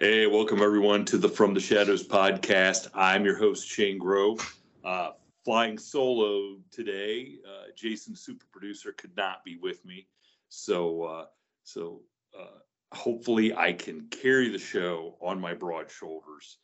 Hey, 0.00 0.26
welcome 0.26 0.60
everyone 0.60 1.04
to 1.04 1.18
the 1.18 1.28
From 1.28 1.54
the 1.54 1.60
Shadows 1.60 2.04
podcast. 2.04 2.88
I'm 2.94 3.24
your 3.24 3.38
host, 3.38 3.68
Shane 3.68 3.96
Grove. 3.96 4.40
Uh, 4.84 5.10
flying 5.44 5.78
solo 5.78 6.56
today. 6.72 7.36
Uh, 7.46 7.66
Jason, 7.76 8.16
super 8.16 8.44
producer, 8.50 8.90
could 8.90 9.16
not 9.16 9.44
be 9.44 9.56
with 9.56 9.84
me. 9.84 10.08
So, 10.48 11.04
uh, 11.04 11.26
so 11.62 12.00
uh, 12.36 12.58
hopefully 12.92 13.54
I 13.54 13.72
can 13.72 14.08
carry 14.08 14.48
the 14.48 14.58
show 14.58 15.16
on 15.20 15.40
my 15.40 15.54
broad 15.54 15.88
shoulders 15.88 16.58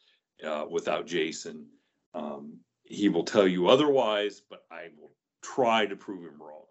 uh, 0.45 0.65
without 0.69 1.07
Jason. 1.07 1.67
Um, 2.15 2.59
he 2.83 3.09
will 3.09 3.23
tell 3.23 3.47
you 3.47 3.69
otherwise, 3.69 4.43
but 4.51 4.65
I 4.73 4.89
will 4.99 5.13
try 5.41 5.87
to 5.87 5.95
prove 5.95 6.25
him 6.25 6.43
wrong. 6.43 6.65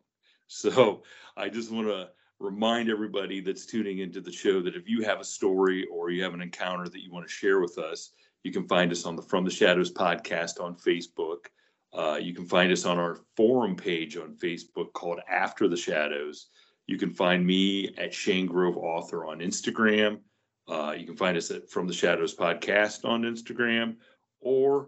So 0.52 1.04
I 1.38 1.48
just 1.48 1.72
want 1.72 1.88
to 1.88 2.10
remind 2.40 2.90
everybody 2.90 3.42
that's 3.42 3.66
tuning 3.66 4.00
into 4.00 4.22
the 4.22 4.32
show 4.32 4.62
that 4.62 4.76
if 4.76 4.88
you 4.88 5.04
have 5.04 5.20
a 5.20 5.26
story 5.26 5.86
or 5.92 6.10
you 6.10 6.24
have 6.24 6.34
an 6.34 6.42
encounter 6.42 6.88
that 6.88 7.04
you 7.04 7.12
want 7.12 7.28
to 7.28 7.32
share 7.32 7.60
with 7.60 7.78
us, 7.78 8.12
you 8.44 8.52
can 8.52 8.68
find 8.68 8.92
us 8.92 9.06
on 9.06 9.16
the 9.16 9.22
From 9.22 9.44
the 9.44 9.52
Shadows 9.52 9.92
podcast 9.92 10.62
on 10.62 10.76
Facebook. 10.76 11.48
Uh, 11.92 12.18
you 12.22 12.34
can 12.34 12.46
find 12.46 12.72
us 12.72 12.86
on 12.86 12.98
our 12.98 13.20
forum 13.36 13.76
page 13.76 14.16
on 14.16 14.36
Facebook 14.36 14.94
called 14.94 15.20
After 15.30 15.68
the 15.68 15.76
Shadows. 15.76 16.48
You 16.88 16.98
can 16.98 17.12
find 17.12 17.46
me 17.46 17.94
at 17.98 18.14
Shane 18.14 18.46
Grove 18.46 18.78
Author 18.78 19.26
on 19.26 19.40
Instagram. 19.40 20.20
Uh, 20.68 20.94
you 20.98 21.06
can 21.06 21.18
find 21.18 21.36
us 21.36 21.52
at 21.52 21.70
From 21.70 21.88
the 21.88 21.94
Shadows 21.94 22.36
Podcast 22.36 23.04
on 23.04 23.24
Instagram 23.24 23.98
or 24.40 24.88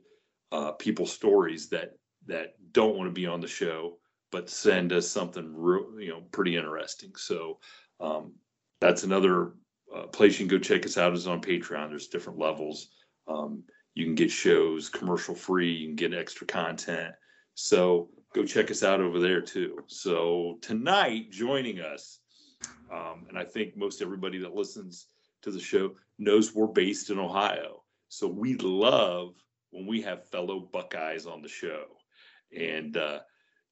uh, 0.51 0.71
people's 0.71 1.11
stories 1.11 1.69
that 1.69 1.97
that 2.25 2.55
don't 2.71 2.95
want 2.95 3.07
to 3.07 3.13
be 3.13 3.27
on 3.27 3.41
the 3.41 3.47
show 3.47 3.97
but 4.31 4.49
send 4.49 4.91
us 4.93 5.07
something 5.07 5.53
real, 5.55 5.99
you 5.99 6.09
know, 6.09 6.21
pretty 6.31 6.55
interesting. 6.55 7.11
So 7.15 7.59
um, 7.99 8.33
that's 8.79 9.03
another 9.03 9.53
uh, 9.95 10.07
place 10.07 10.39
you 10.39 10.47
can 10.47 10.57
go 10.57 10.61
check 10.61 10.85
us 10.85 10.97
out 10.97 11.13
is 11.13 11.27
on 11.27 11.41
Patreon. 11.41 11.89
There's 11.89 12.07
different 12.07 12.39
levels. 12.39 12.89
Um, 13.27 13.63
you 13.95 14.05
can 14.05 14.15
get 14.15 14.29
shows 14.29 14.89
commercial 14.89 15.33
free. 15.33 15.71
You 15.71 15.87
can 15.87 15.95
get 15.95 16.13
extra 16.13 16.45
content. 16.45 17.15
So 17.55 18.09
go 18.35 18.43
check 18.43 18.69
us 18.69 18.83
out 18.83 19.01
over 19.01 19.19
there 19.19 19.41
too. 19.41 19.79
So 19.87 20.59
tonight, 20.61 21.31
joining 21.31 21.79
us, 21.79 22.19
um, 22.91 23.25
and 23.29 23.37
I 23.37 23.43
think 23.43 23.75
most 23.75 24.01
everybody 24.01 24.37
that 24.39 24.53
listens 24.53 25.07
to 25.41 25.51
the 25.51 25.59
show 25.59 25.95
knows 26.19 26.53
we're 26.53 26.67
based 26.67 27.09
in 27.09 27.19
Ohio. 27.19 27.83
So 28.09 28.27
we 28.27 28.55
love 28.55 29.35
when 29.71 29.85
we 29.85 30.01
have 30.01 30.29
fellow 30.29 30.59
Buckeyes 30.59 31.25
on 31.25 31.41
the 31.41 31.49
show. 31.49 31.85
And 32.55 32.95
uh, 32.95 33.19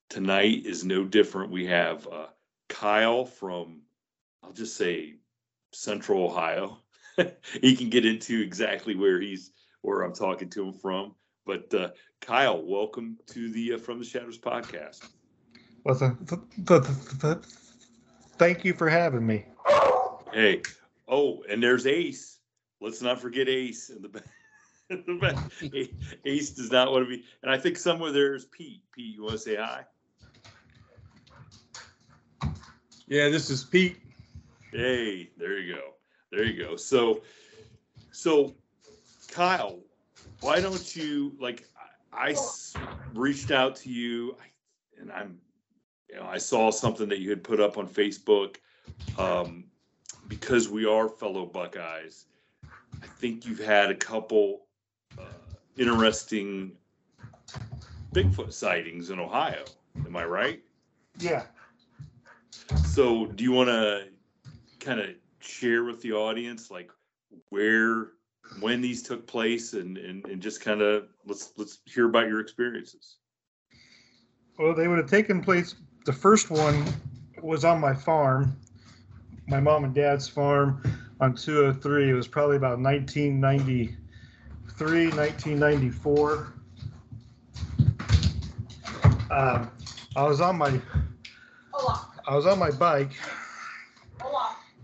tonight 0.09 0.65
is 0.65 0.83
no 0.83 1.03
different. 1.03 1.51
We 1.51 1.65
have 1.67 2.07
uh, 2.07 2.27
Kyle 2.69 3.25
from, 3.25 3.81
I'll 4.43 4.53
just 4.53 4.77
say, 4.77 5.15
Central 5.73 6.23
Ohio. 6.25 6.79
he 7.61 7.75
can 7.75 7.89
get 7.89 8.05
into 8.05 8.41
exactly 8.41 8.95
where 8.95 9.19
he's 9.19 9.51
where 9.81 10.01
I'm 10.01 10.13
talking 10.13 10.49
to 10.49 10.67
him 10.67 10.73
from. 10.73 11.15
But 11.45 11.73
uh, 11.73 11.89
Kyle, 12.21 12.61
welcome 12.61 13.17
to 13.27 13.51
the 13.51 13.73
uh, 13.73 13.77
From 13.77 13.99
the 13.99 14.05
Shadows 14.05 14.39
podcast. 14.39 15.07
Well, 15.83 15.95
th- 15.95 16.39
th- 16.65 17.21
th- 17.21 17.37
thank 18.37 18.65
you 18.65 18.73
for 18.73 18.89
having 18.89 19.25
me. 19.25 19.45
Hey, 20.33 20.63
oh, 21.07 21.43
and 21.47 21.61
there's 21.61 21.85
Ace. 21.85 22.39
Let's 22.81 23.01
not 23.01 23.21
forget 23.21 23.47
Ace 23.47 23.89
in 23.89 24.01
the 24.01 24.09
back. 24.09 24.23
Ace 26.25 26.49
does 26.51 26.71
not 26.71 26.91
want 26.91 27.05
to 27.05 27.09
be, 27.09 27.23
and 27.43 27.51
I 27.51 27.57
think 27.57 27.77
somewhere 27.77 28.11
there's 28.11 28.45
Pete. 28.45 28.81
Pete, 28.91 29.15
you 29.15 29.23
want 29.23 29.33
to 29.33 29.39
say 29.39 29.55
hi? 29.55 29.85
Yeah, 33.07 33.29
this 33.29 33.49
is 33.49 33.63
Pete. 33.63 33.97
Hey, 34.71 35.29
there 35.37 35.59
you 35.59 35.75
go. 35.75 35.81
There 36.31 36.43
you 36.43 36.61
go. 36.63 36.75
So, 36.75 37.21
so 38.11 38.55
Kyle, 39.31 39.79
why 40.41 40.59
don't 40.59 40.95
you 40.95 41.35
like? 41.39 41.67
I 42.11 42.35
reached 43.13 43.51
out 43.51 43.75
to 43.77 43.89
you, 43.89 44.35
and 44.99 45.11
I'm, 45.11 45.37
you 46.09 46.15
know, 46.15 46.25
I 46.25 46.37
saw 46.37 46.71
something 46.71 47.07
that 47.09 47.19
you 47.19 47.29
had 47.29 47.43
put 47.43 47.59
up 47.59 47.77
on 47.77 47.87
Facebook. 47.87 48.57
Um, 49.17 49.65
because 50.27 50.69
we 50.69 50.85
are 50.85 51.07
fellow 51.07 51.45
Buckeyes, 51.45 52.25
I 53.01 53.07
think 53.19 53.45
you've 53.45 53.59
had 53.59 53.91
a 53.91 53.95
couple 53.95 54.65
uh, 55.17 55.23
interesting 55.77 56.71
Bigfoot 58.13 58.53
sightings 58.53 59.09
in 59.09 59.19
Ohio. 59.19 59.63
Am 60.05 60.15
I 60.15 60.25
right? 60.25 60.63
Yeah. 61.19 61.43
So, 62.85 63.25
do 63.25 63.43
you 63.43 63.51
want 63.51 63.69
to 63.69 64.07
kind 64.79 64.99
of 64.99 65.09
share 65.39 65.83
with 65.83 66.01
the 66.01 66.13
audience 66.13 66.71
like 66.71 66.89
where, 67.49 68.11
when 68.59 68.81
these 68.81 69.03
took 69.03 69.27
place, 69.27 69.73
and 69.73 69.97
and, 69.97 70.25
and 70.25 70.41
just 70.41 70.61
kind 70.61 70.81
of 70.81 71.07
let's 71.25 71.51
let's 71.57 71.79
hear 71.85 72.07
about 72.07 72.27
your 72.27 72.39
experiences. 72.39 73.17
Well, 74.57 74.73
they 74.73 74.87
would 74.87 74.97
have 74.97 75.09
taken 75.09 75.41
place. 75.41 75.75
The 76.05 76.13
first 76.13 76.49
one 76.49 76.85
was 77.41 77.65
on 77.65 77.79
my 77.79 77.93
farm, 77.93 78.57
my 79.47 79.59
mom 79.59 79.83
and 79.83 79.93
dad's 79.93 80.27
farm. 80.27 80.81
on 81.19 81.35
203. 81.35 82.09
It 82.09 82.13
was 82.13 82.27
probably 82.27 82.57
about 82.57 82.79
1993, 82.79 85.09
1994. 85.09 86.53
Um, 89.31 89.71
I 90.15 90.23
was 90.23 90.41
on 90.41 90.57
my 90.57 90.79
I 92.27 92.35
was 92.35 92.45
on 92.45 92.57
my 92.57 92.71
bike 92.71 93.11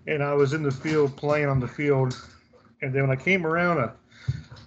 and 0.08 0.24
I 0.24 0.34
was 0.34 0.54
in 0.54 0.62
the 0.62 0.72
field 0.72 1.16
playing 1.18 1.48
on 1.48 1.60
the 1.60 1.68
field. 1.68 2.16
And 2.82 2.94
then 2.94 3.08
when 3.08 3.18
I 3.18 3.22
came 3.22 3.46
around 3.46 3.80
a, 3.80 3.94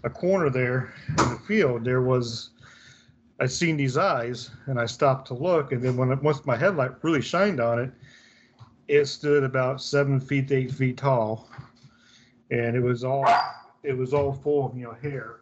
a 0.02 0.10
corner 0.10 0.50
there 0.50 0.92
in 1.08 1.16
the 1.16 1.40
field, 1.46 1.84
there 1.84 2.02
was 2.02 2.50
I 3.40 3.46
seen 3.46 3.76
these 3.76 3.96
eyes 3.96 4.50
and 4.66 4.80
I 4.80 4.86
stopped 4.86 5.28
to 5.28 5.34
look. 5.34 5.72
And 5.72 5.82
then 5.82 5.96
when 5.96 6.10
it, 6.12 6.22
once 6.22 6.44
my 6.46 6.56
headlight 6.56 6.92
really 7.02 7.22
shined 7.22 7.60
on 7.60 7.80
it, 7.80 7.92
it 8.88 9.06
stood 9.06 9.44
about 9.44 9.80
seven 9.80 10.20
feet 10.20 10.48
to 10.48 10.56
eight 10.56 10.72
feet 10.72 10.98
tall, 10.98 11.48
and 12.50 12.76
it 12.76 12.82
was 12.82 13.02
all 13.02 13.26
it 13.82 13.96
was 13.96 14.12
all 14.12 14.32
full 14.32 14.66
of 14.66 14.76
you 14.76 14.84
know 14.84 14.96
hair. 15.00 15.40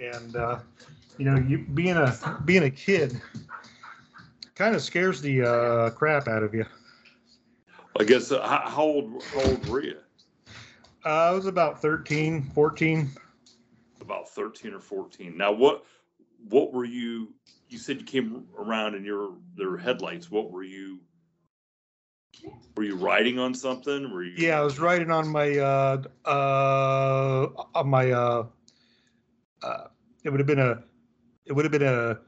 And 0.00 0.36
uh, 0.36 0.58
you 1.18 1.26
know, 1.26 1.36
you 1.36 1.58
being 1.74 1.96
a 1.96 2.40
being 2.46 2.62
a 2.62 2.70
kid 2.70 3.20
kind 4.58 4.74
of 4.74 4.82
scares 4.82 5.22
the 5.22 5.42
uh, 5.42 5.90
crap 5.90 6.26
out 6.26 6.42
of 6.42 6.52
you. 6.52 6.66
I 7.98 8.04
guess 8.04 8.32
uh, 8.32 8.46
how, 8.46 8.82
old 8.82 9.22
how 9.32 9.40
old 9.42 9.66
were 9.68 9.82
you? 9.82 9.96
Uh, 11.06 11.08
I 11.08 11.30
was 11.30 11.46
about 11.46 11.80
13, 11.80 12.50
14. 12.50 13.08
About 14.00 14.28
thirteen 14.28 14.72
or 14.72 14.80
fourteen. 14.80 15.36
Now 15.36 15.52
what 15.52 15.84
what 16.48 16.72
were 16.72 16.84
you? 16.86 17.34
You 17.68 17.76
said 17.76 17.98
you 18.00 18.06
came 18.06 18.46
around 18.56 18.94
in 18.94 19.04
your 19.04 19.34
their 19.54 19.76
headlights. 19.76 20.30
What 20.30 20.50
were 20.50 20.62
you? 20.62 21.00
Were 22.76 22.84
you 22.84 22.94
riding 22.94 23.38
on 23.38 23.52
something? 23.52 24.10
Were 24.10 24.22
you? 24.22 24.32
Yeah, 24.38 24.58
I 24.58 24.62
was 24.62 24.78
riding 24.78 25.10
on 25.10 25.28
my 25.28 25.58
uh 25.58 26.02
uh 26.24 27.48
on 27.74 27.88
my 27.88 28.12
uh 28.12 28.46
uh 29.62 29.84
it 30.24 30.30
would 30.30 30.40
have 30.40 30.46
been 30.46 30.60
a 30.60 30.82
it 31.44 31.52
would 31.52 31.66
have 31.66 31.72
been 31.72 31.82
a 31.82 32.18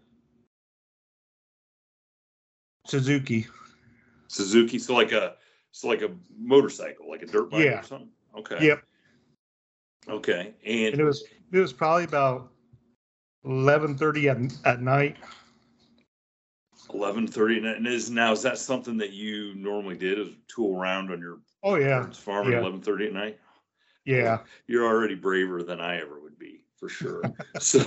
Suzuki. 2.91 3.47
Suzuki. 4.27 4.79
So 4.79 4.95
like 4.95 5.13
a 5.13 5.35
so 5.73 5.87
like 5.89 6.03
a 6.03 6.11
motorcycle, 6.37 7.09
like 7.09 7.23
a 7.23 7.27
dirt 7.27 7.51
bike 7.51 7.65
Yeah. 7.65 7.81
or 7.81 7.85
something. 7.85 8.09
Okay. 8.37 8.67
Yep. 8.67 8.83
Okay. 10.09 10.55
And 10.67 10.93
And 10.95 11.01
it 11.01 11.05
was 11.05 11.25
it 11.53 11.59
was 11.59 11.73
probably 11.73 12.05
about 12.05 12.51
eleven 13.45 13.97
thirty 13.97 14.29
at 14.29 14.39
at 14.65 14.83
night. 14.83 15.17
eleven 16.93 17.27
thirty, 17.29 17.59
and 17.65 17.87
is 17.87 18.11
now 18.11 18.33
is 18.33 18.43
that 18.43 18.59
something 18.59 18.97
that 18.97 19.13
you 19.13 19.55
normally 19.55 19.97
did? 19.97 20.19
Is 20.19 20.29
tool 20.49 20.77
around 20.77 21.13
on 21.13 21.21
your 21.21 21.39
Oh 21.63 21.77
yeah. 21.77 22.11
farm 22.11 22.49
at 22.49 22.53
yeah. 22.55 22.61
eleven 22.61 22.81
thirty 22.81 23.07
at 23.07 23.13
night? 23.13 23.39
Yeah. 24.05 24.39
You're 24.67 24.87
already 24.87 25.15
braver 25.15 25.63
than 25.63 25.81
I 25.81 26.01
ever 26.01 26.19
would 26.21 26.39
be, 26.39 26.65
for 26.77 26.89
sure. 26.89 27.23
so, 27.61 27.85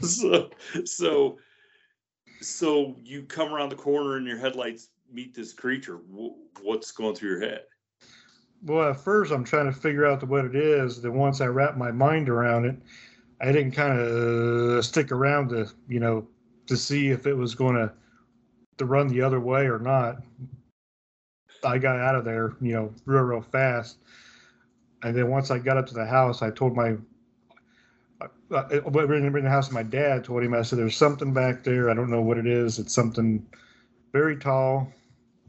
so, 0.00 0.50
so, 0.84 1.38
so 2.44 2.96
you 3.04 3.22
come 3.22 3.52
around 3.52 3.70
the 3.70 3.76
corner 3.76 4.16
and 4.16 4.26
your 4.26 4.38
headlights 4.38 4.90
meet 5.12 5.34
this 5.34 5.52
creature. 5.52 6.00
What's 6.62 6.90
going 6.92 7.14
through 7.14 7.30
your 7.30 7.40
head? 7.40 7.62
Well, 8.64 8.90
at 8.90 9.00
first 9.00 9.32
I'm 9.32 9.44
trying 9.44 9.66
to 9.66 9.72
figure 9.72 10.06
out 10.06 10.26
what 10.26 10.44
it 10.44 10.56
is. 10.56 11.02
Then 11.02 11.14
once 11.14 11.40
I 11.40 11.46
wrap 11.46 11.76
my 11.76 11.90
mind 11.90 12.28
around 12.28 12.64
it, 12.64 12.76
I 13.40 13.52
didn't 13.52 13.72
kind 13.72 13.98
of 13.98 14.08
uh, 14.78 14.82
stick 14.82 15.12
around 15.12 15.50
to 15.50 15.70
you 15.88 16.00
know 16.00 16.26
to 16.66 16.76
see 16.76 17.10
if 17.10 17.26
it 17.26 17.34
was 17.34 17.54
going 17.54 17.76
to 17.76 17.92
to 18.78 18.86
run 18.86 19.08
the 19.08 19.20
other 19.20 19.40
way 19.40 19.66
or 19.66 19.78
not. 19.78 20.16
I 21.62 21.78
got 21.78 21.98
out 21.98 22.14
of 22.14 22.24
there, 22.24 22.54
you 22.60 22.72
know, 22.72 22.92
real 23.04 23.22
real 23.22 23.42
fast. 23.42 23.98
And 25.02 25.14
then 25.14 25.28
once 25.28 25.50
I 25.50 25.58
got 25.58 25.76
up 25.76 25.86
to 25.86 25.94
the 25.94 26.06
house, 26.06 26.40
I 26.40 26.50
told 26.50 26.74
my 26.74 26.96
uh, 28.20 28.80
we 28.86 29.04
were 29.04 29.14
in 29.14 29.32
the 29.32 29.50
house, 29.50 29.70
my 29.70 29.82
dad 29.82 30.24
told 30.24 30.42
him. 30.42 30.54
I 30.54 30.62
said, 30.62 30.78
"There's 30.78 30.96
something 30.96 31.32
back 31.32 31.64
there. 31.64 31.90
I 31.90 31.94
don't 31.94 32.10
know 32.10 32.22
what 32.22 32.38
it 32.38 32.46
is. 32.46 32.78
It's 32.78 32.94
something 32.94 33.46
very 34.12 34.36
tall." 34.36 34.92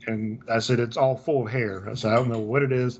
And 0.08 0.42
I 0.50 0.60
said, 0.60 0.80
"It's 0.80 0.98
all 0.98 1.16
full 1.16 1.46
of 1.46 1.52
hair." 1.52 1.88
I 1.90 1.94
said, 1.94 2.12
"I 2.12 2.16
don't 2.16 2.30
know 2.30 2.40
what 2.40 2.64
it 2.64 2.72
is." 2.72 3.00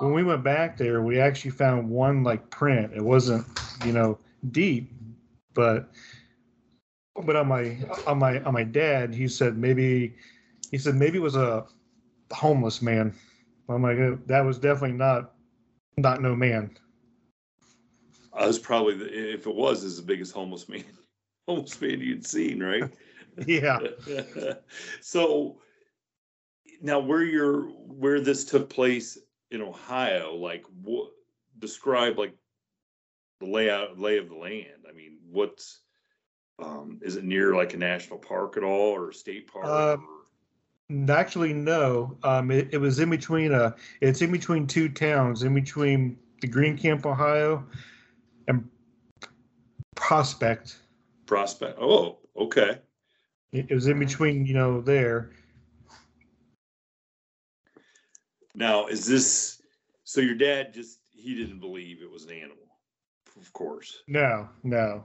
When 0.00 0.12
we 0.12 0.24
went 0.24 0.42
back 0.42 0.76
there, 0.76 1.02
we 1.02 1.20
actually 1.20 1.52
found 1.52 1.88
one 1.88 2.24
like 2.24 2.50
print. 2.50 2.92
It 2.94 3.02
wasn't, 3.02 3.46
you 3.84 3.92
know, 3.92 4.18
deep, 4.50 4.90
but 5.54 5.88
but 7.24 7.36
on 7.36 7.48
my 7.48 7.76
on 8.06 8.18
my 8.18 8.40
on 8.42 8.54
my 8.54 8.64
dad, 8.64 9.14
he 9.14 9.28
said 9.28 9.56
maybe 9.56 10.14
he 10.70 10.78
said 10.78 10.94
maybe 10.94 11.18
it 11.18 11.22
was 11.22 11.36
a 11.36 11.66
homeless 12.32 12.82
man. 12.82 13.14
I'm 13.68 13.82
like, 13.82 13.98
"Uh, 13.98 14.16
that 14.26 14.44
was 14.44 14.58
definitely 14.58 14.96
not 14.96 15.32
not 15.96 16.22
no 16.22 16.34
man. 16.34 16.76
I 18.38 18.46
was 18.46 18.58
probably, 18.58 18.94
the, 18.94 19.32
if 19.34 19.46
it 19.46 19.54
was, 19.54 19.82
is 19.84 19.96
the 19.96 20.02
biggest 20.02 20.32
homeless 20.32 20.68
man, 20.68 20.84
homeless 21.48 21.80
man 21.80 22.00
you'd 22.00 22.26
seen, 22.26 22.62
right? 22.62 22.84
Yeah. 23.46 23.78
so 25.00 25.60
now 26.82 26.98
where 26.98 27.22
you're 27.22 27.68
where 27.68 28.20
this 28.20 28.44
took 28.44 28.68
place 28.68 29.16
in 29.52 29.62
Ohio, 29.62 30.34
like 30.34 30.64
what 30.82 31.10
describe 31.60 32.18
like 32.18 32.34
the 33.38 33.46
layout 33.46 33.96
lay 33.96 34.18
of 34.18 34.28
the 34.28 34.34
land. 34.34 34.86
I 34.88 34.92
mean, 34.92 35.18
what's 35.30 35.82
um 36.58 36.98
is 37.00 37.14
it 37.14 37.22
near 37.22 37.54
like 37.54 37.74
a 37.74 37.76
national 37.76 38.18
park 38.18 38.56
at 38.56 38.64
all 38.64 38.90
or 38.96 39.10
a 39.10 39.14
state 39.14 39.46
park? 39.46 39.66
Um, 39.66 40.04
or- 40.04 40.18
Actually, 41.10 41.52
no. 41.52 42.16
Um, 42.22 42.50
it, 42.50 42.68
it 42.72 42.78
was 42.78 42.98
in 42.98 43.10
between 43.10 43.52
a. 43.52 43.74
It's 44.00 44.22
in 44.22 44.32
between 44.32 44.66
two 44.66 44.88
towns, 44.88 45.42
in 45.42 45.54
between 45.54 46.18
the 46.40 46.48
Green 46.48 46.78
Camp, 46.78 47.04
Ohio, 47.04 47.64
and 48.48 48.68
Prospect. 49.94 50.76
Prospect. 51.26 51.78
Oh, 51.78 52.18
okay. 52.36 52.78
It, 53.52 53.66
it 53.68 53.74
was 53.74 53.86
in 53.88 53.98
between, 53.98 54.46
you 54.46 54.54
know, 54.54 54.80
there. 54.80 55.30
Now, 58.54 58.86
is 58.86 59.06
this 59.06 59.60
so 60.04 60.20
your 60.20 60.34
dad 60.34 60.72
just 60.72 61.00
he 61.10 61.34
didn't 61.34 61.60
believe 61.60 62.00
it 62.00 62.10
was 62.10 62.24
an 62.24 62.32
animal, 62.32 62.68
of 63.38 63.52
course. 63.52 64.02
No, 64.06 64.48
no. 64.62 65.04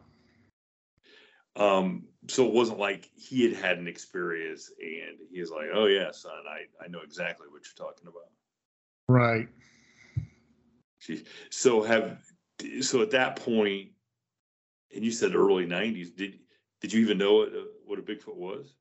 Um, 1.55 2.07
so 2.27 2.47
it 2.47 2.53
wasn't 2.53 2.79
like 2.79 3.09
he 3.15 3.43
had 3.43 3.61
had 3.61 3.77
an 3.77 3.87
experience 3.87 4.71
and 4.79 5.17
he 5.31 5.39
was 5.41 5.51
like, 5.51 5.67
"Oh 5.73 5.85
yeah, 5.87 6.11
son, 6.11 6.31
I 6.49 6.83
I 6.83 6.87
know 6.87 7.01
exactly 7.03 7.47
what 7.49 7.63
you're 7.65 7.87
talking 7.87 8.07
about." 8.07 8.31
Right. 9.07 9.49
Gee, 11.01 11.25
So 11.49 11.81
have 11.83 12.19
so 12.81 13.01
at 13.01 13.11
that 13.11 13.37
point, 13.37 13.89
and 14.93 15.03
you 15.03 15.11
said 15.11 15.35
early 15.35 15.65
'90s. 15.65 16.15
Did 16.15 16.39
did 16.81 16.93
you 16.93 17.01
even 17.01 17.17
know 17.17 17.35
what 17.35 17.49
a, 17.49 17.67
what 17.85 17.99
a 17.99 18.01
Bigfoot 18.01 18.35
was? 18.35 18.75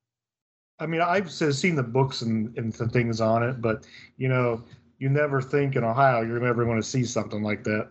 I 0.79 0.85
mean, 0.85 1.01
I've 1.01 1.31
seen 1.31 1.75
the 1.75 1.83
books 1.83 2.23
and, 2.23 2.57
and 2.57 2.73
the 2.73 2.87
things 2.89 3.21
on 3.21 3.43
it, 3.43 3.61
but 3.61 3.85
you 4.17 4.27
know, 4.27 4.63
you 4.97 5.09
never 5.09 5.41
think 5.41 5.75
in 5.75 5.83
Ohio 5.83 6.21
you're 6.21 6.39
never 6.39 6.65
going 6.65 6.81
to 6.81 6.87
see 6.87 7.05
something 7.05 7.43
like 7.43 7.63
that. 7.63 7.89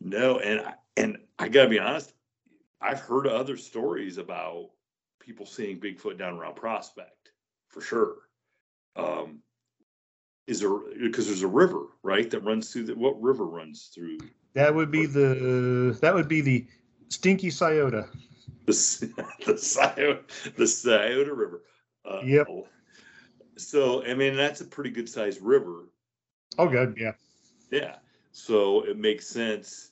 No, 0.00 0.38
and 0.38 0.60
I- 0.60 0.74
and 0.96 1.18
I 1.38 1.48
gotta 1.48 1.68
be 1.68 1.78
honest, 1.78 2.12
I've 2.80 3.00
heard 3.00 3.28
other 3.28 3.56
stories 3.56 4.18
about 4.18 4.70
people 5.20 5.46
seeing 5.46 5.78
Bigfoot 5.78 6.18
down 6.18 6.36
around 6.36 6.56
Prospect 6.56 7.30
for 7.68 7.80
sure. 7.80 8.16
Um, 8.96 9.42
is 10.48 10.60
there 10.60 10.76
because 11.00 11.26
there's 11.26 11.42
a 11.42 11.48
river 11.48 11.86
right 12.02 12.28
that 12.30 12.40
runs 12.40 12.72
through 12.72 12.84
the 12.84 12.94
what 12.94 13.20
river 13.20 13.44
runs 13.44 13.90
through 13.94 14.18
That 14.54 14.74
would 14.74 14.90
be 14.90 15.06
the 15.06 15.96
that 16.00 16.14
would 16.14 16.28
be 16.28 16.40
the 16.40 16.66
Stinky 17.08 17.50
Scioto. 17.50 18.08
the 18.66 18.72
the 19.46 19.56
Scioto 19.58 20.22
the 20.56 20.66
Scioto 20.66 21.34
River? 21.34 21.62
Uh, 22.04 22.22
Yep. 22.24 22.48
So 23.56 24.04
I 24.04 24.14
mean 24.14 24.36
that's 24.36 24.60
a 24.60 24.64
pretty 24.64 24.90
good 24.90 25.08
sized 25.08 25.42
river. 25.42 25.88
Oh, 26.58 26.68
good, 26.68 26.96
yeah. 26.98 27.12
Yeah. 27.70 27.96
So 28.32 28.82
it 28.84 28.96
makes 28.98 29.26
sense, 29.26 29.90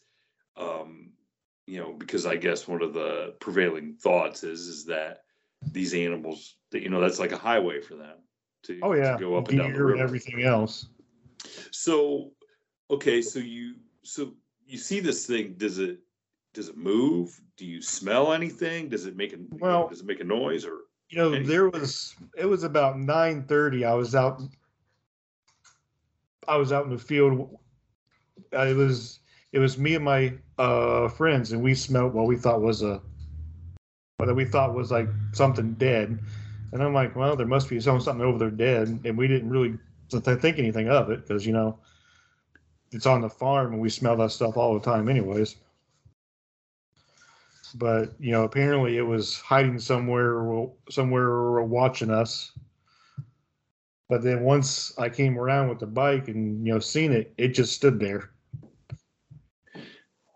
um, 0.56 1.10
you 1.66 1.78
know, 1.80 1.92
because 1.92 2.26
I 2.26 2.36
guess 2.36 2.66
one 2.66 2.82
of 2.82 2.92
the 2.94 3.34
prevailing 3.40 3.94
thoughts 3.94 4.42
is 4.44 4.60
is 4.66 4.84
that 4.86 5.22
these 5.72 5.94
animals, 5.94 6.56
that 6.70 6.82
you 6.82 6.88
know, 6.90 7.00
that's 7.00 7.18
like 7.18 7.32
a 7.32 7.36
highway 7.36 7.80
for 7.80 7.96
them 7.96 8.16
to, 8.64 8.80
Oh, 8.82 8.92
to 8.94 8.98
yeah. 8.98 9.18
go 9.18 9.36
up 9.36 9.48
and 9.48 9.58
down 9.58 9.72
the 9.72 9.74
Deer 9.74 9.90
and 9.90 10.00
everything 10.00 10.42
else. 10.42 10.86
So, 11.72 12.32
okay, 12.90 13.20
so 13.22 13.38
you 13.38 13.76
so 14.02 14.32
you 14.66 14.78
see 14.78 15.00
this 15.00 15.26
thing? 15.26 15.54
Does 15.56 15.78
it 15.78 15.98
does 16.54 16.68
it 16.68 16.76
move? 16.76 17.40
Do 17.56 17.66
you 17.66 17.82
smell 17.82 18.32
anything? 18.32 18.88
Does 18.88 19.06
it 19.06 19.16
make 19.16 19.32
a 19.32 19.36
Well- 19.58 19.88
does 19.88 20.00
it 20.00 20.06
make 20.06 20.20
a 20.20 20.24
noise 20.24 20.64
or? 20.64 20.80
You 21.08 21.18
know, 21.18 21.32
Any- 21.32 21.46
there 21.46 21.68
was 21.68 22.14
it 22.36 22.46
was 22.46 22.64
about 22.64 22.98
nine 22.98 23.44
thirty. 23.44 23.84
I 23.84 23.94
was 23.94 24.14
out. 24.14 24.42
I 26.48 26.56
was 26.56 26.72
out 26.72 26.84
in 26.84 26.90
the 26.90 26.98
field. 26.98 27.58
It 28.52 28.76
was 28.76 29.20
it 29.52 29.58
was 29.58 29.78
me 29.78 29.94
and 29.94 30.04
my 30.04 30.34
uh, 30.58 31.08
friends, 31.08 31.52
and 31.52 31.62
we 31.62 31.74
smelled 31.74 32.14
what 32.14 32.26
we 32.26 32.36
thought 32.36 32.60
was 32.60 32.82
a 32.82 33.00
what 34.16 34.34
we 34.34 34.44
thought 34.44 34.74
was 34.74 34.90
like 34.90 35.08
something 35.32 35.74
dead. 35.74 36.18
And 36.72 36.82
I'm 36.82 36.92
like, 36.92 37.14
well, 37.14 37.36
there 37.36 37.46
must 37.46 37.68
be 37.68 37.78
some 37.80 38.00
something 38.00 38.24
over 38.24 38.38
there 38.38 38.50
dead, 38.50 38.88
and 39.04 39.16
we 39.16 39.28
didn't 39.28 39.50
really 39.50 39.78
think 40.10 40.58
anything 40.58 40.88
of 40.88 41.10
it 41.10 41.20
because 41.26 41.46
you 41.46 41.52
know 41.52 41.78
it's 42.92 43.06
on 43.06 43.20
the 43.20 43.28
farm 43.28 43.72
and 43.72 43.80
we 43.80 43.90
smell 43.90 44.16
that 44.16 44.30
stuff 44.30 44.56
all 44.56 44.74
the 44.74 44.80
time, 44.80 45.08
anyways. 45.08 45.56
But 47.74 48.14
you 48.18 48.32
know, 48.32 48.44
apparently 48.44 48.96
it 48.96 49.02
was 49.02 49.38
hiding 49.40 49.78
somewhere, 49.78 50.68
somewhere 50.90 51.62
watching 51.62 52.10
us. 52.10 52.52
But 54.08 54.22
then 54.22 54.42
once 54.42 54.96
I 54.98 55.08
came 55.08 55.38
around 55.38 55.68
with 55.68 55.80
the 55.80 55.86
bike 55.86 56.28
and 56.28 56.64
you 56.66 56.72
know 56.72 56.78
seen 56.78 57.12
it, 57.12 57.34
it 57.36 57.48
just 57.48 57.74
stood 57.74 57.98
there. 57.98 58.30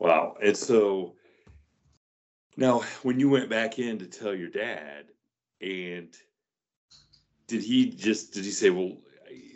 Wow. 0.01 0.37
And 0.43 0.57
so 0.57 1.15
now 2.57 2.81
when 3.03 3.21
you 3.21 3.31
went 3.31 3.49
back 3.49 3.79
in 3.79 3.99
to 3.99 4.07
tell 4.07 4.35
your 4.35 4.49
dad 4.49 5.07
and 5.61 6.09
did 7.47 7.63
he 7.63 7.91
just 7.91 8.33
did 8.33 8.45
he 8.45 8.51
say 8.51 8.71
well 8.71 8.97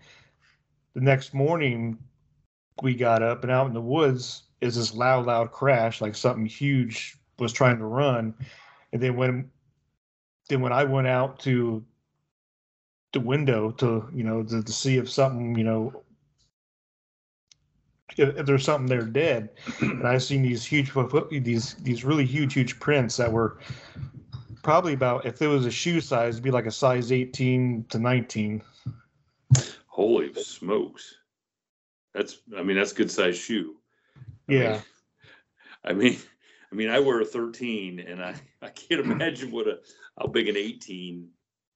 The 0.93 1.01
next 1.01 1.33
morning, 1.33 1.97
we 2.81 2.93
got 2.95 3.23
up 3.23 3.43
and 3.43 3.51
out 3.51 3.67
in 3.67 3.73
the 3.73 3.81
woods 3.81 4.43
is 4.61 4.75
this 4.75 4.93
loud, 4.93 5.25
loud 5.25 5.51
crash, 5.51 5.99
like 6.01 6.15
something 6.15 6.45
huge 6.45 7.17
was 7.39 7.51
trying 7.51 7.79
to 7.79 7.85
run. 7.85 8.33
And 8.93 9.01
then 9.01 9.15
when, 9.15 9.49
then 10.49 10.61
when 10.61 10.73
I 10.73 10.83
went 10.83 11.07
out 11.07 11.39
to 11.41 11.83
the 13.13 13.19
window 13.19 13.71
to, 13.71 14.07
you 14.13 14.23
know, 14.23 14.43
to, 14.43 14.61
to 14.61 14.71
see 14.71 14.97
if 14.97 15.09
something, 15.09 15.55
you 15.57 15.63
know, 15.63 16.03
if, 18.17 18.37
if 18.37 18.45
there's 18.45 18.65
something 18.65 18.87
there 18.87 19.05
dead, 19.05 19.49
and 19.79 20.05
I 20.07 20.17
seen 20.17 20.41
these 20.41 20.65
huge, 20.65 20.91
these 21.31 21.75
these 21.75 22.03
really 22.03 22.25
huge, 22.25 22.53
huge 22.53 22.79
prints 22.79 23.17
that 23.17 23.31
were 23.31 23.59
probably 24.63 24.93
about 24.93 25.25
if 25.25 25.41
it 25.41 25.47
was 25.47 25.65
a 25.65 25.71
shoe 25.71 26.01
size, 26.01 26.35
it'd 26.35 26.43
be 26.43 26.51
like 26.51 26.65
a 26.65 26.71
size 26.71 27.11
18 27.11 27.85
to 27.89 27.99
19. 27.99 28.61
holy 29.87 30.33
smokes. 30.33 31.15
That's 32.13 32.39
i 32.57 32.63
mean 32.63 32.75
that's 32.77 32.93
good 32.93 33.11
size 33.11 33.37
shoe. 33.37 33.75
I 34.17 34.51
mean- 34.51 34.61
Yeah, 34.61 34.81
I 35.85 35.93
mean, 35.93 36.17
I 36.71 36.75
mean, 36.75 36.89
I 36.89 36.99
wear 36.99 37.21
a 37.21 37.25
13, 37.25 37.99
and 37.99 38.21
I 38.23 38.35
I 38.61 38.69
can't 38.69 39.01
imagine 39.01 39.51
what 39.51 39.67
a 39.67 39.79
how 40.19 40.27
big 40.27 40.49
an 40.49 40.57
18 40.57 41.27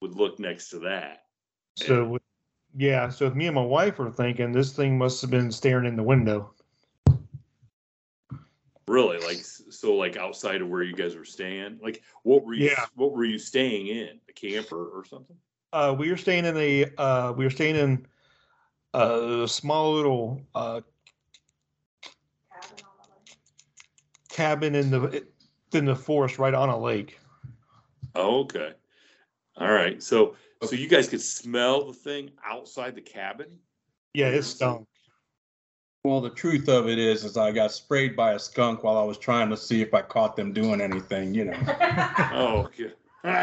would 0.01 0.15
look 0.15 0.39
next 0.39 0.69
to 0.69 0.79
that. 0.79 1.23
so 1.75 2.17
yeah, 2.75 3.09
so 3.09 3.25
if 3.25 3.35
me 3.35 3.45
and 3.45 3.55
my 3.55 3.62
wife 3.62 4.00
were 4.00 4.09
thinking 4.09 4.51
this 4.51 4.73
thing 4.73 4.97
must 4.97 5.21
have 5.21 5.29
been 5.29 5.51
staring 5.51 5.85
in 5.85 5.95
the 5.95 6.03
window. 6.03 6.53
Really, 8.88 9.19
like 9.19 9.38
so, 9.38 9.93
like 9.93 10.17
outside 10.17 10.62
of 10.62 10.69
where 10.69 10.83
you 10.83 10.93
guys 10.93 11.15
were 11.15 11.23
staying. 11.23 11.79
Like, 11.81 12.01
what 12.23 12.43
were 12.43 12.53
you? 12.53 12.65
Yeah. 12.65 12.85
What 12.95 13.13
were 13.13 13.23
you 13.23 13.39
staying 13.39 13.88
in? 13.88 14.19
A 14.27 14.33
camper 14.33 14.89
or 14.89 15.05
something? 15.05 15.38
Uh, 15.71 15.95
we 15.97 16.09
were 16.09 16.17
staying 16.17 16.45
in 16.45 16.57
a 16.57 16.85
uh, 16.97 17.31
we 17.31 17.45
were 17.45 17.50
staying 17.50 17.75
in 17.75 18.05
a 18.93 19.45
small 19.47 19.93
little 19.93 20.41
uh, 20.53 20.81
cabin 24.29 24.75
in 24.75 24.91
the 24.91 25.25
in 25.71 25.85
the 25.85 25.95
forest 25.95 26.39
right 26.39 26.53
on 26.53 26.69
a 26.69 26.77
lake. 26.77 27.19
Oh, 28.15 28.41
okay. 28.41 28.74
All 29.58 29.72
right. 29.72 30.01
So, 30.01 30.36
so 30.63 30.75
you 30.75 30.88
guys 30.88 31.08
could 31.10 31.22
smell 31.22 31.88
the 31.88 31.93
thing 31.93 32.32
outside 32.46 32.96
the 32.96 33.01
cabin. 33.01 33.48
Yeah, 34.13 34.27
it 34.27 34.43
stunk. 34.43 34.88
well, 36.03 36.22
the 36.22 36.29
truth 36.29 36.70
of 36.70 36.88
it 36.88 37.00
is, 37.00 37.24
is 37.24 37.38
I 37.38 37.51
got 37.51 37.72
sprayed 37.72 38.15
by 38.15 38.34
a 38.34 38.39
skunk 38.39 38.84
while 38.84 38.98
I 38.98 39.03
was 39.03 39.17
trying 39.17 39.50
to 39.50 39.58
see 39.58 39.82
if 39.82 39.93
I 39.93 40.01
caught 40.01 40.36
them 40.36 40.53
doing 40.53 40.82
anything, 40.82 41.34
you 41.34 41.46
know. 41.46 41.60
Oh, 42.34 42.63
okay. 42.65 42.91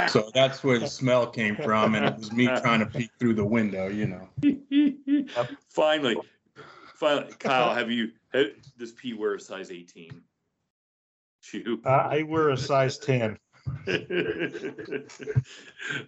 So 0.09 0.31
that's 0.35 0.63
where 0.63 0.79
the 0.79 0.87
smell 0.87 1.27
came 1.27 1.57
from, 1.57 1.95
and 1.95 2.05
it 2.05 2.17
was 2.19 2.33
me 2.33 2.47
trying 2.47 2.81
to 2.81 2.87
peek 2.87 3.11
through 3.19 3.35
the 3.35 3.45
window, 3.45 3.89
you 3.89 4.07
know. 4.07 4.29
finally, 5.69 6.17
finally, 6.97 7.33
Kyle, 7.39 7.75
have 7.75 7.91
you? 7.91 8.11
Have, 8.35 8.49
does 8.79 8.93
P 8.93 9.15
wear 9.15 9.35
a 9.35 9.41
size 9.41 9.71
18 9.71 10.21
shoe? 11.41 11.81
I 11.87 12.19
I 12.19 12.23
wear 12.23 12.51
a 12.51 12.59
size 12.59 12.99
10. 12.99 13.39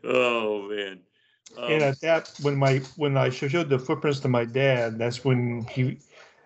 Oh 0.04 0.69
man. 0.69 1.00
Um, 1.57 1.71
and 1.73 1.83
at 1.83 2.00
that 2.00 2.33
when 2.42 2.57
my 2.57 2.78
when 2.97 3.16
I 3.16 3.28
showed 3.31 3.69
the 3.69 3.78
footprints 3.78 4.21
to 4.21 4.28
my 4.28 4.45
dad, 4.45 4.99
that's 4.99 5.25
when 5.25 5.64
he 5.71 5.99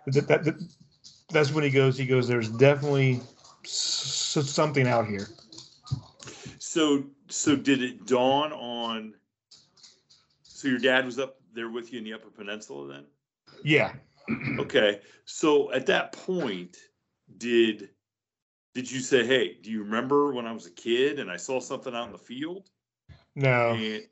that, 0.06 0.26
that, 0.28 0.44
that- 0.44 0.60
that's 1.30 1.50
when 1.50 1.64
he 1.64 1.70
goes 1.70 1.98
he 1.98 2.06
goes 2.06 2.28
there's 2.28 2.48
definitely 2.48 3.20
something 3.64 4.86
out 4.86 5.08
here. 5.08 5.28
so 6.58 7.04
so 7.28 7.56
did 7.56 7.82
it 7.82 8.06
dawn 8.06 8.52
on 8.52 9.14
so 10.42 10.68
your 10.68 10.78
dad 10.78 11.04
was 11.04 11.18
up 11.18 11.40
there 11.52 11.68
with 11.68 11.92
you 11.92 11.98
in 11.98 12.04
the 12.04 12.12
upper 12.12 12.30
peninsula 12.30 12.86
then? 12.86 13.04
Yeah. 13.64 13.92
Okay. 14.58 15.00
So 15.24 15.72
at 15.72 15.86
that 15.86 16.12
point, 16.12 16.76
did 17.38 17.90
did 18.76 18.92
you 18.92 19.00
say, 19.00 19.26
"Hey, 19.26 19.54
do 19.54 19.70
you 19.70 19.82
remember 19.82 20.34
when 20.34 20.46
I 20.46 20.52
was 20.52 20.66
a 20.66 20.70
kid 20.70 21.18
and 21.18 21.30
I 21.30 21.38
saw 21.38 21.60
something 21.60 21.94
out 21.94 22.08
in 22.08 22.12
the 22.12 22.18
field?" 22.18 22.68
No. 23.34 23.70
And 23.72 24.04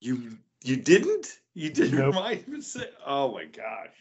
you, 0.00 0.38
you 0.64 0.76
didn't? 0.76 1.38
You 1.54 1.70
didn't 1.70 1.96
Nope. 1.96 2.12
remind 2.12 2.40
him 2.40 2.54
and 2.54 2.64
say, 2.64 2.90
"Oh 3.06 3.32
my 3.32 3.44
gosh, 3.44 3.94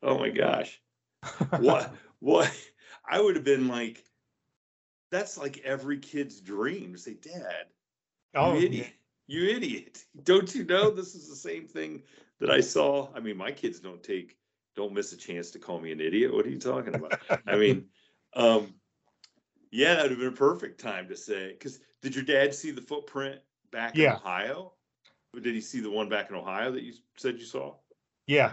oh 0.00 0.16
my 0.16 0.30
gosh, 0.30 0.80
what 1.58 1.92
what?" 2.20 2.56
I 3.10 3.20
would 3.20 3.34
have 3.34 3.44
been 3.44 3.66
like, 3.66 4.04
"That's 5.10 5.36
like 5.36 5.58
every 5.64 5.98
kid's 5.98 6.40
dream 6.40 6.92
to 6.92 6.98
say, 7.00 7.14
Dad, 7.14 7.66
Oh, 8.36 8.52
you 8.52 8.64
idiot, 8.64 8.92
you 9.26 9.48
idiot! 9.48 10.04
Don't 10.22 10.54
you 10.54 10.62
know 10.62 10.90
this 10.90 11.16
is 11.16 11.28
the 11.28 11.34
same 11.34 11.66
thing 11.66 12.04
that 12.38 12.48
I 12.48 12.60
saw? 12.60 13.08
I 13.12 13.18
mean, 13.18 13.36
my 13.36 13.50
kids 13.50 13.80
don't 13.80 14.04
take, 14.04 14.36
don't 14.76 14.92
miss 14.92 15.12
a 15.12 15.16
chance 15.16 15.50
to 15.52 15.58
call 15.58 15.80
me 15.80 15.92
an 15.92 16.00
idiot. 16.00 16.32
What 16.32 16.46
are 16.46 16.50
you 16.50 16.58
talking 16.58 16.94
about? 16.94 17.20
I 17.46 17.56
mean, 17.58 17.86
um, 18.34 18.74
Yeah, 19.70 19.94
that 19.94 20.02
would 20.02 20.10
have 20.12 20.18
been 20.18 20.28
a 20.28 20.32
perfect 20.32 20.80
time 20.80 21.08
to 21.08 21.16
say. 21.16 21.52
Because 21.52 21.80
did 22.02 22.14
your 22.14 22.24
dad 22.24 22.54
see 22.54 22.70
the 22.70 22.80
footprint 22.80 23.40
back 23.70 23.96
in 23.96 24.10
Ohio? 24.10 24.72
Or 25.34 25.40
did 25.40 25.54
he 25.54 25.60
see 25.60 25.80
the 25.80 25.90
one 25.90 26.08
back 26.08 26.30
in 26.30 26.36
Ohio 26.36 26.72
that 26.72 26.82
you 26.82 26.92
said 27.16 27.38
you 27.38 27.44
saw? 27.44 27.74
Yeah. 28.26 28.52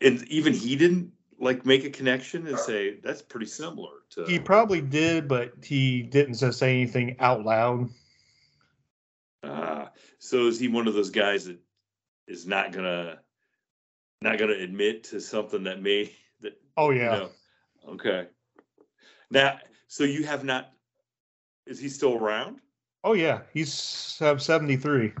And 0.00 0.26
even 0.28 0.52
he 0.52 0.76
didn't 0.76 1.12
like 1.38 1.66
make 1.66 1.84
a 1.84 1.90
connection 1.90 2.46
and 2.46 2.58
say 2.58 3.00
that's 3.00 3.22
pretty 3.22 3.46
similar 3.46 3.90
to. 4.10 4.24
He 4.24 4.38
probably 4.38 4.80
did, 4.80 5.28
but 5.28 5.52
he 5.62 6.02
didn't 6.02 6.34
say 6.34 6.70
anything 6.70 7.16
out 7.18 7.44
loud. 7.44 7.90
Uh, 9.42 9.86
so 10.18 10.46
is 10.46 10.58
he 10.58 10.68
one 10.68 10.88
of 10.88 10.94
those 10.94 11.10
guys 11.10 11.44
that 11.46 11.58
is 12.26 12.46
not 12.46 12.72
gonna 12.72 13.18
not 14.24 14.38
gonna 14.38 14.54
admit 14.54 15.04
to 15.04 15.20
something 15.20 15.62
that 15.64 15.80
may 15.80 16.10
that 16.40 16.60
Oh 16.76 16.90
you 16.90 16.98
yeah. 17.02 17.10
know? 17.10 17.30
Okay. 17.90 18.26
Now, 19.30 19.58
so 19.86 20.02
you 20.04 20.24
have 20.24 20.42
not. 20.44 20.72
Is 21.66 21.78
he 21.78 21.88
still 21.88 22.16
around? 22.16 22.60
Oh 23.04 23.12
yeah. 23.12 23.42
He's 23.52 24.18
uh, 24.20 24.36
73. 24.36 25.12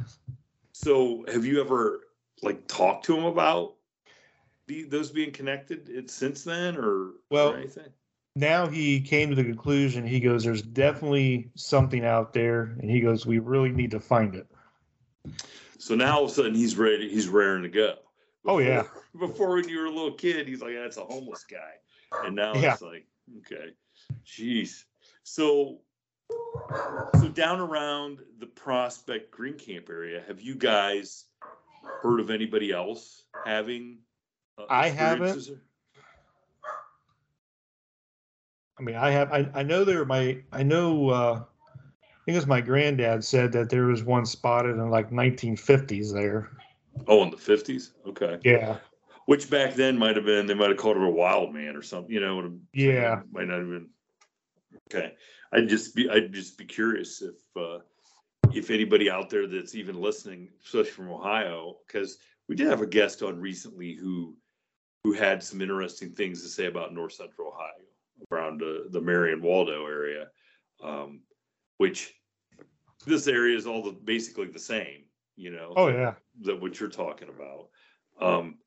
So 0.72 1.24
have 1.32 1.44
you 1.44 1.60
ever 1.60 2.00
like 2.42 2.66
talked 2.66 3.04
to 3.06 3.16
him 3.16 3.24
about 3.24 3.74
the, 4.66 4.84
those 4.84 5.10
being 5.10 5.30
connected 5.30 5.88
it- 5.88 6.10
since 6.10 6.42
then, 6.42 6.76
or 6.76 7.12
Well, 7.30 7.52
or 7.52 7.58
anything? 7.58 7.92
Now 8.36 8.66
he 8.66 9.00
came 9.00 9.28
to 9.30 9.36
the 9.36 9.44
conclusion. 9.44 10.04
He 10.06 10.18
goes, 10.18 10.44
"There's 10.44 10.62
definitely 10.62 11.50
something 11.54 12.04
out 12.04 12.32
there," 12.32 12.74
and 12.80 12.90
he 12.90 13.00
goes, 13.00 13.26
"We 13.26 13.38
really 13.38 13.70
need 13.70 13.92
to 13.92 14.00
find 14.00 14.34
it." 14.34 14.46
So 15.78 15.94
now 15.94 16.16
all 16.16 16.24
of 16.24 16.30
a 16.30 16.34
sudden 16.34 16.54
he's 16.54 16.76
ready. 16.76 17.08
He's 17.08 17.28
raring 17.28 17.62
to 17.62 17.68
go. 17.68 17.96
Oh, 18.46 18.58
yeah. 18.58 18.82
Before, 18.82 19.02
Before 19.28 19.54
when 19.54 19.68
you 19.68 19.78
were 19.78 19.86
a 19.86 19.90
little 19.90 20.12
kid, 20.12 20.48
he's 20.48 20.60
like, 20.60 20.74
"That's 20.74 20.96
a 20.96 21.04
homeless 21.04 21.44
guy," 21.44 21.74
and 22.24 22.34
now 22.34 22.54
Yeah. 22.58 22.72
it's 22.72 22.82
like, 22.82 23.06
okay, 23.38 23.70
jeez. 24.26 24.84
So, 25.22 25.78
so 27.20 27.28
down 27.28 27.60
around 27.60 28.18
the 28.38 28.46
Prospect 28.46 29.30
Green 29.30 29.54
Camp 29.54 29.88
area, 29.88 30.22
have 30.26 30.40
you 30.40 30.54
guys 30.56 31.26
heard 32.02 32.20
of 32.20 32.30
anybody 32.30 32.72
else 32.72 33.24
having? 33.44 33.98
uh, 34.58 34.64
I 34.68 34.88
haven't. 34.88 35.48
I 38.78 38.82
mean, 38.82 38.96
I 38.96 39.10
have. 39.10 39.32
I, 39.32 39.48
I 39.54 39.62
know 39.62 39.84
there. 39.84 40.04
My 40.04 40.42
I 40.52 40.62
know. 40.62 41.08
uh 41.10 41.44
I 42.24 42.24
think 42.24 42.38
it's 42.38 42.46
my 42.46 42.62
granddad 42.62 43.22
said 43.22 43.52
that 43.52 43.68
there 43.68 43.84
was 43.84 44.02
one 44.02 44.24
spotted 44.24 44.76
in 44.76 44.88
like 44.88 45.10
1950s 45.10 46.10
there. 46.14 46.50
Oh, 47.06 47.22
in 47.22 47.30
the 47.30 47.36
fifties. 47.36 47.92
Okay. 48.06 48.38
Yeah. 48.44 48.78
Which 49.26 49.48
back 49.48 49.74
then 49.74 49.96
might 49.98 50.16
have 50.16 50.24
been 50.26 50.46
they 50.46 50.54
might 50.54 50.68
have 50.68 50.76
called 50.76 50.96
it 50.96 51.02
a 51.02 51.08
wild 51.08 51.52
man 51.54 51.76
or 51.76 51.82
something. 51.82 52.12
You 52.12 52.20
know, 52.20 52.58
Yeah. 52.72 53.22
might 53.32 53.48
not 53.48 53.58
have 53.58 53.68
been. 53.68 53.88
Okay, 54.92 55.14
I'd 55.52 55.68
just 55.68 55.94
be 55.94 56.08
I'd 56.10 56.32
just 56.32 56.58
be 56.58 56.64
curious 56.64 57.22
if 57.22 57.36
uh, 57.56 57.78
if 58.52 58.70
anybody 58.70 59.10
out 59.10 59.30
there 59.30 59.46
that's 59.46 59.74
even 59.74 60.00
listening, 60.00 60.50
especially 60.64 60.90
from 60.90 61.10
Ohio, 61.10 61.76
because 61.86 62.18
we 62.48 62.54
did 62.56 62.66
have 62.66 62.82
a 62.82 62.86
guest 62.86 63.22
on 63.22 63.40
recently 63.40 63.94
who 63.94 64.36
who 65.04 65.12
had 65.12 65.42
some 65.42 65.60
interesting 65.62 66.10
things 66.12 66.42
to 66.42 66.48
say 66.48 66.66
about 66.66 66.92
North 66.92 67.12
Central 67.12 67.48
Ohio 67.48 67.70
around 68.32 68.62
uh, 68.62 68.88
the 68.90 69.00
Marion 69.00 69.42
Waldo 69.42 69.86
area, 69.86 70.28
um, 70.82 71.20
which 71.78 72.14
this 73.06 73.26
area 73.26 73.56
is 73.56 73.66
all 73.66 73.82
the 73.82 73.92
basically 73.92 74.46
the 74.48 74.58
same. 74.58 75.03
You 75.36 75.50
know 75.50 75.74
Oh 75.76 75.88
yeah. 75.88 76.14
that 76.42 76.60
what 76.60 76.78
you're 76.78 76.88
talking 76.88 77.28
about. 77.28 77.68
Um, 78.20 78.58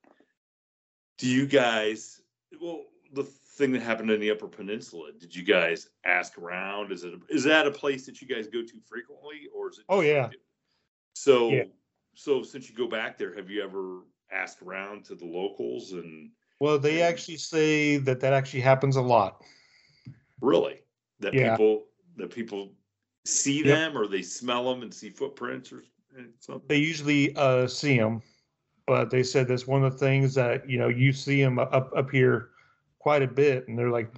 do 1.17 1.27
you 1.27 1.47
guys? 1.47 2.21
Well, 2.61 2.83
the 3.13 3.23
thing 3.23 3.71
that 3.71 3.81
happened 3.81 4.11
in 4.11 4.19
the 4.19 4.31
Upper 4.31 4.47
Peninsula. 4.47 5.11
Did 5.17 5.35
you 5.35 5.43
guys 5.43 5.89
ask 6.05 6.37
around? 6.37 6.91
Is 6.91 7.03
it 7.03 7.13
is 7.29 7.43
that 7.45 7.67
a 7.67 7.71
place 7.71 8.05
that 8.05 8.21
you 8.21 8.27
guys 8.27 8.47
go 8.47 8.61
to 8.61 8.79
frequently, 8.87 9.47
or 9.55 9.69
is 9.69 9.79
it? 9.79 9.85
Oh, 9.89 10.01
yeah. 10.01 10.29
So, 11.15 11.51
Yeah. 11.51 11.63
so 12.15 12.43
since 12.43 12.69
you 12.69 12.75
go 12.75 12.87
back 12.87 13.17
there, 13.17 13.33
have 13.35 13.49
you 13.49 13.63
ever 13.63 14.01
asked 14.31 14.61
around 14.61 15.05
to 15.05 15.15
the 15.15 15.25
locals 15.25 15.93
and 15.93 16.31
Well, 16.59 16.77
they 16.77 17.01
actually 17.01 17.37
say 17.37 17.97
that 17.97 18.19
that 18.19 18.33
actually 18.33 18.61
happens 18.61 18.95
a 18.97 19.01
lot. 19.01 19.41
really 20.41 20.81
that 21.19 21.33
Yeah. 21.33 21.51
people 21.55 21.87
that 22.17 22.29
people 22.29 22.71
see 23.25 23.63
Yep. 23.63 23.65
them 23.65 23.97
or 23.97 24.07
they 24.07 24.21
smell 24.21 24.69
them 24.69 24.83
and 24.83 24.93
see 24.93 25.09
footprints 25.09 25.71
or 25.71 25.83
They 26.67 26.77
usually 26.77 27.35
uh, 27.35 27.67
see 27.67 27.97
them, 27.97 28.21
but 28.85 29.09
they 29.09 29.23
said 29.23 29.47
that's 29.47 29.67
one 29.67 29.83
of 29.83 29.93
the 29.93 29.97
things 29.99 30.33
that 30.35 30.69
you 30.69 30.77
know 30.77 30.87
you 30.87 31.13
see 31.13 31.41
them 31.41 31.59
up 31.59 31.91
up 31.95 32.09
here 32.09 32.49
quite 32.99 33.21
a 33.21 33.27
bit, 33.27 33.67
and 33.67 33.77
they're 33.77 33.89
like 33.89 34.13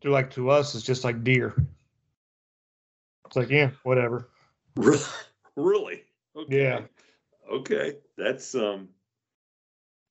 they're 0.00 0.10
like 0.10 0.30
to 0.32 0.50
us 0.50 0.74
it's 0.74 0.84
just 0.84 1.04
like 1.04 1.24
deer. 1.24 1.54
It's 3.26 3.36
like 3.36 3.50
yeah, 3.50 3.70
whatever. 3.82 4.28
Really? 5.56 6.04
Okay. 6.36 6.62
Yeah. 6.62 6.80
Okay. 7.50 7.96
That's 8.16 8.54
um 8.54 8.88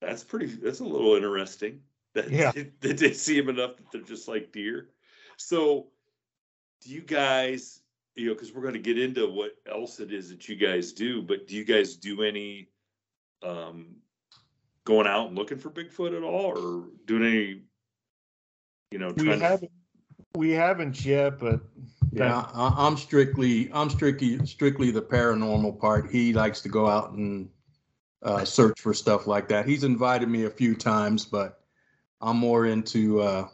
that's 0.01 0.23
pretty 0.23 0.47
that's 0.47 0.79
a 0.79 0.85
little 0.85 1.15
interesting. 1.15 1.81
That 2.13 2.31
Yeah. 2.31 2.51
that 2.81 2.97
they 2.97 3.13
see 3.13 3.39
them 3.39 3.49
enough 3.49 3.77
that 3.77 3.91
they're 3.91 4.01
just 4.01 4.27
like 4.27 4.51
deer. 4.51 4.89
So 5.37 5.87
do 6.81 6.89
you 6.89 7.01
guys, 7.01 7.80
you 8.21 8.27
know, 8.27 8.33
because 8.33 8.53
we're 8.53 8.63
gonna 8.63 8.79
get 8.79 8.99
into 8.99 9.27
what 9.29 9.51
else 9.69 9.99
it 9.99 10.13
is 10.13 10.29
that 10.29 10.47
you 10.47 10.55
guys 10.55 10.93
do, 10.93 11.21
but 11.21 11.47
do 11.47 11.55
you 11.55 11.65
guys 11.65 11.95
do 11.95 12.23
any 12.23 12.69
um 13.43 13.95
going 14.85 15.07
out 15.07 15.27
and 15.27 15.37
looking 15.37 15.57
for 15.57 15.69
Bigfoot 15.69 16.15
at 16.15 16.23
all 16.23 16.57
or 16.57 16.85
doing 17.05 17.23
any 17.25 17.61
you 18.91 18.99
know 18.99 19.11
We 19.11 19.25
to 19.25 19.37
haven't 19.37 19.71
we 20.35 20.51
haven't 20.51 21.03
yet, 21.03 21.39
but 21.39 21.61
Yeah, 22.11 22.45
I, 22.53 22.73
I'm 22.77 22.97
strictly, 22.97 23.71
I'm 23.73 23.89
strictly, 23.89 24.45
strictly 24.45 24.91
the 24.91 25.01
paranormal 25.01 25.79
part. 25.79 26.11
He 26.11 26.33
likes 26.33 26.61
to 26.61 26.69
go 26.69 26.87
out 26.87 27.11
and 27.11 27.49
uh, 28.21 28.43
search 28.43 28.79
for 28.79 28.93
stuff 28.93 29.27
like 29.27 29.47
that. 29.49 29.65
He's 29.65 29.83
invited 29.83 30.27
me 30.27 30.45
a 30.45 30.49
few 30.49 30.75
times, 30.75 31.25
but 31.25 31.61
I'm 32.19 32.37
more 32.37 32.65
into, 32.65 33.21
uh, 33.21 33.47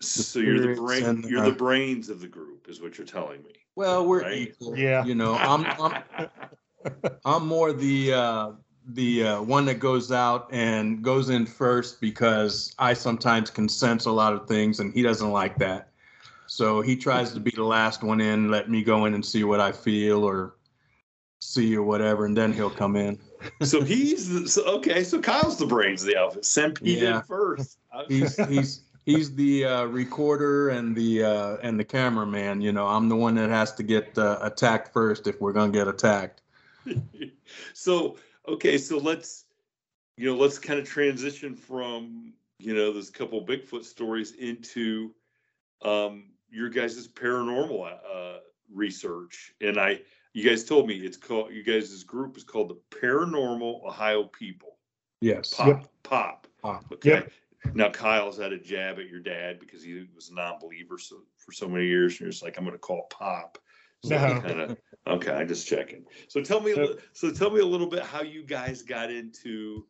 so 0.00 0.38
you're 0.38 0.74
the 0.74 0.80
brain 0.80 1.04
and, 1.04 1.24
you're 1.24 1.40
uh, 1.40 1.46
the 1.46 1.52
brains 1.52 2.08
of 2.08 2.20
the 2.20 2.28
group 2.28 2.68
is 2.68 2.80
what 2.80 2.98
you're 2.98 3.06
telling 3.06 3.42
me. 3.42 3.54
Well, 3.78 4.04
we're 4.04 4.22
Right. 4.22 4.48
equal. 4.48 4.76
Yeah. 4.76 5.04
You 5.04 5.14
know, 5.14 5.36
I'm, 5.36 5.64
I'm, 5.80 6.28
I'm 7.24 7.46
more 7.46 7.72
the, 7.72 8.12
uh, 8.12 8.50
the 8.88 9.22
uh, 9.22 9.42
one 9.42 9.64
that 9.66 9.78
goes 9.78 10.10
out 10.10 10.48
and 10.52 11.00
goes 11.00 11.30
in 11.30 11.46
first 11.46 12.00
because 12.00 12.74
I 12.80 12.92
sometimes 12.92 13.50
can 13.50 13.68
sense 13.68 14.06
a 14.06 14.10
lot 14.10 14.32
of 14.32 14.48
things 14.48 14.80
and 14.80 14.92
he 14.92 15.00
doesn't 15.02 15.30
like 15.30 15.56
that. 15.58 15.90
So 16.48 16.80
he 16.80 16.96
tries 16.96 17.32
to 17.34 17.40
be 17.40 17.52
the 17.54 17.62
last 17.62 18.02
one 18.02 18.20
in, 18.20 18.50
let 18.50 18.68
me 18.68 18.82
go 18.82 19.04
in 19.04 19.14
and 19.14 19.24
see 19.24 19.44
what 19.44 19.60
I 19.60 19.70
feel 19.70 20.24
or 20.24 20.56
see 21.40 21.76
or 21.76 21.82
whatever, 21.84 22.24
and 22.26 22.36
then 22.36 22.52
he'll 22.52 22.70
come 22.70 22.96
in. 22.96 23.16
so 23.62 23.80
he's 23.80 24.28
the, 24.28 24.48
so, 24.48 24.64
okay. 24.78 25.04
So 25.04 25.20
Kyle's 25.20 25.56
the 25.56 25.66
brains 25.66 26.02
of 26.02 26.08
the 26.08 26.16
outfit. 26.16 26.44
Send 26.44 26.74
Pete 26.82 26.98
Yeah. 26.98 27.18
in 27.18 27.22
first. 27.22 27.78
He's 28.08 28.36
he's 28.48 28.80
he's 29.08 29.34
the 29.34 29.64
uh, 29.64 29.84
recorder 29.84 30.68
and 30.68 30.94
the 30.94 31.24
uh, 31.24 31.56
and 31.62 31.80
the 31.80 31.84
cameraman. 31.84 32.60
You 32.60 32.72
know, 32.72 32.86
I'm 32.86 33.08
the 33.08 33.16
one 33.16 33.34
that 33.36 33.50
has 33.50 33.72
to 33.74 33.82
get 33.82 34.16
uh, 34.18 34.38
attacked 34.42 34.92
first 34.92 35.26
if 35.26 35.40
we're 35.40 35.52
gonna 35.52 35.72
get 35.72 35.88
attacked. 35.88 36.42
so 37.72 38.16
okay. 38.46 38.76
So 38.78 38.98
let's 38.98 39.46
you 40.16 40.26
know 40.26 40.36
let's 40.36 40.58
kind 40.58 40.78
of 40.78 40.86
transition 40.86 41.56
from 41.56 42.34
you 42.58 42.74
know 42.74 42.92
those 42.92 43.10
couple 43.10 43.44
Bigfoot 43.44 43.84
stories 43.84 44.32
into 44.32 45.14
um 45.82 46.30
your 46.50 46.68
guys' 46.68 47.08
paranormal 47.08 47.86
uh 47.86 48.38
research 48.72 49.54
and 49.60 49.78
I 49.78 50.00
you 50.34 50.48
guys 50.48 50.64
told 50.64 50.86
me 50.86 50.96
it's 50.96 51.16
called 51.16 51.52
you 51.52 51.62
guys' 51.62 52.02
group 52.02 52.36
is 52.36 52.44
called 52.44 52.68
the 52.68 52.96
Paranormal 52.96 53.84
Ohio 53.84 54.24
People. 54.24 54.76
Yes. 55.20 55.54
Pop, 55.54 55.88
pop. 56.02 56.46
Pop. 56.62 56.84
Okay. 56.92 57.10
Yep. 57.10 57.32
Now 57.74 57.90
Kyle's 57.90 58.38
had 58.38 58.52
a 58.52 58.58
jab 58.58 58.98
at 58.98 59.08
your 59.08 59.20
dad 59.20 59.58
because 59.60 59.82
he 59.82 60.06
was 60.14 60.30
a 60.30 60.34
non-believer 60.34 60.98
so 60.98 61.22
for 61.36 61.52
so 61.52 61.68
many 61.68 61.86
years. 61.86 62.12
And 62.14 62.20
you're 62.20 62.30
just 62.30 62.42
like, 62.42 62.56
I'm 62.56 62.64
going 62.64 62.74
to 62.74 62.78
call 62.78 63.06
it 63.10 63.10
pop. 63.10 63.58
So 64.04 64.16
No. 64.16 64.40
kinda, 64.40 64.76
okay, 65.08 65.32
I'm 65.32 65.48
just 65.48 65.66
checking. 65.66 66.04
So 66.28 66.40
tell 66.40 66.60
me, 66.60 66.72
a 66.72 66.94
so 67.12 67.30
tell 67.30 67.50
me 67.50 67.60
a 67.60 67.66
little 67.66 67.88
bit 67.88 68.04
how 68.04 68.22
you 68.22 68.44
guys 68.44 68.82
got 68.82 69.10
into 69.10 69.86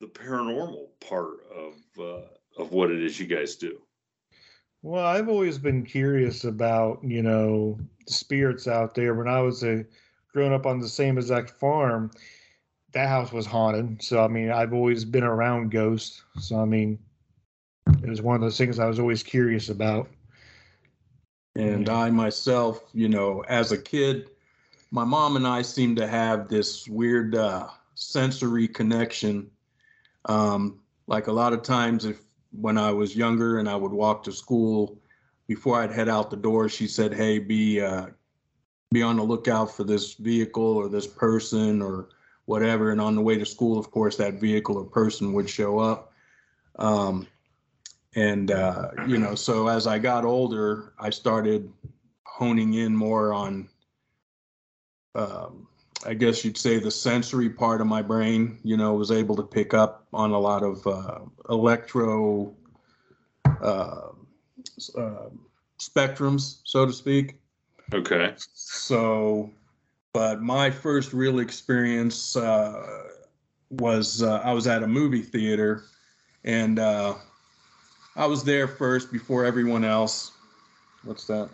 the 0.00 0.06
paranormal 0.06 0.88
part 1.00 1.46
of 1.54 1.74
uh, 1.98 2.28
of 2.62 2.72
what 2.72 2.90
it 2.90 3.02
is 3.02 3.18
you 3.18 3.26
guys 3.26 3.56
do. 3.56 3.80
Well, 4.82 5.04
I've 5.04 5.28
always 5.28 5.58
been 5.58 5.84
curious 5.84 6.44
about, 6.44 7.02
you 7.02 7.22
know, 7.22 7.78
the 8.06 8.12
spirits 8.12 8.68
out 8.68 8.94
there. 8.94 9.14
When 9.14 9.28
I 9.28 9.40
was 9.40 9.64
a 9.64 9.84
growing 10.32 10.52
up 10.52 10.66
on 10.66 10.78
the 10.78 10.88
same 10.88 11.18
exact 11.18 11.50
farm, 11.50 12.10
that 12.92 13.08
house 13.08 13.32
was 13.32 13.46
haunted. 13.46 14.02
So 14.02 14.24
I 14.24 14.28
mean, 14.28 14.50
I've 14.50 14.72
always 14.72 15.04
been 15.04 15.24
around 15.24 15.70
ghosts. 15.70 16.22
So 16.38 16.60
I 16.60 16.64
mean, 16.64 16.98
it 18.02 18.08
was 18.08 18.22
one 18.22 18.34
of 18.34 18.40
those 18.40 18.58
things 18.58 18.78
I 18.78 18.86
was 18.86 18.98
always 18.98 19.22
curious 19.22 19.68
about. 19.68 20.08
And 21.56 21.88
I 21.88 22.10
myself, 22.10 22.84
you 22.92 23.08
know, 23.08 23.42
as 23.48 23.72
a 23.72 23.78
kid, 23.78 24.30
my 24.90 25.04
mom 25.04 25.36
and 25.36 25.46
I 25.46 25.62
seem 25.62 25.96
to 25.96 26.06
have 26.06 26.48
this 26.48 26.86
weird 26.88 27.34
uh, 27.34 27.68
sensory 27.94 28.68
connection. 28.68 29.50
Um, 30.26 30.80
like 31.08 31.26
a 31.26 31.32
lot 31.32 31.52
of 31.52 31.62
times, 31.62 32.04
if 32.04 32.20
when 32.52 32.78
I 32.78 32.92
was 32.92 33.16
younger 33.16 33.58
and 33.58 33.68
I 33.68 33.76
would 33.76 33.92
walk 33.92 34.22
to 34.24 34.32
school, 34.32 34.98
before 35.48 35.80
I'd 35.80 35.90
head 35.90 36.08
out 36.08 36.30
the 36.30 36.36
door, 36.36 36.68
she 36.68 36.86
said, 36.86 37.12
"Hey, 37.12 37.38
be 37.38 37.80
uh, 37.80 38.06
be 38.92 39.02
on 39.02 39.16
the 39.16 39.22
lookout 39.22 39.74
for 39.74 39.84
this 39.84 40.14
vehicle 40.14 40.62
or 40.62 40.88
this 40.88 41.06
person 41.06 41.82
or 41.82 42.08
whatever." 42.48 42.90
And 42.90 43.00
on 43.00 43.14
the 43.14 43.20
way 43.20 43.36
to 43.38 43.46
school, 43.46 43.78
of 43.78 43.90
course, 43.90 44.16
that 44.16 44.34
vehicle 44.34 44.76
or 44.76 44.84
person 44.84 45.32
would 45.34 45.48
show 45.48 45.78
up. 45.78 46.12
Um, 46.76 47.26
and 48.14 48.50
uh, 48.50 48.90
you 49.06 49.18
know, 49.18 49.34
so 49.34 49.68
as 49.68 49.86
I 49.86 49.98
got 49.98 50.24
older, 50.24 50.92
I 50.98 51.10
started 51.10 51.70
honing 52.24 52.74
in 52.74 52.96
more 52.96 53.32
on, 53.32 53.68
um, 55.14 55.68
I 56.06 56.14
guess 56.14 56.44
you'd 56.44 56.56
say, 56.56 56.78
the 56.78 56.90
sensory 56.90 57.50
part 57.50 57.80
of 57.80 57.86
my 57.86 58.02
brain. 58.02 58.58
You 58.64 58.76
know, 58.76 58.94
was 58.94 59.10
able 59.10 59.36
to 59.36 59.42
pick 59.42 59.74
up 59.74 60.06
on 60.12 60.32
a 60.32 60.38
lot 60.38 60.62
of 60.62 60.86
uh, 60.86 61.20
electro 61.50 62.54
uh, 63.60 64.08
uh, 64.96 65.28
spectrums, 65.78 66.60
so 66.64 66.86
to 66.86 66.92
speak. 66.92 67.38
Okay. 67.92 68.34
So, 68.36 69.50
but 70.12 70.42
my 70.42 70.70
first 70.70 71.12
real 71.12 71.38
experience 71.38 72.36
uh, 72.36 73.04
was 73.70 74.22
uh, 74.22 74.40
I 74.44 74.52
was 74.52 74.66
at 74.66 74.82
a 74.82 74.86
movie 74.86 75.22
theater, 75.22 75.84
and 76.44 76.78
uh, 76.78 77.14
I 78.16 78.26
was 78.26 78.44
there 78.44 78.66
first 78.68 79.12
before 79.12 79.44
everyone 79.44 79.84
else. 79.84 80.32
What's 81.04 81.26
that? 81.26 81.50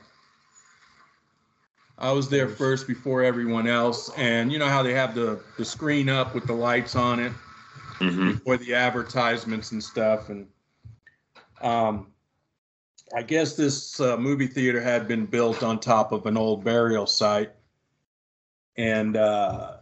I 1.99 2.11
was 2.13 2.29
there 2.29 2.49
first 2.49 2.87
before 2.87 3.23
everyone 3.23 3.67
else, 3.69 4.11
and 4.17 4.53
you 4.53 4.59
know 4.59 4.69
how 4.69 4.83
they 4.83 4.95
have 4.95 5.15
the 5.15 5.41
the 5.57 5.65
screen 5.65 6.09
up 6.09 6.35
with 6.35 6.47
the 6.47 6.53
lights 6.53 6.97
on 6.97 7.21
it 7.21 7.33
hmm 7.99 8.33
for 8.45 8.57
the 8.57 8.75
advertisements 8.75 9.73
and 9.73 9.83
stuff, 9.83 10.29
and 10.29 10.47
um, 11.63 12.09
I 13.15 13.23
guess 13.23 13.55
this 13.55 14.01
uh, 14.01 14.17
movie 14.17 14.47
theater 14.47 14.81
had 14.81 15.07
been 15.07 15.27
built 15.27 15.63
on 15.63 15.79
top 15.79 16.13
of 16.13 16.27
an 16.27 16.37
old 16.37 16.65
burial 16.65 17.07
site, 17.07 17.53
and 18.77 19.17
uh, 19.17 19.77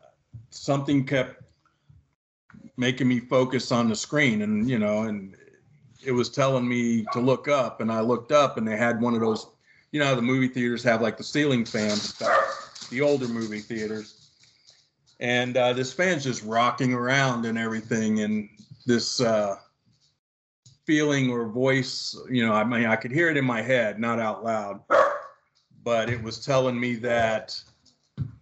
something 0.51 1.05
kept 1.05 1.43
making 2.77 3.09
me 3.09 3.21
focus 3.21 3.73
on 3.73 3.89
the 3.89 3.97
screen, 3.97 4.43
and 4.43 4.69
you 4.69 4.79
know, 4.79 5.03
and 5.03 5.37
it 6.05 6.13
was 6.13 6.29
telling 6.29 6.69
me 6.69 7.05
to 7.13 7.21
look 7.21 7.49
up, 7.49 7.81
and 7.81 7.91
I 7.91 8.01
looked 8.01 8.33
up, 8.33 8.57
and 8.57 8.67
they 8.67 8.77
had 8.77 9.01
one 9.01 9.15
of 9.15 9.21
those, 9.21 9.47
you 9.93 10.01
know, 10.01 10.15
the 10.15 10.23
movie 10.23 10.49
theaters 10.49 10.83
have 10.83 11.01
like 11.01 11.17
the 11.17 11.25
ceiling 11.25 11.65
fans 11.65 12.21
the 12.91 13.01
older 13.01 13.29
movie 13.29 13.61
theaters, 13.61 14.31
and 15.21 15.57
uh, 15.57 15.73
this 15.73 15.93
fan's 15.93 16.25
just 16.25 16.45
rocking 16.45 16.93
around 16.93 17.47
and 17.47 17.59
everything, 17.59 18.21
and 18.21 18.49
this. 18.87 19.21
Uh, 19.21 19.57
feeling 20.85 21.31
or 21.31 21.47
voice, 21.47 22.17
you 22.29 22.45
know, 22.45 22.53
I 22.53 22.65
mean, 22.65 22.87
I 22.87 22.97
could 22.97 23.13
hear 23.13 23.29
it 23.29 23.37
in 23.37 23.45
my 23.45 23.63
head, 23.63 24.01
not 24.01 24.19
out 24.19 24.45
loud, 24.45 24.81
but 25.85 26.11
it 26.11 26.23
was 26.23 26.45
telling 26.45 26.79
me 26.79 26.97
that 26.97 27.61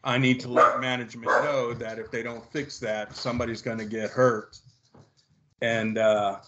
I 0.03 0.19
need 0.19 0.41
to 0.41 0.49
let 0.49 0.81
management 0.81 1.27
know 1.27 1.75
that 1.75 1.99
if 1.99 2.11
they 2.11 2.23
don't 2.23 2.45
fix 2.53 2.79
that, 2.81 3.15
somebody's 3.15 3.63
going 3.63 3.79
to 3.79 3.85
get 3.85 4.11
hurt. 4.11 4.59
And 5.61 5.99
uh, 5.99 6.39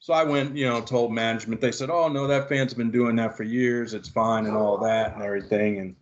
so 0.00 0.12
I 0.12 0.24
went, 0.24 0.56
you 0.56 0.68
know, 0.68 0.80
told 0.80 1.12
management. 1.12 1.60
They 1.60 1.72
said, 1.72 1.90
"Oh 1.90 2.08
no, 2.08 2.26
that 2.26 2.48
fan's 2.48 2.74
been 2.74 2.90
doing 2.90 3.16
that 3.16 3.36
for 3.36 3.44
years. 3.44 3.94
It's 3.94 4.08
fine 4.08 4.46
and 4.46 4.56
all 4.56 4.78
that 4.78 5.14
and 5.14 5.22
everything." 5.22 5.78
And 5.78 5.96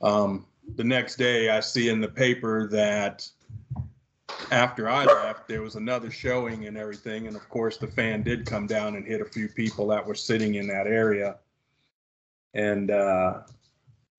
um, 0.00 0.46
the 0.76 0.84
next 0.84 1.16
day, 1.16 1.50
I 1.50 1.60
see 1.60 1.88
in 1.88 2.00
the 2.00 2.08
paper 2.08 2.68
that 2.68 3.28
after 4.52 4.88
I 4.88 5.04
left, 5.04 5.48
there 5.48 5.62
was 5.62 5.74
another 5.74 6.10
showing 6.10 6.66
and 6.66 6.76
everything. 6.76 7.26
And 7.26 7.34
of 7.34 7.48
course, 7.48 7.76
the 7.76 7.88
fan 7.88 8.22
did 8.22 8.46
come 8.46 8.66
down 8.66 8.94
and 8.94 9.04
hit 9.04 9.20
a 9.20 9.24
few 9.24 9.48
people 9.48 9.88
that 9.88 10.06
were 10.06 10.14
sitting 10.14 10.54
in 10.54 10.68
that 10.68 10.86
area. 10.86 11.38
And 12.54 12.90
uh, 12.90 13.42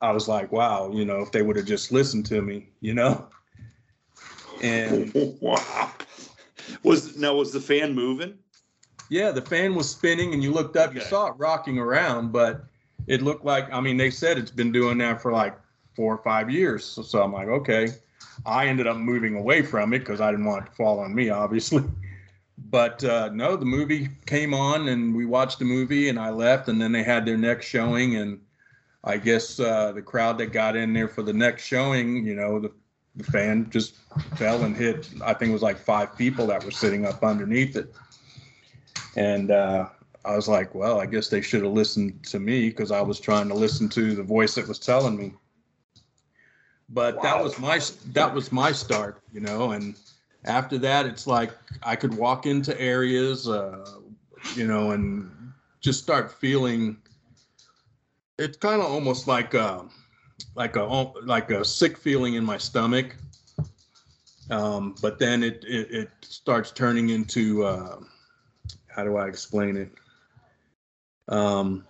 I 0.01 0.11
was 0.11 0.27
like, 0.27 0.51
wow, 0.51 0.91
you 0.93 1.05
know, 1.05 1.21
if 1.21 1.31
they 1.31 1.41
would 1.41 1.57
have 1.57 1.65
just 1.65 1.91
listened 1.91 2.25
to 2.27 2.41
me, 2.41 2.69
you 2.79 2.93
know? 2.93 3.27
And 4.61 5.11
wow. 5.41 5.91
Was 6.83 7.17
now 7.17 7.35
was 7.35 7.51
the 7.51 7.59
fan 7.59 7.93
moving? 7.93 8.37
yeah, 9.09 9.31
the 9.31 9.41
fan 9.41 9.75
was 9.75 9.89
spinning 9.89 10.33
and 10.33 10.43
you 10.43 10.51
looked 10.53 10.77
up, 10.77 10.93
you 10.93 11.01
saw 11.01 11.27
it 11.27 11.33
rocking 11.37 11.79
around, 11.79 12.31
but 12.31 12.63
it 13.07 13.21
looked 13.23 13.43
like, 13.43 13.71
I 13.73 13.81
mean, 13.81 13.97
they 13.97 14.11
said 14.11 14.37
it's 14.37 14.51
been 14.51 14.71
doing 14.71 14.99
that 14.99 15.21
for 15.21 15.31
like 15.31 15.59
four 15.95 16.13
or 16.13 16.23
five 16.23 16.49
years. 16.49 16.85
So, 16.85 17.01
so 17.01 17.23
I'm 17.23 17.33
like, 17.33 17.47
okay. 17.47 17.87
I 18.45 18.67
ended 18.67 18.87
up 18.87 18.97
moving 18.97 19.35
away 19.35 19.63
from 19.63 19.93
it 19.93 19.99
because 19.99 20.21
I 20.21 20.31
didn't 20.31 20.45
want 20.45 20.65
it 20.65 20.69
to 20.69 20.75
fall 20.75 20.99
on 20.99 21.13
me, 21.13 21.29
obviously. 21.31 21.83
But 22.69 23.03
uh, 23.03 23.29
no, 23.33 23.55
the 23.55 23.65
movie 23.65 24.09
came 24.27 24.53
on 24.53 24.89
and 24.89 25.15
we 25.15 25.25
watched 25.25 25.59
the 25.59 25.65
movie 25.65 26.09
and 26.09 26.19
I 26.19 26.29
left 26.29 26.67
and 26.67 26.79
then 26.79 26.91
they 26.91 27.03
had 27.03 27.25
their 27.25 27.37
next 27.37 27.65
showing 27.65 28.15
and 28.15 28.39
I 29.03 29.17
guess 29.17 29.59
uh, 29.59 29.91
the 29.93 30.01
crowd 30.01 30.37
that 30.39 30.47
got 30.47 30.75
in 30.75 30.93
there 30.93 31.07
for 31.07 31.23
the 31.23 31.33
next 31.33 31.63
showing, 31.63 32.25
you 32.25 32.35
know, 32.35 32.59
the, 32.59 32.71
the 33.15 33.23
fan 33.23 33.69
just 33.69 33.95
fell 34.35 34.63
and 34.63 34.75
hit. 34.75 35.09
I 35.23 35.33
think 35.33 35.49
it 35.49 35.53
was 35.53 35.61
like 35.61 35.77
five 35.77 36.17
people 36.17 36.47
that 36.47 36.63
were 36.63 36.71
sitting 36.71 37.05
up 37.05 37.23
underneath 37.23 37.75
it. 37.75 37.93
And 39.15 39.51
uh, 39.51 39.89
I 40.25 40.35
was 40.35 40.47
like, 40.47 40.75
well, 40.75 40.99
I 40.99 41.05
guess 41.05 41.29
they 41.29 41.41
should 41.41 41.63
have 41.63 41.71
listened 41.71 42.23
to 42.25 42.39
me 42.39 42.69
because 42.69 42.91
I 42.91 43.01
was 43.01 43.19
trying 43.19 43.47
to 43.47 43.53
listen 43.53 43.87
to 43.89 44.15
the 44.15 44.23
voice 44.23 44.55
that 44.55 44.67
was 44.67 44.79
telling 44.79 45.17
me. 45.17 45.33
But 46.89 47.21
that 47.21 47.41
was 47.41 47.59
my 47.59 47.79
that 48.13 48.33
was 48.33 48.51
my 48.51 48.71
start, 48.71 49.21
you 49.31 49.39
know. 49.39 49.71
And 49.71 49.95
after 50.45 50.77
that, 50.79 51.05
it's 51.05 51.27
like 51.27 51.51
I 51.83 51.95
could 51.95 52.15
walk 52.15 52.45
into 52.45 52.79
areas, 52.81 53.47
uh, 53.47 53.85
you 54.55 54.65
know, 54.65 54.91
and 54.91 55.31
just 55.81 56.01
start 56.01 56.31
feeling. 56.31 56.97
It's 58.39 58.55
kind 58.55 58.81
of 58.81 58.89
almost 58.89 59.27
like 59.27 59.53
a, 59.53 59.85
like 60.55 60.77
a 60.77 60.83
like 61.25 61.51
a 61.51 61.65
sick 61.65 61.97
feeling 61.97 62.35
in 62.35 62.45
my 62.45 62.57
stomach. 62.57 63.17
Um, 64.49 64.95
but 65.01 65.19
then 65.19 65.43
it, 65.43 65.63
it 65.67 65.91
it 65.91 66.09
starts 66.21 66.71
turning 66.71 67.09
into 67.09 67.65
uh, 67.65 67.99
how 68.87 69.03
do 69.03 69.17
I 69.17 69.27
explain 69.27 69.75
it? 69.75 69.91
Um, 71.27 71.85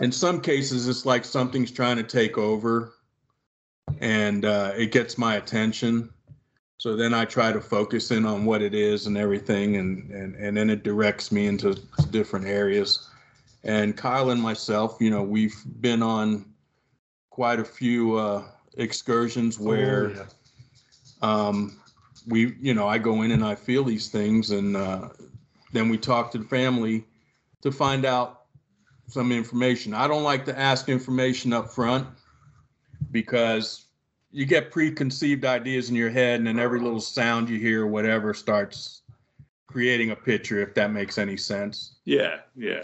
in 0.00 0.10
some 0.10 0.40
cases, 0.40 0.88
it's 0.88 1.06
like 1.06 1.24
something's 1.24 1.70
trying 1.70 1.96
to 1.98 2.02
take 2.02 2.36
over, 2.36 2.94
and 4.00 4.44
uh, 4.44 4.72
it 4.76 4.90
gets 4.90 5.16
my 5.16 5.36
attention. 5.36 6.10
So 6.78 6.96
then 6.96 7.14
I 7.14 7.24
try 7.24 7.52
to 7.52 7.60
focus 7.60 8.10
in 8.10 8.26
on 8.26 8.44
what 8.44 8.60
it 8.60 8.74
is 8.74 9.06
and 9.06 9.16
everything, 9.16 9.76
and 9.76 10.10
and 10.10 10.34
and 10.34 10.56
then 10.56 10.70
it 10.70 10.82
directs 10.82 11.30
me 11.30 11.46
into 11.46 11.74
different 12.10 12.46
areas. 12.46 13.08
And 13.64 13.96
Kyle 13.96 14.30
and 14.30 14.40
myself, 14.42 14.96
you 15.00 15.10
know, 15.10 15.22
we've 15.22 15.56
been 15.80 16.02
on 16.02 16.46
quite 17.30 17.60
a 17.60 17.64
few 17.64 18.16
uh, 18.16 18.44
excursions 18.76 19.58
where 19.58 20.06
Oh, 20.06 20.26
yeah. 21.22 21.46
um, 21.46 21.80
we, 22.26 22.56
you 22.60 22.74
know, 22.74 22.88
I 22.88 22.98
go 22.98 23.22
in 23.22 23.30
and 23.30 23.44
I 23.44 23.54
feel 23.54 23.84
these 23.84 24.08
things, 24.08 24.50
and 24.50 24.76
uh, 24.76 25.08
then 25.72 25.88
we 25.88 25.98
talk 25.98 26.30
to 26.32 26.38
the 26.38 26.44
family 26.44 27.04
to 27.62 27.72
find 27.72 28.04
out 28.04 28.42
some 29.06 29.32
information. 29.32 29.94
I 29.94 30.06
don't 30.08 30.22
like 30.22 30.44
to 30.46 30.58
ask 30.58 30.88
information 30.88 31.52
up 31.52 31.70
front 31.70 32.06
because 33.10 33.86
you 34.30 34.46
get 34.46 34.70
preconceived 34.70 35.44
ideas 35.44 35.90
in 35.90 35.96
your 35.96 36.10
head, 36.10 36.40
and 36.40 36.46
then 36.46 36.58
every 36.58 36.80
little 36.80 37.00
sound 37.00 37.48
you 37.48 37.58
hear, 37.58 37.82
or 37.82 37.86
whatever, 37.86 38.34
starts 38.34 39.02
creating 39.66 40.10
a 40.10 40.16
picture. 40.16 40.60
If 40.60 40.74
that 40.74 40.92
makes 40.92 41.18
any 41.18 41.36
sense. 41.36 41.96
Yeah, 42.04 42.38
yeah. 42.56 42.82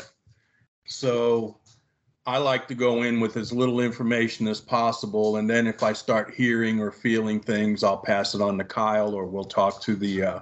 So 0.89 1.57
I 2.27 2.39
like 2.39 2.67
to 2.69 2.75
go 2.75 3.03
in 3.03 3.21
with 3.21 3.37
as 3.37 3.53
little 3.53 3.81
information 3.81 4.49
as 4.49 4.61
possible. 4.61 5.37
And 5.37 5.49
then 5.49 5.67
if 5.67 5.83
I 5.83 5.93
start 5.93 6.35
hearing 6.35 6.81
or 6.81 6.91
feeling 6.91 7.41
things, 7.41 7.85
I'll 7.85 7.99
pass 7.99 8.35
it 8.35 8.41
on 8.41 8.59
to 8.59 8.65
Kyle 8.65 9.15
or 9.15 9.27
we'll 9.27 9.45
talk 9.45 9.81
to 9.83 9.95
the 9.95 10.23
uh, 10.23 10.41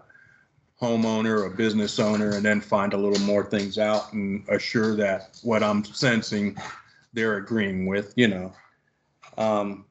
homeowner 0.81 1.45
or 1.45 1.51
business 1.51 1.99
owner 1.99 2.37
and 2.37 2.45
then 2.45 2.61
find 2.61 2.93
a 2.93 2.97
little 2.97 3.25
more 3.27 3.45
things 3.45 3.79
out 3.79 4.13
and 4.13 4.45
assure 4.49 4.97
that 4.97 5.39
what 5.43 5.63
I'm 5.63 5.85
sensing 5.85 6.57
they're 7.13 7.37
agreeing 7.37 7.87
with, 7.87 8.13
you 8.17 8.29
know. 8.29 8.53
Um, 9.39 9.85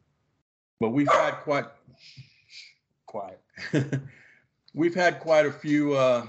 but 0.80 0.89
we've 0.89 1.12
had 1.12 1.36
quite 1.44 1.65
quiet. 3.06 3.41
we've 4.74 4.96
had 4.96 5.20
quite 5.20 5.46
a 5.46 5.52
few 5.52 5.94
uh, 5.94 6.28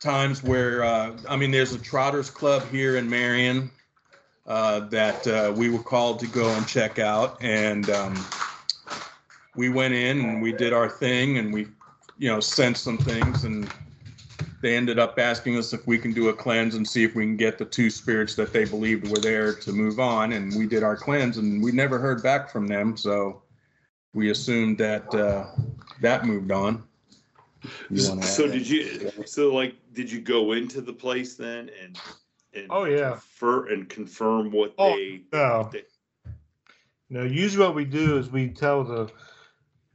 times 0.00 0.42
where 0.42 0.84
uh, 0.84 1.16
I 1.28 1.36
mean, 1.36 1.50
there's 1.50 1.72
a 1.72 1.78
Trotters 1.78 2.30
Club 2.30 2.62
here 2.70 2.96
in 2.96 3.08
Marion 3.08 3.70
uh, 4.46 4.80
that 4.88 5.26
uh, 5.26 5.52
we 5.56 5.68
were 5.68 5.82
called 5.82 6.20
to 6.20 6.26
go 6.26 6.48
and 6.50 6.66
check 6.66 6.98
out, 6.98 7.36
and 7.42 7.90
um, 7.90 8.18
we 9.56 9.68
went 9.68 9.94
in 9.94 10.20
and 10.20 10.42
we 10.42 10.52
did 10.52 10.72
our 10.72 10.88
thing, 10.88 11.38
and 11.38 11.52
we, 11.52 11.66
you 12.16 12.28
know, 12.28 12.40
sensed 12.40 12.84
some 12.84 12.98
things, 12.98 13.44
and 13.44 13.70
they 14.62 14.76
ended 14.76 14.98
up 14.98 15.18
asking 15.18 15.56
us 15.56 15.72
if 15.72 15.86
we 15.86 15.98
can 15.98 16.12
do 16.12 16.28
a 16.28 16.32
cleanse 16.32 16.74
and 16.74 16.88
see 16.88 17.04
if 17.04 17.14
we 17.14 17.24
can 17.24 17.36
get 17.36 17.58
the 17.58 17.64
two 17.64 17.90
spirits 17.90 18.34
that 18.36 18.52
they 18.52 18.64
believed 18.64 19.08
were 19.08 19.18
there 19.18 19.52
to 19.54 19.72
move 19.72 20.00
on, 20.00 20.32
and 20.32 20.56
we 20.56 20.66
did 20.66 20.82
our 20.82 20.96
cleanse, 20.96 21.36
and 21.36 21.62
we 21.62 21.72
never 21.72 21.98
heard 21.98 22.22
back 22.22 22.50
from 22.50 22.66
them, 22.66 22.96
so 22.96 23.42
we 24.14 24.30
assumed 24.30 24.78
that 24.78 25.12
uh, 25.14 25.46
that 26.00 26.24
moved 26.24 26.50
on. 26.50 26.87
You 27.90 28.00
So 28.00 28.46
did 28.48 28.68
you? 28.68 29.10
So 29.24 29.54
like, 29.54 29.74
did 29.92 30.10
you 30.10 30.20
go 30.20 30.52
into 30.52 30.80
the 30.80 30.92
place 30.92 31.34
then 31.34 31.70
and 31.82 31.98
and 32.54 32.66
Oh, 32.70 32.84
yeah. 32.84 33.10
confer 33.10 33.68
and 33.68 33.88
confirm 33.88 34.50
what 34.50 34.74
Oh, 34.78 34.94
they, 34.94 35.22
no. 35.32 35.70
they 35.72 35.84
No, 37.10 37.22
usually 37.24 37.64
what 37.64 37.74
we 37.74 37.84
do 37.84 38.18
is 38.18 38.30
we 38.30 38.48
tell 38.48 38.84
the, 38.84 39.10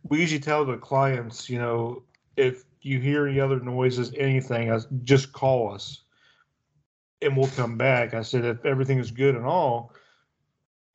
we 0.04 0.20
usually 0.20 0.40
tell 0.40 0.66
the 0.66 0.78
clients, 0.78 1.50
you 1.50 1.60
know, 1.60 2.04
if 2.38 2.64
you 2.82 3.00
hear 3.00 3.28
any 3.28 3.40
other 3.40 3.60
noises, 3.60 4.14
anything, 4.18 4.70
uh, 4.70 4.82
just 5.04 5.32
call 5.32 5.74
us, 5.74 6.04
and 7.22 7.38
we'll 7.38 7.48
come 7.50 7.78
back. 7.78 8.14
I 8.14 8.22
said 8.22 8.44
if 8.46 8.66
everything 8.66 9.00
is 9.00 9.12
good 9.12 9.36
and 9.36 9.46
all, 9.46 9.94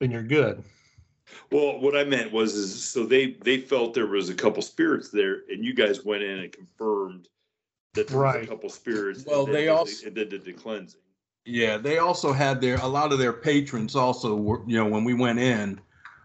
then 0.01 0.11
you're 0.11 0.23
good. 0.23 0.63
Well, 1.51 1.81
what 1.81 1.97
I 1.97 2.05
meant 2.05 2.33
was, 2.33 2.55
is 2.55 2.83
so 2.83 3.07
they 3.07 3.33
they 3.43 3.59
felt 3.59 3.95
there 3.95 4.07
was 4.07 4.29
a 4.29 4.35
couple 4.35 4.63
spirits 4.63 5.11
there, 5.11 5.43
and 5.51 5.65
you 5.65 5.75
guys 5.75 6.05
went 6.05 6.23
in 6.23 6.39
and 6.41 6.53
confirmed 6.53 7.29
that 7.95 8.09
there 8.09 8.19
was 8.19 8.37
a 8.37 8.47
couple 8.47 8.69
spirits. 8.69 9.25
Well, 9.27 9.45
and 9.47 9.55
they 9.55 9.61
did 9.63 9.67
the- 9.69 9.73
also- 9.73 10.07
and 10.07 10.17
then 10.17 10.29
did 10.29 10.45
the 10.45 10.53
cleansing. 10.53 11.01
Yeah, 11.45 11.79
they 11.79 11.99
also 11.99 12.33
had 12.33 12.61
their 12.61 12.77
a 12.77 12.87
lot 12.87 13.13
of 13.13 13.19
their 13.19 13.33
patrons 13.33 13.97
also 13.97 14.35
were 14.37 14.61
you 14.67 14.77
know 14.77 14.87
when 14.87 15.05
we 15.05 15.15
went 15.15 15.39
in, 15.39 15.81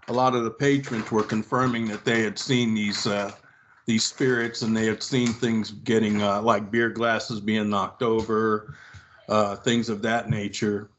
a 0.10 0.14
lot 0.14 0.36
of 0.36 0.44
the 0.44 0.52
patrons 0.52 1.10
were 1.12 1.24
confirming 1.24 1.88
that 1.88 2.04
they 2.04 2.22
had 2.22 2.38
seen 2.38 2.74
these 2.74 3.08
uh, 3.08 3.32
these 3.86 4.04
spirits 4.04 4.62
and 4.62 4.76
they 4.76 4.86
had 4.86 5.02
seen 5.02 5.28
things 5.30 5.72
getting 5.72 6.22
uh, 6.22 6.42
like 6.42 6.70
beer 6.72 6.90
glasses 6.90 7.40
being 7.40 7.70
knocked 7.70 8.02
over, 8.04 8.76
uh, 9.30 9.56
things 9.58 9.88
of 9.88 10.02
that 10.02 10.30
nature, 10.30 10.90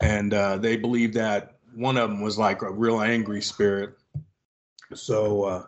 and 0.00 0.34
uh, 0.34 0.56
they 0.56 0.76
believe 0.76 1.12
that 1.14 1.57
one 1.78 1.96
of 1.96 2.10
them 2.10 2.20
was 2.20 2.38
like 2.38 2.62
a 2.62 2.70
real 2.70 3.00
angry 3.00 3.42
spirit. 3.42 3.94
So 4.94 5.44
uh, 5.44 5.66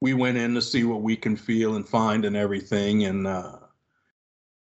we 0.00 0.14
went 0.14 0.36
in 0.36 0.54
to 0.54 0.62
see 0.62 0.84
what 0.84 1.02
we 1.02 1.16
can 1.16 1.36
feel 1.36 1.76
and 1.76 1.88
find 1.88 2.24
and 2.24 2.36
everything, 2.36 3.04
and. 3.04 3.26
Uh, 3.26 3.58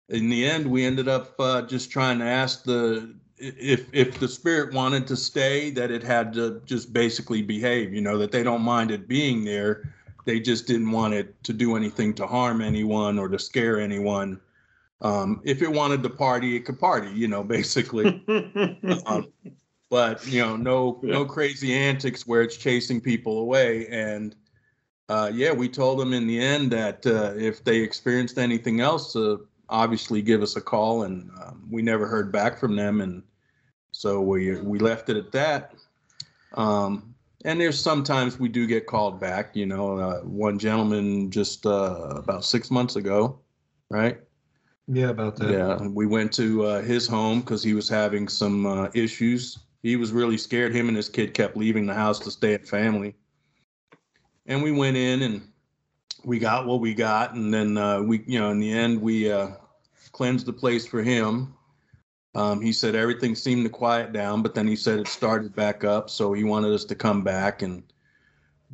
in 0.09 0.29
the 0.29 0.45
end, 0.47 0.69
we 0.69 0.85
ended 0.85 1.07
up 1.07 1.39
uh, 1.39 1.61
just 1.63 1.91
trying 1.91 2.19
to 2.19 2.25
ask 2.25 2.63
the 2.63 3.13
if 3.37 3.93
if 3.93 4.19
the 4.19 4.27
spirit 4.27 4.73
wanted 4.73 5.05
to 5.07 5.15
stay, 5.15 5.69
that 5.71 5.91
it 5.91 6.01
had 6.01 6.33
to 6.33 6.61
just 6.65 6.93
basically 6.93 7.41
behave. 7.41 7.93
You 7.93 8.01
know 8.01 8.17
that 8.17 8.31
they 8.31 8.43
don't 8.43 8.61
mind 8.61 8.91
it 8.91 9.07
being 9.07 9.43
there. 9.43 9.93
They 10.25 10.39
just 10.39 10.67
didn't 10.67 10.91
want 10.91 11.13
it 11.13 11.41
to 11.43 11.53
do 11.53 11.75
anything 11.75 12.13
to 12.15 12.27
harm 12.27 12.61
anyone 12.61 13.19
or 13.19 13.29
to 13.29 13.39
scare 13.39 13.79
anyone. 13.79 14.39
Um, 15.01 15.41
if 15.45 15.61
it 15.61 15.71
wanted 15.71 16.03
to 16.03 16.09
party, 16.09 16.55
it 16.55 16.65
could 16.65 16.79
party. 16.79 17.11
You 17.11 17.27
know, 17.27 17.43
basically. 17.43 18.23
Um, 19.05 19.31
but 19.89 20.25
you 20.27 20.41
know, 20.41 20.55
no 20.55 20.99
no 21.03 21.25
crazy 21.25 21.73
antics 21.73 22.27
where 22.27 22.41
it's 22.41 22.57
chasing 22.57 22.99
people 22.99 23.39
away. 23.39 23.87
And 23.87 24.35
uh, 25.09 25.31
yeah, 25.33 25.51
we 25.51 25.69
told 25.69 25.99
them 25.99 26.13
in 26.13 26.27
the 26.27 26.39
end 26.39 26.71
that 26.71 27.05
uh, 27.05 27.33
if 27.37 27.63
they 27.63 27.77
experienced 27.77 28.37
anything 28.37 28.81
else, 28.81 29.15
uh, 29.15 29.37
obviously 29.69 30.21
give 30.21 30.41
us 30.41 30.55
a 30.55 30.61
call. 30.61 31.03
And 31.03 31.29
um, 31.41 31.67
we 31.69 31.81
never 31.81 32.07
heard 32.07 32.31
back 32.31 32.59
from 32.59 32.75
them, 32.75 33.01
and 33.01 33.23
so 33.91 34.21
we 34.21 34.59
we 34.59 34.79
left 34.79 35.09
it 35.09 35.17
at 35.17 35.31
that. 35.31 35.73
Um, 36.53 37.13
and 37.45 37.61
there's 37.61 37.79
sometimes 37.79 38.39
we 38.39 38.49
do 38.49 38.67
get 38.67 38.87
called 38.87 39.19
back. 39.19 39.55
You 39.55 39.67
know, 39.67 39.97
uh, 39.97 40.19
one 40.21 40.59
gentleman 40.59 41.31
just 41.31 41.65
uh, 41.65 42.13
about 42.15 42.43
six 42.43 42.69
months 42.69 42.97
ago, 42.97 43.39
right? 43.89 44.19
Yeah, 44.87 45.09
about 45.09 45.35
that. 45.37 45.51
Yeah, 45.51 45.87
we 45.87 46.07
went 46.07 46.33
to 46.33 46.65
uh, 46.65 46.81
his 46.81 47.07
home 47.07 47.41
because 47.41 47.61
he 47.61 47.73
was 47.73 47.87
having 47.87 48.27
some 48.27 48.65
uh, 48.65 48.89
issues. 48.93 49.59
He 49.83 49.95
was 49.95 50.11
really 50.11 50.37
scared. 50.37 50.73
Him 50.73 50.87
and 50.87 50.97
his 50.97 51.09
kid 51.09 51.33
kept 51.33 51.55
leaving 51.55 51.85
the 51.85 51.93
house 51.93 52.19
to 52.19 52.31
stay 52.31 52.53
at 52.53 52.67
family. 52.67 53.15
And 54.45 54.63
we 54.63 54.71
went 54.71 54.97
in 54.97 55.21
and 55.21 55.47
we 56.23 56.39
got 56.39 56.65
what 56.65 56.81
we 56.81 56.93
got, 56.93 57.35
and 57.35 57.53
then 57.53 57.77
uh, 57.77 58.01
we, 58.01 58.23
you 58.27 58.39
know, 58.39 58.49
in 58.49 58.59
the 58.59 58.71
end, 58.71 59.01
we 59.01 59.31
uh, 59.31 59.51
cleansed 60.11 60.45
the 60.45 60.53
place 60.53 60.85
for 60.85 61.01
him. 61.01 61.53
Um, 62.35 62.61
he 62.61 62.71
said 62.71 62.95
everything 62.95 63.33
seemed 63.33 63.63
to 63.63 63.69
quiet 63.69 64.13
down, 64.13 64.41
but 64.41 64.53
then 64.53 64.67
he 64.67 64.75
said 64.75 64.99
it 64.99 65.07
started 65.07 65.55
back 65.55 65.83
up, 65.83 66.09
so 66.09 66.33
he 66.33 66.43
wanted 66.43 66.73
us 66.73 66.85
to 66.85 66.95
come 66.95 67.23
back. 67.23 67.61
And 67.61 67.83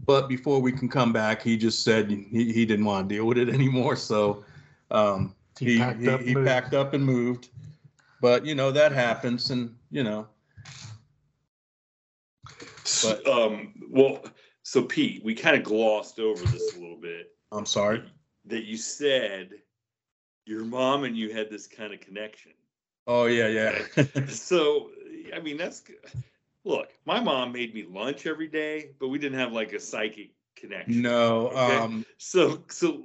but 0.05 0.27
before 0.27 0.61
we 0.61 0.71
can 0.71 0.89
come 0.89 1.13
back, 1.13 1.41
he 1.41 1.55
just 1.55 1.83
said 1.83 2.09
he, 2.09 2.51
he 2.51 2.65
didn't 2.65 2.85
want 2.85 3.07
to 3.07 3.15
deal 3.15 3.25
with 3.25 3.37
it 3.37 3.49
anymore. 3.53 3.95
So 3.95 4.43
um, 4.91 5.35
He 5.59 5.73
he 5.73 5.77
packed 5.79 6.01
he, 6.01 6.09
up 6.09 6.21
he 6.21 6.35
packed 6.35 6.73
up 6.73 6.93
and 6.93 7.05
moved. 7.05 7.49
But 8.19 8.45
you 8.45 8.55
know 8.55 8.71
that 8.71 8.91
happens, 8.91 9.49
and 9.51 9.75
you 9.91 10.03
know 10.03 10.27
S- 12.83 13.05
um, 13.27 13.73
well, 13.89 14.23
so 14.63 14.83
Pete, 14.83 15.23
we 15.23 15.33
kind 15.35 15.55
of 15.55 15.63
glossed 15.63 16.19
over 16.19 16.43
this 16.45 16.75
a 16.75 16.79
little 16.79 16.97
bit. 16.99 17.31
I'm 17.51 17.65
sorry. 17.65 18.03
That 18.45 18.63
you 18.65 18.77
said 18.77 19.51
your 20.45 20.63
mom 20.65 21.03
and 21.03 21.17
you 21.17 21.33
had 21.33 21.49
this 21.49 21.67
kind 21.67 21.93
of 21.93 21.99
connection. 22.01 22.51
Oh 23.07 23.25
yeah, 23.25 23.47
yeah. 23.47 24.25
So, 24.27 24.91
I 25.35 25.39
mean, 25.39 25.57
that's. 25.57 25.83
Look, 26.65 26.89
my 27.05 27.19
mom 27.19 27.51
made 27.51 27.73
me 27.73 27.85
lunch 27.89 28.25
every 28.25 28.47
day, 28.47 28.91
but 28.99 29.09
we 29.09 29.17
didn't 29.19 29.37
have 29.37 29.51
like 29.51 29.73
a 29.73 29.79
psychic 29.79 30.31
connection. 30.55 31.01
no. 31.01 31.47
Okay. 31.49 31.75
Um. 31.77 32.05
So, 32.17 32.63
so 32.69 33.03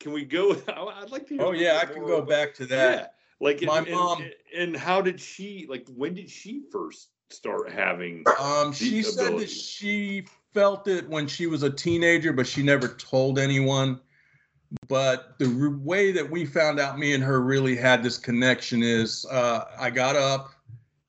can 0.00 0.12
we 0.12 0.24
go? 0.24 0.52
I'd 0.68 1.10
like 1.10 1.26
to. 1.28 1.34
hear 1.34 1.42
Oh 1.42 1.52
yeah, 1.52 1.78
I 1.82 1.86
can 1.86 2.04
go 2.04 2.16
about- 2.16 2.28
back 2.28 2.54
to 2.56 2.64
Yeah, 2.64 2.76
that. 2.76 3.14
like 3.40 3.62
My 3.62 3.78
and, 3.78 3.86
and- 3.88 3.96
mom- 3.96 4.24
And, 4.56 4.76
how 4.76 5.00
did 5.00 5.18
she? 5.20 5.66
Like, 5.68 5.86
when 5.96 6.14
did 6.14 6.28
she 6.30 6.62
first 6.70 7.08
start 7.30 7.70
having? 7.70 8.24
Um. 8.40 8.72
She 8.72 9.02
said 9.02 9.38
that 9.38 9.48
she 9.48 10.24
felt 10.54 10.88
it 10.88 11.08
when 11.08 11.26
she 11.26 11.46
was 11.46 11.62
a 11.62 11.70
teenager, 11.70 12.32
but 12.32 12.46
she 12.46 12.62
never 12.62 12.88
told 12.88 13.38
anyone. 13.38 14.00
But 14.88 15.38
the 15.38 15.46
r- 15.46 15.70
way 15.70 16.12
that 16.12 16.28
we 16.28 16.44
found 16.44 16.78
out 16.78 16.98
me 16.98 17.14
and 17.14 17.24
her 17.24 17.40
really 17.40 17.76
had 17.76 18.02
this 18.02 18.18
connection 18.18 18.82
is 18.82 19.24
uh, 19.30 19.64
I 19.78 19.90
got 19.90 20.16
up. 20.16 20.50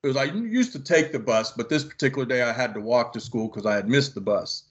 It 0.03 0.07
was 0.07 0.17
I 0.17 0.25
used 0.25 0.71
to 0.73 0.79
take 0.79 1.11
the 1.11 1.19
bus, 1.19 1.51
but 1.51 1.67
this 1.67 1.83
particular 1.83 2.25
day 2.25 2.41
I 2.41 2.53
had 2.53 2.73
to 2.75 2.79
walk 2.79 3.11
to 3.13 3.19
school 3.19 3.49
because 3.49 3.65
I 3.65 3.75
had 3.75 3.89
missed 3.89 4.15
the 4.15 4.21
bus. 4.21 4.63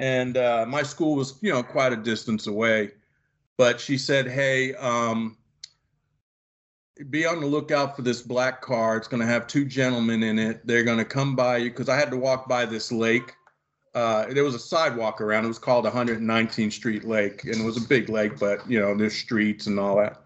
And 0.00 0.36
uh, 0.36 0.64
my 0.68 0.82
school 0.82 1.16
was, 1.16 1.38
you 1.42 1.52
know, 1.52 1.62
quite 1.62 1.92
a 1.92 1.96
distance 1.96 2.46
away. 2.46 2.92
But 3.56 3.80
she 3.80 3.98
said, 3.98 4.28
"Hey, 4.28 4.74
um, 4.74 5.36
be 7.10 7.26
on 7.26 7.40
the 7.40 7.46
lookout 7.46 7.96
for 7.96 8.02
this 8.02 8.22
black 8.22 8.60
car. 8.60 8.96
It's 8.96 9.08
going 9.08 9.20
to 9.20 9.26
have 9.26 9.46
two 9.46 9.64
gentlemen 9.64 10.22
in 10.22 10.38
it. 10.38 10.66
They're 10.66 10.84
going 10.84 10.98
to 10.98 11.04
come 11.04 11.36
by 11.36 11.58
you 11.58 11.70
because 11.70 11.88
I 11.88 11.96
had 11.96 12.10
to 12.10 12.16
walk 12.16 12.48
by 12.48 12.66
this 12.66 12.90
lake. 12.90 13.34
Uh, 13.94 14.26
there 14.32 14.44
was 14.44 14.54
a 14.54 14.58
sidewalk 14.58 15.20
around. 15.20 15.44
It 15.44 15.48
was 15.48 15.58
called 15.58 15.84
119th 15.84 16.72
Street 16.72 17.04
Lake, 17.04 17.44
and 17.44 17.56
it 17.56 17.64
was 17.64 17.82
a 17.82 17.88
big 17.88 18.08
lake, 18.08 18.38
but 18.38 18.68
you 18.70 18.78
know 18.78 18.94
there's 18.94 19.14
streets 19.14 19.66
and 19.66 19.78
all 19.78 19.96
that. 19.96 20.20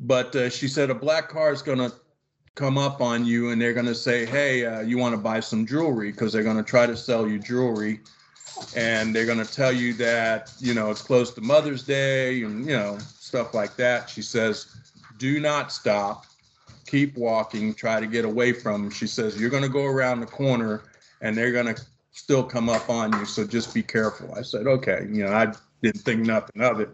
But 0.00 0.34
uh, 0.36 0.50
she 0.50 0.68
said 0.68 0.90
a 0.90 0.94
black 0.94 1.28
car 1.28 1.50
is 1.50 1.62
going 1.62 1.78
to 1.78 1.92
come 2.54 2.76
up 2.76 3.00
on 3.00 3.24
you, 3.24 3.50
and 3.50 3.60
they're 3.60 3.72
going 3.72 3.86
to 3.86 3.94
say, 3.94 4.26
"Hey, 4.26 4.66
uh, 4.66 4.80
you 4.80 4.98
want 4.98 5.14
to 5.14 5.20
buy 5.20 5.40
some 5.40 5.66
jewelry?" 5.66 6.12
Because 6.12 6.32
they're 6.32 6.44
going 6.44 6.56
to 6.56 6.62
try 6.62 6.86
to 6.86 6.96
sell 6.96 7.26
you 7.26 7.38
jewelry, 7.38 8.00
and 8.76 9.14
they're 9.16 9.26
going 9.26 9.44
to 9.44 9.50
tell 9.50 9.72
you 9.72 9.94
that 9.94 10.52
you 10.60 10.74
know 10.74 10.90
it's 10.90 11.02
close 11.02 11.32
to 11.34 11.40
Mother's 11.40 11.82
Day 11.82 12.42
and 12.42 12.66
you 12.66 12.76
know 12.76 12.98
stuff 12.98 13.54
like 13.54 13.76
that. 13.76 14.08
She 14.10 14.22
says, 14.22 14.87
"Do 15.18 15.40
not 15.40 15.72
stop." 15.72 16.24
keep 16.88 17.16
walking, 17.16 17.74
try 17.74 18.00
to 18.00 18.06
get 18.06 18.24
away 18.24 18.52
from 18.52 18.82
them. 18.82 18.90
She 18.90 19.06
says, 19.06 19.40
You're 19.40 19.50
going 19.50 19.62
to 19.62 19.68
go 19.68 19.84
around 19.84 20.20
the 20.20 20.26
corner 20.26 20.82
and 21.20 21.36
they're 21.36 21.52
going 21.52 21.72
to 21.74 21.80
still 22.12 22.42
come 22.42 22.68
up 22.68 22.88
on 22.88 23.12
you. 23.12 23.26
So 23.26 23.46
just 23.46 23.74
be 23.74 23.82
careful. 23.82 24.34
I 24.34 24.42
said, 24.42 24.66
Okay. 24.66 25.06
You 25.10 25.24
know, 25.24 25.32
I 25.32 25.52
didn't 25.82 26.00
think 26.00 26.26
nothing 26.26 26.62
of 26.62 26.80
it. 26.80 26.90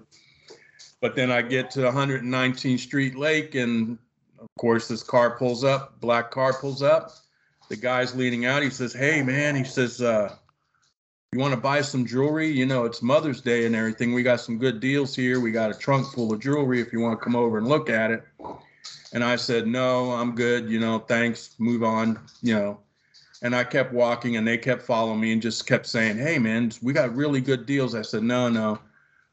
But 1.00 1.14
then 1.14 1.30
I 1.30 1.42
get 1.42 1.70
to 1.72 1.80
119th 1.80 2.78
Street 2.78 3.16
Lake, 3.16 3.54
and 3.54 3.98
of 4.40 4.48
course, 4.58 4.88
this 4.88 5.02
car 5.02 5.36
pulls 5.36 5.62
up, 5.62 6.00
black 6.00 6.30
car 6.30 6.54
pulls 6.54 6.82
up. 6.82 7.12
The 7.68 7.76
guy's 7.76 8.14
leaning 8.14 8.46
out. 8.46 8.62
He 8.62 8.70
says, 8.70 8.92
Hey, 8.92 9.22
man, 9.22 9.54
he 9.54 9.64
says, 9.64 10.00
uh, 10.00 10.34
you 11.34 11.40
want 11.40 11.52
to 11.52 11.60
buy 11.60 11.80
some 11.80 12.06
jewelry? 12.06 12.48
You 12.48 12.64
know, 12.64 12.84
it's 12.84 13.02
Mother's 13.02 13.40
Day 13.40 13.66
and 13.66 13.74
everything. 13.74 14.14
We 14.14 14.22
got 14.22 14.40
some 14.40 14.56
good 14.56 14.78
deals 14.78 15.16
here. 15.16 15.40
We 15.40 15.50
got 15.50 15.68
a 15.68 15.74
trunk 15.74 16.06
full 16.14 16.32
of 16.32 16.38
jewelry 16.38 16.80
if 16.80 16.92
you 16.92 17.00
want 17.00 17.18
to 17.18 17.24
come 17.24 17.34
over 17.34 17.58
and 17.58 17.66
look 17.66 17.90
at 17.90 18.12
it. 18.12 18.22
And 19.12 19.24
I 19.24 19.34
said, 19.34 19.66
no, 19.66 20.12
I'm 20.12 20.36
good. 20.36 20.70
You 20.70 20.78
know, 20.78 21.00
thanks. 21.00 21.56
Move 21.58 21.82
on. 21.82 22.20
You 22.40 22.54
know, 22.54 22.80
and 23.42 23.52
I 23.52 23.64
kept 23.64 23.92
walking 23.92 24.36
and 24.36 24.46
they 24.46 24.56
kept 24.56 24.82
following 24.82 25.18
me 25.18 25.32
and 25.32 25.42
just 25.42 25.66
kept 25.66 25.86
saying, 25.86 26.18
hey, 26.18 26.38
man, 26.38 26.70
we 26.82 26.92
got 26.92 27.12
really 27.16 27.40
good 27.40 27.66
deals. 27.66 27.96
I 27.96 28.02
said, 28.02 28.22
no, 28.22 28.48
no. 28.48 28.78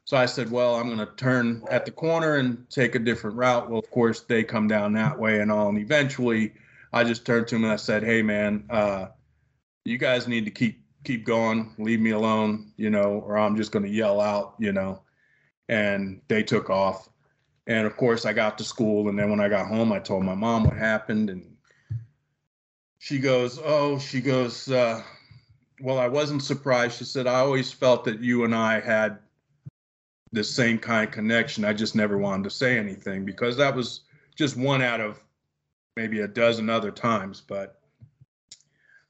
So 0.04 0.16
I 0.16 0.26
said, 0.26 0.50
well, 0.50 0.74
I'm 0.74 0.92
going 0.92 0.98
to 0.98 1.14
turn 1.14 1.62
at 1.70 1.84
the 1.84 1.92
corner 1.92 2.34
and 2.34 2.68
take 2.68 2.96
a 2.96 2.98
different 2.98 3.36
route. 3.36 3.70
Well, 3.70 3.78
of 3.78 3.88
course, 3.92 4.22
they 4.22 4.42
come 4.42 4.66
down 4.66 4.92
that 4.94 5.16
way 5.16 5.38
and 5.38 5.52
all. 5.52 5.68
And 5.68 5.78
eventually 5.78 6.52
I 6.92 7.04
just 7.04 7.24
turned 7.24 7.46
to 7.48 7.54
them 7.54 7.62
and 7.62 7.72
I 7.72 7.76
said, 7.76 8.02
hey, 8.02 8.22
man, 8.22 8.64
uh, 8.70 9.06
you 9.84 9.98
guys 9.98 10.26
need 10.26 10.44
to 10.46 10.50
keep 10.50 10.81
keep 11.04 11.24
going 11.24 11.74
leave 11.78 12.00
me 12.00 12.10
alone 12.10 12.72
you 12.76 12.90
know 12.90 13.22
or 13.26 13.36
i'm 13.36 13.56
just 13.56 13.72
going 13.72 13.84
to 13.84 13.90
yell 13.90 14.20
out 14.20 14.54
you 14.58 14.72
know 14.72 15.02
and 15.68 16.20
they 16.28 16.42
took 16.42 16.70
off 16.70 17.08
and 17.66 17.86
of 17.86 17.96
course, 17.96 18.24
I 18.24 18.32
got 18.32 18.58
to 18.58 18.64
school, 18.64 19.08
and 19.08 19.18
then 19.18 19.30
when 19.30 19.40
I 19.40 19.48
got 19.48 19.68
home, 19.68 19.92
I 19.92 20.00
told 20.00 20.24
my 20.24 20.34
mom 20.34 20.64
what 20.64 20.76
happened, 20.76 21.30
and 21.30 21.56
she 22.98 23.18
goes, 23.18 23.58
"Oh," 23.62 23.98
she 23.98 24.20
goes, 24.20 24.68
uh, 24.70 25.02
"Well, 25.80 25.98
I 25.98 26.08
wasn't 26.08 26.42
surprised." 26.42 26.98
She 26.98 27.04
said, 27.04 27.26
"I 27.26 27.40
always 27.40 27.72
felt 27.72 28.04
that 28.04 28.20
you 28.20 28.44
and 28.44 28.54
I 28.54 28.80
had 28.80 29.18
the 30.32 30.42
same 30.42 30.78
kind 30.78 31.06
of 31.06 31.14
connection. 31.14 31.64
I 31.64 31.72
just 31.72 31.94
never 31.94 32.18
wanted 32.18 32.44
to 32.44 32.50
say 32.50 32.78
anything 32.78 33.24
because 33.24 33.56
that 33.58 33.76
was 33.76 34.00
just 34.34 34.56
one 34.56 34.82
out 34.82 35.00
of 35.00 35.22
maybe 35.96 36.20
a 36.20 36.28
dozen 36.28 36.68
other 36.68 36.90
times. 36.90 37.40
But 37.40 37.80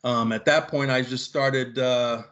um, 0.05 0.33
at 0.33 0.45
that 0.47 0.69
point, 0.69 0.91
I 0.91 1.03
just 1.03 1.25
started. 1.25 1.79
Uh, 1.79 2.23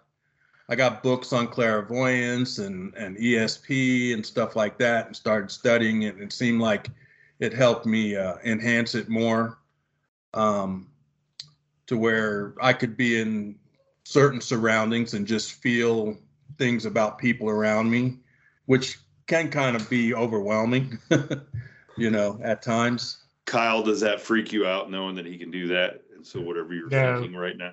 I 0.68 0.76
got 0.76 1.02
books 1.02 1.32
on 1.32 1.48
clairvoyance 1.48 2.58
and 2.58 2.94
and 2.94 3.16
ESP 3.16 4.14
and 4.14 4.24
stuff 4.24 4.56
like 4.56 4.78
that, 4.78 5.06
and 5.06 5.16
started 5.16 5.50
studying 5.50 6.02
it. 6.02 6.20
It 6.20 6.32
seemed 6.32 6.60
like 6.60 6.88
it 7.38 7.52
helped 7.52 7.86
me 7.86 8.16
uh, 8.16 8.36
enhance 8.44 8.94
it 8.94 9.08
more, 9.08 9.58
um, 10.34 10.88
to 11.86 11.96
where 11.96 12.54
I 12.60 12.72
could 12.72 12.96
be 12.96 13.20
in 13.20 13.56
certain 14.04 14.40
surroundings 14.40 15.14
and 15.14 15.26
just 15.26 15.52
feel 15.52 16.16
things 16.58 16.84
about 16.84 17.18
people 17.18 17.48
around 17.48 17.90
me, 17.90 18.18
which 18.66 18.98
can 19.26 19.48
kind 19.48 19.76
of 19.76 19.88
be 19.88 20.14
overwhelming, 20.14 20.98
you 21.96 22.10
know, 22.10 22.38
at 22.42 22.62
times. 22.62 23.24
Kyle, 23.46 23.82
does 23.82 24.00
that 24.00 24.20
freak 24.20 24.52
you 24.52 24.66
out 24.66 24.90
knowing 24.90 25.14
that 25.16 25.26
he 25.26 25.38
can 25.38 25.50
do 25.50 25.66
that? 25.68 26.02
And 26.20 26.26
so 26.26 26.38
whatever 26.38 26.74
you're 26.74 26.90
no. 26.90 27.14
thinking 27.14 27.34
right 27.34 27.56
now, 27.56 27.72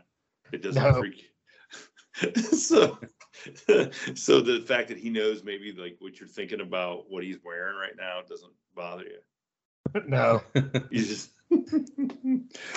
it 0.53 0.62
doesn't 0.62 0.81
no. 0.81 0.93
freak 0.93 1.21
you. 1.21 2.33
so 2.43 2.97
so 4.15 4.39
the 4.39 4.63
fact 4.65 4.88
that 4.88 4.97
he 4.97 5.10
knows 5.10 5.43
maybe 5.43 5.73
like 5.73 5.97
what 5.99 6.17
you're 6.17 6.29
thinking 6.29 6.62
about 6.62 7.12
what 7.12 7.25
he's 7.25 7.39
wearing 7.43 7.75
right 7.75 7.97
now 7.97 8.21
doesn't 8.25 8.53
bother 8.73 9.03
you. 9.03 10.01
No. 10.07 10.41
you 10.89 11.05
just 11.05 11.31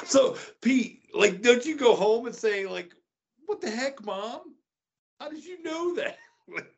so 0.04 0.36
Pete, 0.60 1.04
like, 1.14 1.40
don't 1.40 1.64
you 1.64 1.76
go 1.76 1.94
home 1.94 2.26
and 2.26 2.34
say, 2.34 2.66
like, 2.66 2.92
what 3.46 3.60
the 3.60 3.70
heck, 3.70 4.04
mom? 4.04 4.56
How 5.20 5.28
did 5.28 5.44
you 5.44 5.62
know 5.62 5.94
that? 5.94 6.18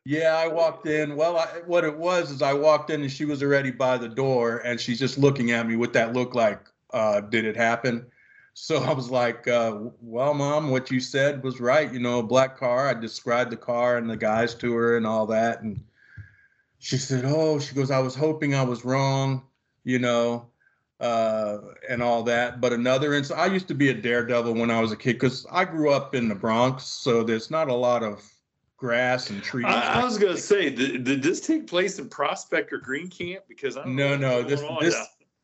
yeah, 0.05 0.35
I 0.35 0.47
walked 0.47 0.85
in. 0.85 1.15
Well, 1.15 1.39
I, 1.39 1.47
what 1.65 1.83
it 1.83 1.97
was 1.97 2.29
is 2.29 2.43
I 2.43 2.53
walked 2.53 2.91
in 2.91 3.01
and 3.01 3.11
she 3.11 3.25
was 3.25 3.41
already 3.41 3.71
by 3.71 3.97
the 3.97 4.09
door 4.09 4.59
and 4.59 4.79
she's 4.79 4.99
just 4.99 5.17
looking 5.17 5.49
at 5.49 5.67
me 5.67 5.77
with 5.77 5.93
that 5.93 6.13
look 6.13 6.35
like, 6.35 6.69
uh, 6.93 7.21
did 7.21 7.43
it 7.43 7.57
happen? 7.57 8.05
So 8.53 8.77
I 8.77 8.93
was 8.93 9.09
like, 9.09 9.47
uh, 9.47 9.77
well, 10.01 10.33
mom, 10.33 10.69
what 10.69 10.91
you 10.91 10.99
said 10.99 11.43
was 11.43 11.59
right. 11.59 11.91
You 11.91 11.99
know, 11.99 12.19
a 12.19 12.23
black 12.23 12.57
car. 12.57 12.87
I 12.87 12.93
described 12.93 13.51
the 13.51 13.57
car 13.57 13.97
and 13.97 14.09
the 14.09 14.17
guys 14.17 14.53
to 14.55 14.73
her 14.73 14.95
and 14.97 15.07
all 15.07 15.25
that. 15.27 15.61
And 15.61 15.83
she 16.79 16.97
said, 16.97 17.25
oh, 17.25 17.59
she 17.59 17.73
goes, 17.73 17.91
I 17.91 17.99
was 17.99 18.15
hoping 18.15 18.53
I 18.53 18.63
was 18.63 18.85
wrong, 18.85 19.43
you 19.83 19.99
know, 19.99 20.47
uh, 20.99 21.57
and 21.89 22.03
all 22.03 22.23
that. 22.23 22.61
But 22.61 22.73
another 22.73 23.13
instance, 23.13 23.39
I 23.39 23.47
used 23.47 23.67
to 23.69 23.73
be 23.73 23.89
a 23.89 23.93
daredevil 23.93 24.53
when 24.53 24.69
I 24.69 24.81
was 24.81 24.91
a 24.91 24.97
kid 24.97 25.13
because 25.13 25.47
I 25.51 25.65
grew 25.65 25.91
up 25.91 26.13
in 26.13 26.27
the 26.27 26.35
Bronx. 26.35 26.83
So 26.83 27.23
there's 27.23 27.49
not 27.49 27.69
a 27.69 27.73
lot 27.73 28.03
of 28.03 28.21
grass 28.77 29.29
and 29.29 29.41
trees. 29.41 29.65
I, 29.65 30.01
I 30.01 30.03
was 30.03 30.17
going 30.17 30.35
to 30.35 30.41
say, 30.41 30.69
did, 30.69 31.05
did, 31.05 31.23
this 31.23 31.41
take 31.41 31.67
place 31.67 31.99
in 31.99 32.09
Prospect 32.09 32.71
or 32.71 32.77
Green 32.77 33.09
Camp? 33.09 33.45
Because 33.47 33.77
I 33.77 33.85
no, 33.85 34.15
no, 34.15 34.43
this 34.43 34.61
this 34.79 34.95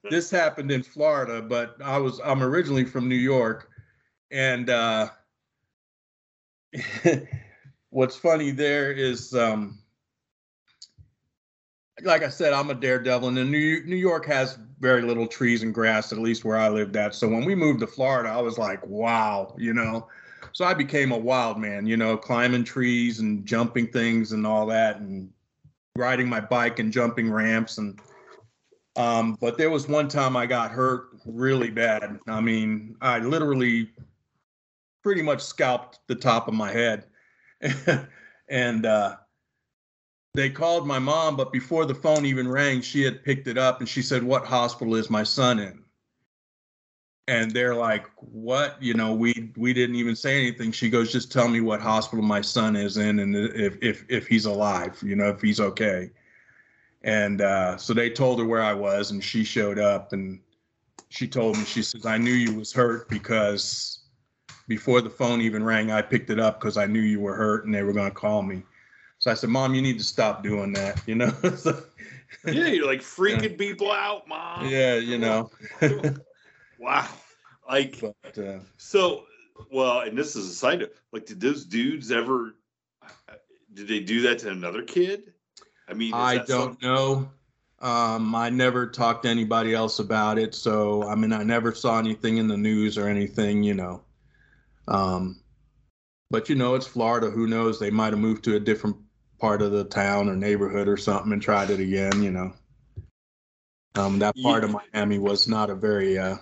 this 0.09 0.29
happened 0.31 0.71
in 0.71 0.83
Florida, 0.83 1.41
but 1.41 1.75
I 1.83 1.97
was 1.97 2.19
I'm 2.23 2.43
originally 2.43 2.85
from 2.85 3.07
New 3.07 3.15
York, 3.15 3.69
and 4.31 4.69
uh, 4.69 5.09
what's 7.89 8.15
funny 8.15 8.51
there 8.51 8.91
is, 8.91 9.33
um, 9.33 9.79
like 12.03 12.23
I 12.23 12.29
said, 12.29 12.53
I'm 12.53 12.69
a 12.69 12.75
daredevil, 12.75 13.27
and 13.29 13.51
New 13.51 13.83
New 13.85 13.95
York 13.95 14.25
has 14.25 14.57
very 14.79 15.01
little 15.01 15.27
trees 15.27 15.63
and 15.63 15.73
grass, 15.73 16.11
at 16.11 16.19
least 16.19 16.45
where 16.45 16.57
I 16.57 16.69
lived 16.69 16.95
at. 16.95 17.13
So 17.15 17.27
when 17.27 17.45
we 17.45 17.55
moved 17.55 17.81
to 17.81 17.87
Florida, 17.87 18.29
I 18.29 18.41
was 18.41 18.57
like, 18.57 18.85
wow, 18.85 19.55
you 19.57 19.73
know. 19.73 20.07
So 20.51 20.65
I 20.65 20.73
became 20.73 21.11
a 21.11 21.17
wild 21.17 21.59
man, 21.59 21.85
you 21.85 21.97
know, 21.97 22.17
climbing 22.17 22.63
trees 22.63 23.19
and 23.19 23.45
jumping 23.45 23.87
things 23.87 24.31
and 24.31 24.47
all 24.47 24.65
that, 24.67 24.97
and 24.97 25.29
riding 25.95 26.29
my 26.29 26.39
bike 26.39 26.79
and 26.79 26.93
jumping 26.93 27.31
ramps 27.31 27.77
and 27.77 27.99
um, 28.95 29.37
but 29.39 29.57
there 29.57 29.69
was 29.69 29.87
one 29.87 30.07
time 30.07 30.35
I 30.35 30.45
got 30.45 30.71
hurt 30.71 31.09
really 31.25 31.69
bad. 31.69 32.19
I 32.27 32.41
mean, 32.41 32.95
I 33.01 33.19
literally 33.19 33.89
pretty 35.03 35.21
much 35.21 35.41
scalped 35.41 35.99
the 36.07 36.15
top 36.15 36.47
of 36.47 36.53
my 36.53 36.71
head. 36.71 37.05
and 38.49 38.85
uh, 38.85 39.15
they 40.33 40.49
called 40.49 40.87
my 40.87 40.99
mom, 40.99 41.35
but 41.35 41.51
before 41.51 41.85
the 41.85 41.95
phone 41.95 42.25
even 42.25 42.47
rang, 42.47 42.81
she 42.81 43.01
had 43.03 43.23
picked 43.23 43.47
it 43.47 43.57
up 43.57 43.79
and 43.79 43.89
she 43.89 44.01
said, 44.01 44.23
What 44.23 44.45
hospital 44.45 44.95
is 44.95 45.09
my 45.09 45.23
son 45.23 45.59
in? 45.59 45.83
And 47.27 47.51
they're 47.51 47.75
like, 47.75 48.07
What? 48.17 48.81
You 48.81 48.93
know, 48.93 49.13
we 49.13 49.51
we 49.55 49.73
didn't 49.73 49.95
even 49.95 50.15
say 50.15 50.37
anything. 50.37 50.71
She 50.71 50.89
goes, 50.89 51.11
Just 51.11 51.31
tell 51.31 51.47
me 51.47 51.61
what 51.61 51.81
hospital 51.81 52.23
my 52.23 52.41
son 52.41 52.75
is 52.75 52.97
in 52.97 53.19
and 53.19 53.35
if 53.35 53.77
if 53.81 54.05
if 54.09 54.27
he's 54.27 54.45
alive, 54.45 54.97
you 55.03 55.15
know, 55.15 55.29
if 55.29 55.41
he's 55.41 55.59
okay. 55.59 56.11
And 57.01 57.41
uh, 57.41 57.77
so 57.77 57.93
they 57.93 58.09
told 58.09 58.39
her 58.39 58.45
where 58.45 58.61
I 58.61 58.73
was, 58.73 59.11
and 59.11 59.23
she 59.23 59.43
showed 59.43 59.79
up 59.79 60.11
and 60.11 60.39
she 61.09 61.27
told 61.27 61.57
me, 61.57 61.63
she 61.65 61.81
says, 61.81 62.05
I 62.05 62.17
knew 62.17 62.31
you 62.31 62.53
was 62.53 62.71
hurt 62.71 63.09
because 63.09 63.99
before 64.67 65.01
the 65.01 65.09
phone 65.09 65.41
even 65.41 65.63
rang, 65.63 65.91
I 65.91 66.01
picked 66.01 66.29
it 66.29 66.39
up 66.39 66.59
because 66.59 66.77
I 66.77 66.85
knew 66.85 66.99
you 66.99 67.19
were 67.19 67.35
hurt 67.35 67.65
and 67.65 67.73
they 67.73 67.83
were 67.83 67.93
going 67.93 68.09
to 68.09 68.15
call 68.15 68.43
me. 68.43 68.63
So 69.17 69.31
I 69.31 69.33
said, 69.33 69.49
Mom, 69.49 69.73
you 69.73 69.81
need 69.81 69.97
to 69.97 70.03
stop 70.03 70.43
doing 70.43 70.71
that, 70.73 71.01
you 71.05 71.15
know? 71.15 71.29
so, 71.57 71.83
yeah, 72.45 72.67
you're 72.67 72.85
like 72.85 72.99
freaking 73.01 73.57
people 73.57 73.91
out, 73.91 74.27
Mom. 74.27 74.69
Yeah, 74.69 74.95
you 74.95 75.17
know. 75.17 75.49
wow. 76.79 77.07
Like, 77.67 77.99
but, 77.99 78.37
uh, 78.37 78.59
so, 78.77 79.25
well, 79.71 80.01
and 80.01 80.17
this 80.17 80.35
is 80.35 80.47
a 80.47 80.53
side 80.53 80.83
of, 80.83 80.91
Like, 81.11 81.25
did 81.25 81.41
those 81.41 81.65
dudes 81.65 82.11
ever, 82.11 82.55
did 83.73 83.87
they 83.87 83.99
do 83.99 84.21
that 84.21 84.39
to 84.39 84.51
another 84.51 84.83
kid? 84.83 85.33
I 85.89 85.93
mean, 85.93 86.13
I 86.13 86.37
don't 86.37 86.47
something? 86.47 86.87
know. 86.87 87.29
Um, 87.81 88.35
I 88.35 88.49
never 88.49 88.87
talked 88.87 89.23
to 89.23 89.29
anybody 89.29 89.73
else 89.73 89.99
about 89.99 90.37
it, 90.37 90.53
so 90.53 91.07
I 91.07 91.15
mean, 91.15 91.31
I 91.31 91.43
never 91.43 91.73
saw 91.73 91.97
anything 91.97 92.37
in 92.37 92.47
the 92.47 92.57
news 92.57 92.97
or 92.97 93.07
anything, 93.07 93.63
you 93.63 93.73
know. 93.73 94.01
Um, 94.87 95.41
but 96.29 96.49
you 96.49 96.55
know, 96.55 96.75
it's 96.75 96.87
Florida. 96.87 97.29
Who 97.29 97.47
knows? 97.47 97.79
They 97.79 97.89
might 97.89 98.11
have 98.11 98.19
moved 98.19 98.43
to 98.45 98.55
a 98.55 98.59
different 98.59 98.97
part 99.39 99.61
of 99.61 99.71
the 99.71 99.85
town 99.85 100.27
or 100.27 100.35
neighborhood 100.35 100.87
or 100.87 100.97
something 100.97 101.31
and 101.31 101.41
tried 101.41 101.69
it 101.69 101.79
again. 101.79 102.21
You 102.21 102.31
know, 102.31 102.53
um, 103.95 104.19
that 104.19 104.35
part 104.43 104.63
yeah. 104.63 104.69
of 104.69 104.81
Miami 104.93 105.17
was 105.17 105.47
not 105.47 105.69
a 105.69 105.75
very 105.75 106.17
uh, 106.17 106.35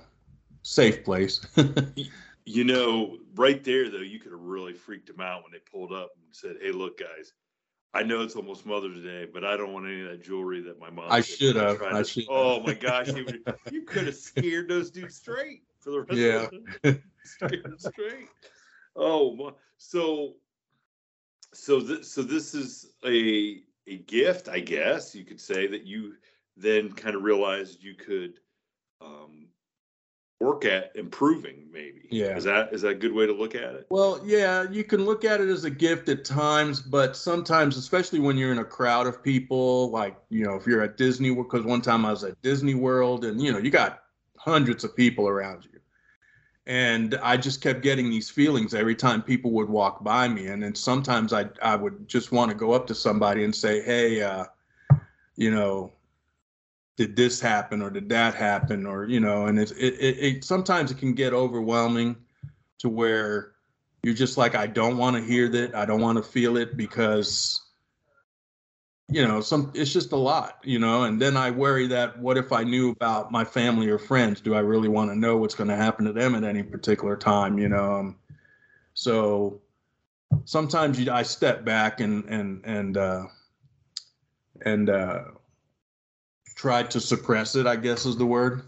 safe 0.64 1.04
place. 1.04 1.46
you 2.46 2.64
know, 2.64 3.18
right 3.36 3.64
there 3.64 3.90
though, 3.90 3.98
you 4.00 4.20
could 4.20 4.32
have 4.32 4.42
really 4.42 4.74
freaked 4.74 5.08
them 5.08 5.22
out 5.22 5.44
when 5.44 5.52
they 5.52 5.60
pulled 5.72 5.94
up 5.94 6.12
and 6.16 6.36
said, 6.36 6.56
"Hey, 6.62 6.72
look, 6.72 7.00
guys." 7.00 7.34
I 7.98 8.04
know 8.04 8.22
it's 8.22 8.36
almost 8.36 8.64
Mother's 8.64 9.02
Day, 9.02 9.26
but 9.26 9.44
I 9.44 9.58
don't 9.58 9.74
want 9.74 9.88
any 9.88 10.04
of 10.04 10.10
that 10.10 10.24
jewelry 10.24 10.62
that 10.62 10.80
my 10.80 10.92
mom. 10.92 11.08
I 11.10 11.22
should 11.22 11.56
have. 11.56 11.82
I 11.82 12.04
should. 12.04 12.26
Oh 12.30 12.62
my 12.62 12.76
gosh, 12.76 13.08
you, 13.08 13.26
you 13.72 13.82
could 13.82 14.06
have 14.06 14.16
scared 14.16 14.70
those 14.70 14.92
dudes 14.92 15.16
straight 15.16 15.64
for 15.80 15.90
the 15.90 16.02
rest 16.02 16.14
yeah. 16.14 16.92
of 16.92 17.02
the 17.42 17.74
straight. 17.80 18.28
Oh, 18.96 19.36
my. 19.36 19.50
so 19.78 20.36
so 21.56 21.80
this 21.80 22.12
so 22.12 22.22
this 22.22 22.54
is 22.54 22.94
a 23.04 23.64
a 23.88 23.98
gift, 24.00 24.48
I 24.48 24.60
guess 24.60 25.16
you 25.16 25.26
could 25.26 25.42
say 25.42 25.66
that 25.66 25.88
you 25.88 26.14
then 26.56 26.92
kind 26.92 27.16
of 27.16 27.24
realized 27.24 27.82
you 27.82 27.96
could 27.96 28.40
um, 29.02 29.48
work 30.40 30.66
at 30.66 30.92
improving 30.96 31.64
maybe. 31.72 32.08
Yeah. 32.10 32.38
Is 32.38 32.44
that 32.44 32.74
is 32.74 32.82
that 32.84 32.90
a 32.90 32.96
good 32.96 33.14
way 33.14 33.26
to 33.26 33.34
look 33.34 33.56
at 33.56 33.74
it? 33.76 33.88
Well 33.90 34.22
yeah 34.24 34.70
you 34.70 34.84
can 34.84 35.06
look 35.06 35.26
at 35.26 35.42
it 35.42 35.50
as 35.50 35.64
a 35.64 35.70
gift 35.70 36.10
at 36.10 36.26
times 36.26 36.82
but 36.82 37.16
sometimes 37.16 37.78
especially 37.78 38.20
when 38.20 38.38
you're 38.38 38.52
in 38.52 38.60
a 38.60 38.66
crowd 38.66 39.08
of 39.08 39.24
people 39.24 39.90
like 39.90 40.16
you 40.30 40.46
know 40.46 40.56
if 40.56 40.68
you're 40.68 40.82
at 40.82 40.98
disney 40.98 41.34
because 41.34 41.64
one 41.64 41.82
time 41.82 42.06
i 42.06 42.12
was 42.12 42.24
at 42.24 42.40
disney 42.42 42.76
world 42.76 43.26
and 43.26 43.42
you 43.42 43.52
know 43.52 43.58
you 43.58 43.72
got 43.72 44.04
hundreds 44.38 44.84
of 44.84 44.96
people 44.96 45.28
around 45.28 45.66
you. 45.66 45.80
And 46.68 47.16
i 47.24 47.36
just 47.36 47.62
kept 47.62 47.82
getting 47.82 48.10
these 48.10 48.30
feelings 48.30 48.76
every 48.76 48.96
time 48.96 49.24
people 49.24 49.52
would 49.52 49.70
walk 49.70 50.04
by 50.04 50.28
me. 50.28 50.48
And 50.48 50.62
then 50.62 50.76
sometimes 50.76 51.34
i 51.34 51.50
i 51.64 51.76
would 51.76 52.08
just 52.08 52.32
want 52.32 52.52
to 52.52 52.56
go 52.56 52.74
up 52.74 52.86
to 52.88 52.96
somebody 52.96 53.44
and 53.44 53.56
say 53.56 53.82
hey 53.82 54.22
uh 54.22 54.46
you 55.36 55.50
know 55.50 55.94
did 56.98 57.16
this 57.16 57.40
happen 57.40 57.82
or 57.82 57.90
did 57.90 58.10
that 58.10 58.34
happen 58.34 58.86
or 58.86 59.06
you 59.06 59.20
know 59.20 59.46
and 59.46 59.60
it, 59.60 59.72
it, 59.72 60.18
it 60.20 60.44
sometimes 60.44 60.92
it 60.92 60.98
can 60.98 61.14
get 61.14 61.32
overwhelming 61.32 62.16
to 62.80 62.90
where 62.90 63.54
you're 64.04 64.16
just 64.16 64.38
like 64.38 64.56
i 64.56 64.68
don't 64.68 64.98
want 64.98 65.16
to 65.16 65.22
hear 65.22 65.48
that. 65.48 65.76
I 65.76 65.86
don't 65.86 66.02
want 66.02 66.18
to 66.18 66.24
feel 66.24 66.58
it 66.58 66.76
because 66.76 67.62
you 69.10 69.26
know 69.26 69.40
some 69.40 69.72
it's 69.74 69.94
just 69.94 70.12
a 70.12 70.18
lot 70.18 70.58
you 70.64 70.80
know 70.80 71.04
and 71.04 71.22
then 71.22 71.38
i 71.38 71.50
worry 71.50 71.88
that 71.88 72.20
what 72.20 72.36
if 72.38 72.52
i 72.52 72.64
knew 72.64 72.90
about 72.90 73.32
my 73.32 73.46
family 73.46 73.88
or 73.90 74.00
friends? 74.00 74.42
Do 74.42 74.56
i 74.56 74.60
really 74.60 74.90
want 74.90 75.12
to 75.12 75.16
know 75.16 75.38
what's 75.38 75.56
going 75.56 75.70
to 75.70 75.76
happen 75.76 76.04
to 76.06 76.14
them 76.14 76.36
at 76.36 76.44
any 76.44 76.64
particular 76.64 77.16
time 77.16 77.58
you 77.60 77.70
know? 77.70 77.94
Um, 77.94 78.18
so 78.96 79.62
sometimes 80.46 81.00
you, 81.00 81.12
i 81.12 81.22
step 81.22 81.64
back 81.64 82.00
and 82.02 82.26
and 82.26 82.66
and 82.66 82.98
uh 82.98 83.24
and 84.66 84.90
uh 84.90 85.24
tried 86.58 86.92
to 86.92 87.00
suppress 87.00 87.56
it, 87.56 87.66
I 87.66 87.78
guess 87.78 88.06
is 88.06 88.18
the 88.18 88.26
word. 88.26 88.64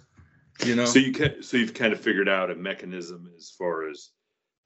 You 0.63 0.75
know. 0.75 0.85
So 0.85 0.99
you 0.99 1.11
can, 1.11 1.43
so 1.43 1.57
you've 1.57 1.73
kind 1.73 1.91
of 1.91 1.99
figured 1.99 2.29
out 2.29 2.49
a 2.49 2.55
mechanism 2.55 3.29
as 3.37 3.49
far 3.49 3.89
as 3.89 4.11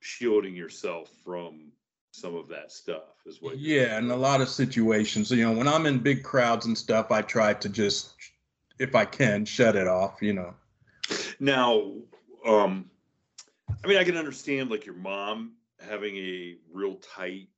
shielding 0.02 0.56
yourself 0.56 1.10
from 1.24 1.72
some 2.12 2.36
of 2.36 2.48
that 2.48 2.72
stuff 2.72 3.16
is 3.26 3.42
what 3.42 3.58
yeah 3.58 3.98
in 3.98 4.12
a 4.12 4.16
lot 4.16 4.40
of 4.40 4.48
situations 4.48 5.32
you 5.32 5.44
know 5.44 5.58
when 5.58 5.68
i'm 5.68 5.88
in 5.88 5.98
big 5.98 6.22
crowds 6.22 6.68
and 6.68 6.78
stuff 6.78 7.10
i 7.10 7.24
try 7.24 7.56
to 7.56 7.68
just 7.68 8.14
if 8.78 8.94
i 8.94 9.04
can 9.04 9.44
shut 9.44 9.76
it 9.76 9.88
off 9.88 10.22
you 10.22 10.32
know 10.32 10.54
Now, 11.40 11.92
um, 12.46 12.90
I 13.84 13.88
mean, 13.88 13.98
I 13.98 14.04
can 14.04 14.18
understand 14.18 14.70
like 14.70 14.86
your 14.86 14.96
mom 14.96 15.54
having 15.88 16.16
a 16.18 16.56
real 16.72 16.96
tight, 16.96 17.50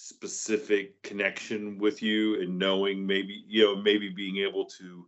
specific 0.00 1.02
connection 1.02 1.76
with 1.76 2.02
you 2.02 2.40
and 2.40 2.56
knowing 2.56 3.04
maybe, 3.04 3.44
you 3.48 3.64
know, 3.64 3.74
maybe 3.74 4.08
being 4.08 4.36
able 4.38 4.64
to 4.64 5.04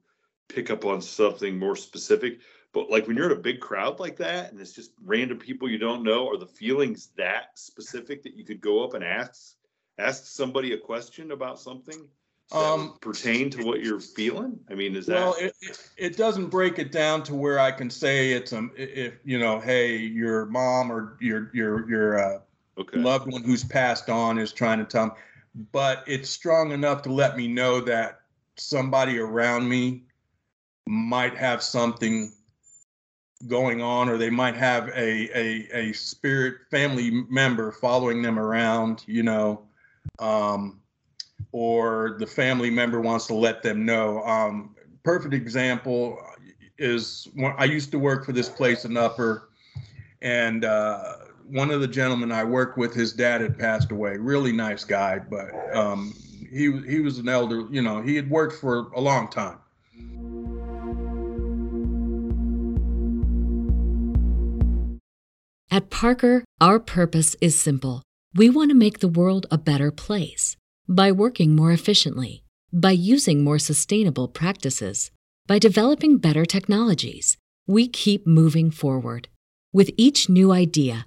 pick 0.48 0.68
up 0.68 0.84
on 0.84 1.00
something 1.00 1.56
more 1.56 1.76
specific. 1.76 2.40
But 2.72 2.90
like 2.90 3.06
when 3.06 3.16
you're 3.16 3.30
in 3.30 3.38
a 3.38 3.40
big 3.40 3.60
crowd 3.60 4.00
like 4.00 4.16
that 4.16 4.50
and 4.50 4.60
it's 4.60 4.72
just 4.72 4.90
random 5.04 5.38
people 5.38 5.70
you 5.70 5.78
don't 5.78 6.02
know, 6.02 6.28
are 6.28 6.36
the 6.36 6.46
feelings 6.46 7.10
that 7.16 7.56
specific 7.56 8.24
that 8.24 8.34
you 8.34 8.44
could 8.44 8.60
go 8.60 8.82
up 8.82 8.94
and 8.94 9.04
ask 9.04 9.54
ask 9.98 10.26
somebody 10.26 10.72
a 10.72 10.78
question 10.78 11.30
about 11.30 11.60
something? 11.60 12.08
um, 12.52 12.98
pertain 13.00 13.48
to 13.50 13.64
what 13.64 13.80
you're 13.80 14.00
feeling? 14.00 14.58
I 14.68 14.74
mean, 14.74 14.96
is 14.96 15.06
that 15.06 15.20
well? 15.20 15.36
It, 15.38 15.54
it, 15.62 15.88
it 15.96 16.16
doesn't 16.16 16.46
break 16.46 16.80
it 16.80 16.90
down 16.90 17.22
to 17.24 17.34
where 17.34 17.60
I 17.60 17.70
can 17.70 17.90
say 17.90 18.32
it's 18.32 18.52
um 18.52 18.72
if 18.76 19.14
you 19.24 19.38
know, 19.38 19.60
hey, 19.60 19.96
your 19.98 20.46
mom 20.46 20.90
or 20.90 21.16
your 21.20 21.50
your 21.54 21.88
your 21.88 22.18
uh, 22.18 22.40
okay. 22.78 22.98
loved 22.98 23.30
one 23.30 23.42
who's 23.42 23.64
passed 23.64 24.08
on 24.08 24.38
is 24.38 24.52
trying 24.52 24.78
to 24.78 24.84
tell 24.84 25.06
me, 25.06 25.12
but 25.72 26.04
it's 26.06 26.30
strong 26.30 26.72
enough 26.72 27.02
to 27.02 27.12
let 27.12 27.36
me 27.36 27.48
know 27.48 27.80
that 27.80 28.20
somebody 28.56 29.18
around 29.18 29.68
me 29.68 30.02
might 30.86 31.36
have 31.36 31.62
something 31.62 32.32
going 33.46 33.80
on 33.80 34.08
or 34.08 34.18
they 34.18 34.28
might 34.28 34.54
have 34.54 34.88
a 34.88 35.30
a, 35.34 35.68
a 35.72 35.92
spirit 35.94 36.56
family 36.70 37.24
member 37.30 37.72
following 37.72 38.20
them 38.20 38.38
around 38.38 39.02
you 39.06 39.22
know 39.22 39.62
um 40.18 40.80
or 41.52 42.16
the 42.18 42.26
family 42.26 42.70
member 42.70 43.00
wants 43.00 43.26
to 43.26 43.34
let 43.34 43.62
them 43.62 43.84
know. 43.84 44.22
Um, 44.24 44.74
perfect 45.02 45.34
example 45.34 46.18
is 46.78 47.28
when 47.34 47.54
I 47.58 47.64
used 47.64 47.90
to 47.92 47.98
work 47.98 48.24
for 48.24 48.32
this 48.32 48.48
place 48.48 48.84
in 48.84 48.96
Upper, 48.96 49.50
and 50.22 50.64
uh, 50.64 51.16
one 51.50 51.70
of 51.70 51.80
the 51.80 51.88
gentlemen 51.88 52.32
I 52.32 52.44
worked 52.44 52.78
with, 52.78 52.94
his 52.94 53.12
dad 53.12 53.40
had 53.40 53.58
passed 53.58 53.90
away. 53.90 54.16
Really 54.16 54.52
nice 54.52 54.84
guy, 54.84 55.18
but 55.18 55.50
um, 55.74 56.14
he 56.50 56.80
he 56.86 57.00
was 57.00 57.18
an 57.18 57.28
elder. 57.28 57.66
You 57.70 57.82
know, 57.82 58.00
he 58.02 58.16
had 58.16 58.30
worked 58.30 58.60
for 58.60 58.90
a 58.94 59.00
long 59.00 59.28
time. 59.28 59.58
At 65.72 65.88
Parker, 65.88 66.44
our 66.60 66.80
purpose 66.80 67.36
is 67.40 67.58
simple. 67.58 68.02
We 68.34 68.50
want 68.50 68.70
to 68.70 68.76
make 68.76 68.98
the 68.98 69.08
world 69.08 69.46
a 69.50 69.58
better 69.58 69.90
place 69.90 70.56
by 70.88 71.12
working 71.12 71.54
more 71.54 71.70
efficiently, 71.70 72.42
by 72.72 72.90
using 72.90 73.44
more 73.44 73.58
sustainable 73.58 74.26
practices, 74.26 75.12
by 75.46 75.58
developing 75.58 76.18
better 76.18 76.44
technologies, 76.44 77.36
we 77.66 77.86
keep 77.86 78.26
moving 78.26 78.72
forward. 78.72 79.28
With 79.72 79.92
each 79.96 80.28
new 80.28 80.50
idea, 80.50 81.06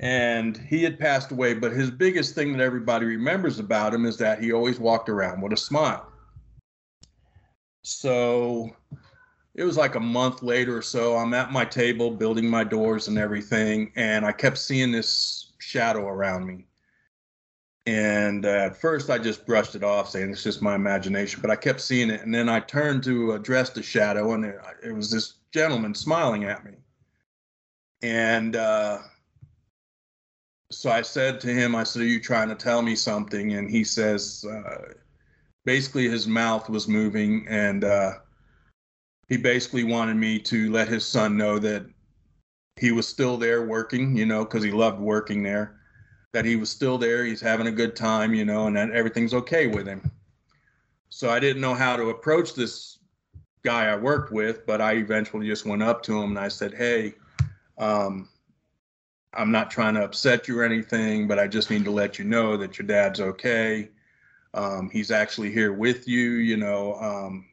And 0.00 0.56
he 0.56 0.82
had 0.82 0.98
passed 0.98 1.32
away. 1.32 1.54
But 1.54 1.72
his 1.72 1.90
biggest 1.90 2.34
thing 2.34 2.52
that 2.52 2.62
everybody 2.62 3.06
remembers 3.06 3.58
about 3.58 3.94
him 3.94 4.04
is 4.04 4.16
that 4.18 4.42
he 4.42 4.52
always 4.52 4.78
walked 4.78 5.08
around 5.08 5.40
with 5.40 5.52
a 5.52 5.56
smile. 5.56 6.12
So 7.82 8.74
it 9.54 9.64
was 9.64 9.76
like 9.76 9.94
a 9.94 10.00
month 10.00 10.42
later 10.42 10.76
or 10.76 10.82
so. 10.82 11.16
I'm 11.16 11.32
at 11.34 11.52
my 11.52 11.64
table 11.64 12.10
building 12.10 12.48
my 12.48 12.64
doors 12.64 13.08
and 13.08 13.18
everything, 13.18 13.92
and 13.96 14.26
I 14.26 14.32
kept 14.32 14.58
seeing 14.58 14.92
this 14.92 15.52
shadow 15.58 16.06
around 16.06 16.46
me. 16.46 16.66
And 17.86 18.44
uh, 18.44 18.48
at 18.48 18.76
first, 18.76 19.10
I 19.10 19.18
just 19.18 19.46
brushed 19.46 19.76
it 19.76 19.84
off, 19.84 20.10
saying 20.10 20.30
it's 20.30 20.42
just 20.42 20.60
my 20.60 20.74
imagination. 20.74 21.40
But 21.40 21.52
I 21.52 21.56
kept 21.56 21.80
seeing 21.80 22.10
it, 22.10 22.22
and 22.22 22.34
then 22.34 22.48
I 22.48 22.60
turned 22.60 23.04
to 23.04 23.32
address 23.32 23.70
the 23.70 23.82
shadow, 23.82 24.32
and 24.32 24.44
it, 24.44 24.58
it 24.84 24.92
was 24.92 25.10
this 25.10 25.34
gentleman 25.52 25.94
smiling 25.94 26.44
at 26.44 26.64
me. 26.64 26.72
And 28.02 28.56
uh, 28.56 28.98
so 30.70 30.90
I 30.90 31.02
said 31.02 31.40
to 31.40 31.48
him, 31.48 31.74
I 31.74 31.84
said, 31.84 32.02
Are 32.02 32.06
you 32.06 32.20
trying 32.20 32.48
to 32.48 32.54
tell 32.54 32.82
me 32.82 32.96
something? 32.96 33.54
And 33.54 33.70
he 33.70 33.84
says, 33.84 34.44
uh, 34.44 34.92
basically, 35.64 36.08
his 36.08 36.26
mouth 36.26 36.68
was 36.68 36.88
moving, 36.88 37.46
and 37.48 37.84
uh, 37.84 38.12
he 39.28 39.36
basically 39.36 39.84
wanted 39.84 40.16
me 40.16 40.38
to 40.40 40.70
let 40.70 40.88
his 40.88 41.04
son 41.04 41.36
know 41.36 41.58
that 41.58 41.86
he 42.76 42.92
was 42.92 43.08
still 43.08 43.36
there 43.36 43.64
working, 43.64 44.16
you 44.16 44.26
know, 44.26 44.44
because 44.44 44.62
he 44.62 44.70
loved 44.70 45.00
working 45.00 45.42
there, 45.42 45.80
that 46.32 46.44
he 46.44 46.56
was 46.56 46.68
still 46.68 46.98
there, 46.98 47.24
he's 47.24 47.40
having 47.40 47.68
a 47.68 47.72
good 47.72 47.96
time, 47.96 48.34
you 48.34 48.44
know, 48.44 48.66
and 48.66 48.76
that 48.76 48.90
everything's 48.90 49.34
okay 49.34 49.66
with 49.66 49.86
him. 49.86 50.10
So 51.08 51.30
I 51.30 51.40
didn't 51.40 51.62
know 51.62 51.74
how 51.74 51.96
to 51.96 52.10
approach 52.10 52.54
this 52.54 52.98
guy 53.64 53.86
I 53.86 53.96
worked 53.96 54.32
with, 54.32 54.66
but 54.66 54.80
I 54.80 54.94
eventually 54.94 55.46
just 55.46 55.64
went 55.64 55.82
up 55.82 56.02
to 56.04 56.20
him 56.20 56.30
and 56.30 56.38
I 56.38 56.48
said, 56.48 56.74
Hey, 56.74 57.14
um, 57.78 58.28
I'm 59.36 59.50
not 59.50 59.70
trying 59.70 59.94
to 59.94 60.04
upset 60.04 60.48
you 60.48 60.58
or 60.58 60.64
anything, 60.64 61.28
but 61.28 61.38
I 61.38 61.46
just 61.46 61.70
need 61.70 61.84
to 61.84 61.90
let 61.90 62.18
you 62.18 62.24
know 62.24 62.56
that 62.56 62.78
your 62.78 62.86
dad's 62.86 63.20
okay. 63.20 63.90
Um, 64.54 64.90
he's 64.90 65.10
actually 65.10 65.52
here 65.52 65.72
with 65.72 66.08
you. 66.08 66.32
You 66.32 66.56
know, 66.56 66.94
um, 66.94 67.46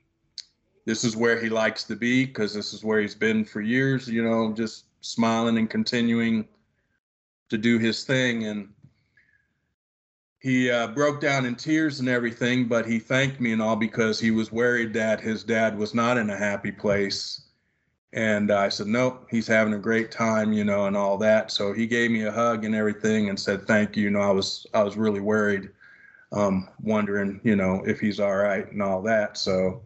this 0.86 1.04
is 1.04 1.16
where 1.16 1.40
he 1.40 1.50
likes 1.50 1.84
to 1.86 1.96
be 1.96 2.26
because 2.26 2.54
this 2.54 2.74
is 2.74 2.84
where 2.84 3.02
he's 3.02 3.16
been 3.16 3.44
for 3.44 3.62
years. 3.62 4.08
You 4.08 4.24
know, 4.24 4.54
just 4.54 4.86
smiling 5.02 5.58
and 5.58 5.70
continuing 5.70 6.48
to 7.50 7.58
do 7.58 7.78
his 7.78 8.04
thing. 8.04 8.46
And 8.46 8.70
he 10.40 10.72
uh, 10.72 10.88
broke 10.88 11.22
down 11.22 11.46
in 11.46 11.56
tears 11.56 12.00
and 12.00 12.10
everything, 12.10 12.68
but 12.68 12.86
he 12.86 13.00
thanked 13.00 13.40
me 13.40 13.52
and 13.52 13.62
all 13.62 13.76
because 13.76 14.20
he 14.20 14.32
was 14.32 14.52
worried 14.52 14.94
that 14.94 15.22
his 15.22 15.44
dad 15.44 15.78
was 15.78 15.94
not 15.94 16.18
in 16.18 16.30
a 16.30 16.38
happy 16.38 16.72
place 16.72 17.44
and 18.14 18.52
I 18.52 18.70
said, 18.70 18.86
nope, 18.86 19.26
he's 19.32 19.48
having 19.48 19.74
a 19.74 19.80
great 19.80 20.12
time, 20.12 20.54
you 20.54 20.64
know, 20.64 20.86
and 20.86 20.96
all 20.96 21.18
that. 21.18 21.52
So 21.52 21.74
he 21.74 21.88
gave 21.88 22.12
me 22.12 22.26
a 22.26 22.32
hug 22.32 22.64
and 22.64 22.76
everything 22.76 23.30
and 23.30 23.40
said, 23.40 23.66
thank 23.66 23.98
you. 23.98 24.04
You 24.04 24.10
know, 24.12 24.22
I 24.22 24.30
was, 24.30 24.68
I 24.76 24.84
was 24.84 24.96
really 24.96 25.20
worried, 25.20 25.72
um, 26.32 26.70
wondering, 26.80 27.42
you 27.44 27.56
know, 27.56 27.82
if 27.88 28.00
he's 28.00 28.20
all 28.20 28.36
right 28.36 28.72
and 28.72 28.84
all 28.84 29.02
that. 29.02 29.36
So 29.36 29.82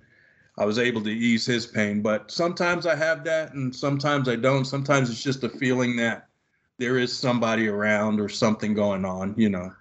I 0.58 0.66
was 0.66 0.78
able 0.78 1.02
to 1.04 1.10
ease 1.10 1.46
his 1.46 1.66
pain, 1.66 2.02
but 2.02 2.30
sometimes 2.30 2.86
I 2.86 2.96
have 2.96 3.24
that 3.24 3.54
and 3.54 3.74
sometimes 3.74 4.28
I 4.28 4.36
don't. 4.36 4.66
Sometimes 4.66 5.10
it's 5.10 5.24
just 5.24 5.46
a 5.46 5.50
feeling 5.50 5.96
that 5.96 6.28
there 6.80 6.98
is 6.98 7.18
somebody 7.18 7.70
around 7.70 8.20
or 8.20 8.28
something 8.28 8.74
going 8.74 9.06
on, 9.06 9.36
you 9.38 9.48
know. 9.48 9.72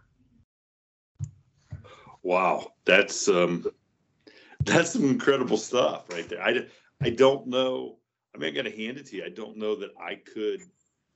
Wow. 2.23 2.71
That's, 2.85 3.27
um, 3.27 3.67
that's 4.65 4.93
some 4.93 5.07
incredible 5.07 5.57
stuff 5.57 6.05
right 6.13 6.29
there. 6.29 6.43
I, 6.43 6.67
I 7.01 7.11
don't 7.11 7.49
know 7.49 7.96
I 8.37 8.39
mean, 8.39 8.53
I 8.53 8.55
got 8.55 8.71
to 8.71 8.77
hand 8.77 8.99
it 8.99 9.07
to 9.07 9.17
you. 9.17 9.25
I 9.25 9.31
don't 9.31 9.57
know 9.57 9.75
that 9.77 9.91
I 10.01 10.17
could, 10.17 10.61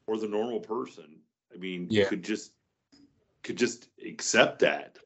or 0.06 0.16
the 0.16 0.26
normal 0.26 0.60
person. 0.60 1.20
I 1.54 1.58
mean, 1.58 1.86
yeah. 1.90 2.06
could 2.06 2.24
just 2.24 2.52
could 3.42 3.56
just 3.56 3.88
accept 4.04 4.60
that. 4.60 4.98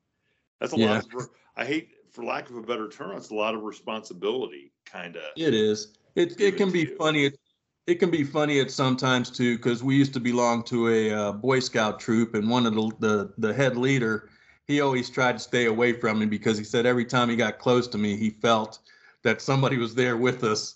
That's 0.61 0.73
a 0.73 0.79
yeah. 0.79 0.93
lot. 0.93 1.05
Of, 1.15 1.29
I 1.57 1.65
hate 1.65 1.91
for 2.11 2.25
lack 2.25 2.49
of 2.49 2.57
a 2.57 2.63
better 2.63 2.89
term, 2.89 3.17
it's 3.17 3.31
a 3.31 3.35
lot 3.35 3.55
of 3.55 3.63
responsibility, 3.63 4.73
kind 4.85 5.17
of. 5.17 5.25
It 5.37 5.55
is. 5.55 5.99
It 6.15 6.41
it 6.41 6.57
can 6.57 6.71
be 6.71 6.85
funny. 6.85 7.27
It, 7.27 7.39
it 7.87 7.97
can 7.97 8.11
be 8.11 8.23
funny 8.23 8.61
at 8.61 8.71
sometimes 8.71 9.31
too, 9.31 9.57
because 9.57 9.83
we 9.83 9.97
used 9.97 10.15
to 10.15 10.21
belong 10.21 10.63
to 10.65 10.89
a 10.89 11.11
uh, 11.11 11.33
Boy 11.33 11.59
Scout 11.59 11.99
troop, 11.99 12.35
and 12.35 12.49
one 12.49 12.67
of 12.67 12.75
the, 12.75 12.93
the 13.01 13.35
the 13.39 13.53
head 13.53 13.77
leader, 13.77 14.31
he 14.69 14.81
always 14.81 15.11
tried 15.11 15.33
to 15.33 15.39
stay 15.41 15.67
away 15.67 15.93
from 15.93 16.21
me 16.21 16.27
because 16.27 16.57
he 16.57 16.65
said 16.65 16.87
every 16.87 17.05
time 17.05 17.29
he 17.29 17.37
got 17.37 17.59
close 17.59 17.89
to 17.89 17.99
me, 17.99 18.17
he 18.17 18.31
felt 18.31 18.79
that 19.25 19.43
somebody 19.43 19.77
was 19.77 19.95
there 19.95 20.17
with 20.17 20.45
us, 20.45 20.75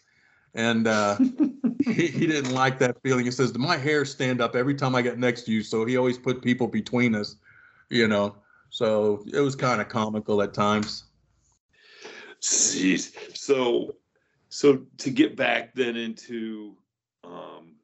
and 0.55 0.87
uh, 0.87 1.17
he, 1.85 2.07
he 2.09 2.27
didn't 2.27 2.53
like 2.53 2.79
that 2.79 3.01
feeling. 3.03 3.25
He 3.25 3.31
says, 3.31 3.57
"My 3.57 3.77
hair 3.77 4.05
stand 4.05 4.41
up 4.41 4.57
every 4.57 4.75
time 4.75 4.95
I 4.95 5.03
get 5.03 5.19
next 5.19 5.43
to 5.43 5.53
you," 5.53 5.63
so 5.63 5.85
he 5.85 5.97
always 5.97 6.19
put 6.19 6.43
people 6.43 6.67
between 6.67 7.15
us, 7.15 7.37
you 7.91 8.09
know. 8.09 8.37
So 8.71 9.25
it 9.33 9.41
was 9.41 9.57
kind 9.57 9.81
of 9.81 9.89
comical 9.89 10.43
at 10.43 10.53
times. 10.53 11.05
Jeez. 12.41 13.37
So, 13.37 13.97
so 14.49 14.87
to 14.99 15.11
get 15.11 15.37
back 15.37 15.75
then 15.75 15.97
into, 15.97 16.77
um, 17.25 17.77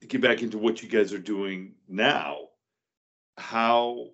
to 0.00 0.06
get 0.06 0.20
back 0.20 0.42
into 0.42 0.58
what 0.58 0.82
you 0.82 0.88
guys 0.88 1.12
are 1.12 1.18
doing 1.18 1.74
now, 1.88 2.48
how, 3.38 4.08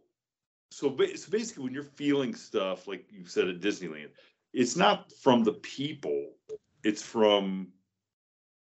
so, 0.70 0.90
ba- 0.90 1.16
so 1.16 1.30
basically 1.30 1.64
when 1.64 1.72
you're 1.72 1.82
feeling 1.82 2.34
stuff, 2.34 2.86
like 2.86 3.06
you 3.10 3.24
said 3.24 3.48
at 3.48 3.60
Disneyland, 3.60 4.10
it's 4.56 4.74
not 4.74 5.12
from 5.12 5.44
the 5.44 5.52
people, 5.52 6.30
it's 6.82 7.02
from 7.02 7.68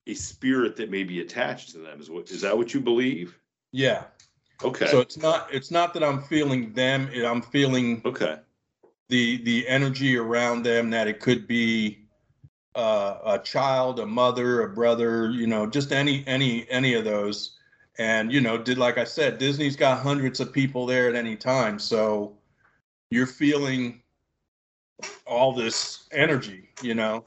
a 0.05 0.13
spirit 0.13 0.75
that 0.75 0.91
may 0.91 1.03
be 1.03 1.19
attached 1.19 1.71
to 1.71 1.79
them. 1.79 1.99
Is 1.99 2.09
what, 2.09 2.29
is 2.29 2.41
that 2.41 2.55
what 2.55 2.73
you 2.75 2.79
believe? 2.79 3.37
Yeah. 3.71 4.03
Okay. 4.63 4.85
So 4.87 4.99
it's 4.99 5.17
not 5.17 5.51
it's 5.51 5.71
not 5.71 5.93
that 5.95 6.03
I'm 6.03 6.21
feeling 6.21 6.73
them. 6.73 7.09
I'm 7.25 7.41
feeling 7.41 8.01
okay. 8.05 8.37
the 9.07 9.41
the 9.43 9.67
energy 9.67 10.15
around 10.15 10.63
them 10.63 10.91
that 10.91 11.07
it 11.07 11.19
could 11.19 11.47
be 11.47 12.05
uh, 12.75 13.17
a 13.25 13.39
child, 13.39 13.99
a 13.99 14.05
mother, 14.05 14.61
a 14.61 14.69
brother, 14.69 15.31
you 15.31 15.47
know, 15.47 15.65
just 15.65 15.91
any 15.91 16.23
any 16.27 16.69
any 16.69 16.93
of 16.93 17.03
those. 17.03 17.57
And 17.97 18.31
you 18.31 18.41
know, 18.41 18.57
did 18.57 18.77
like 18.77 18.97
I 18.97 19.05
said, 19.05 19.39
Disney's 19.39 19.75
got 19.75 20.03
hundreds 20.03 20.39
of 20.39 20.53
people 20.53 20.85
there 20.85 21.09
at 21.09 21.15
any 21.15 21.35
time, 21.35 21.79
so 21.79 22.37
you're 23.09 23.27
feeling 23.27 24.01
all 25.26 25.54
this 25.54 26.08
energy, 26.12 26.70
you 26.82 26.95
know. 26.95 27.26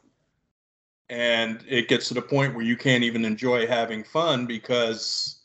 And 1.08 1.62
it 1.68 1.88
gets 1.88 2.08
to 2.08 2.14
the 2.14 2.22
point 2.22 2.54
where 2.54 2.64
you 2.64 2.76
can't 2.76 3.04
even 3.04 3.24
enjoy 3.24 3.66
having 3.66 4.02
fun 4.02 4.46
because 4.46 5.42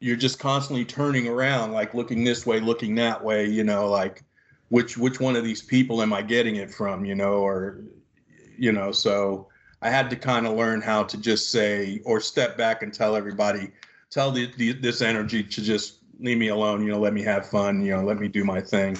you're 0.00 0.16
just 0.16 0.38
constantly 0.38 0.84
turning 0.84 1.28
around, 1.28 1.72
like 1.72 1.94
looking 1.94 2.24
this 2.24 2.44
way, 2.44 2.60
looking 2.60 2.94
that 2.96 3.22
way, 3.22 3.46
you 3.46 3.64
know, 3.64 3.88
like 3.88 4.22
which 4.68 4.98
which 4.98 5.20
one 5.20 5.36
of 5.36 5.44
these 5.44 5.62
people 5.62 6.02
am 6.02 6.12
I 6.12 6.22
getting 6.22 6.56
it 6.56 6.70
from, 6.70 7.04
you 7.04 7.14
know, 7.14 7.34
or 7.34 7.80
you 8.58 8.72
know, 8.72 8.90
so 8.92 9.48
I 9.82 9.90
had 9.90 10.10
to 10.10 10.16
kind 10.16 10.46
of 10.46 10.54
learn 10.54 10.80
how 10.80 11.04
to 11.04 11.18
just 11.18 11.50
say 11.50 12.00
or 12.04 12.20
step 12.20 12.56
back 12.56 12.82
and 12.82 12.92
tell 12.92 13.14
everybody, 13.14 13.70
tell 14.10 14.30
the, 14.30 14.50
the 14.56 14.72
this 14.72 15.02
energy 15.02 15.42
to 15.42 15.62
just 15.62 15.98
leave 16.18 16.38
me 16.38 16.48
alone, 16.48 16.82
you 16.82 16.90
know, 16.90 16.98
let 16.98 17.12
me 17.12 17.22
have 17.22 17.48
fun, 17.48 17.84
you 17.84 17.94
know, 17.94 18.02
let 18.02 18.18
me 18.18 18.28
do 18.28 18.44
my 18.44 18.60
thing, 18.60 18.98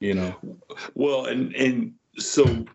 you 0.00 0.14
know. 0.14 0.34
Well, 0.94 1.26
and 1.26 1.54
and 1.54 1.92
so, 2.18 2.66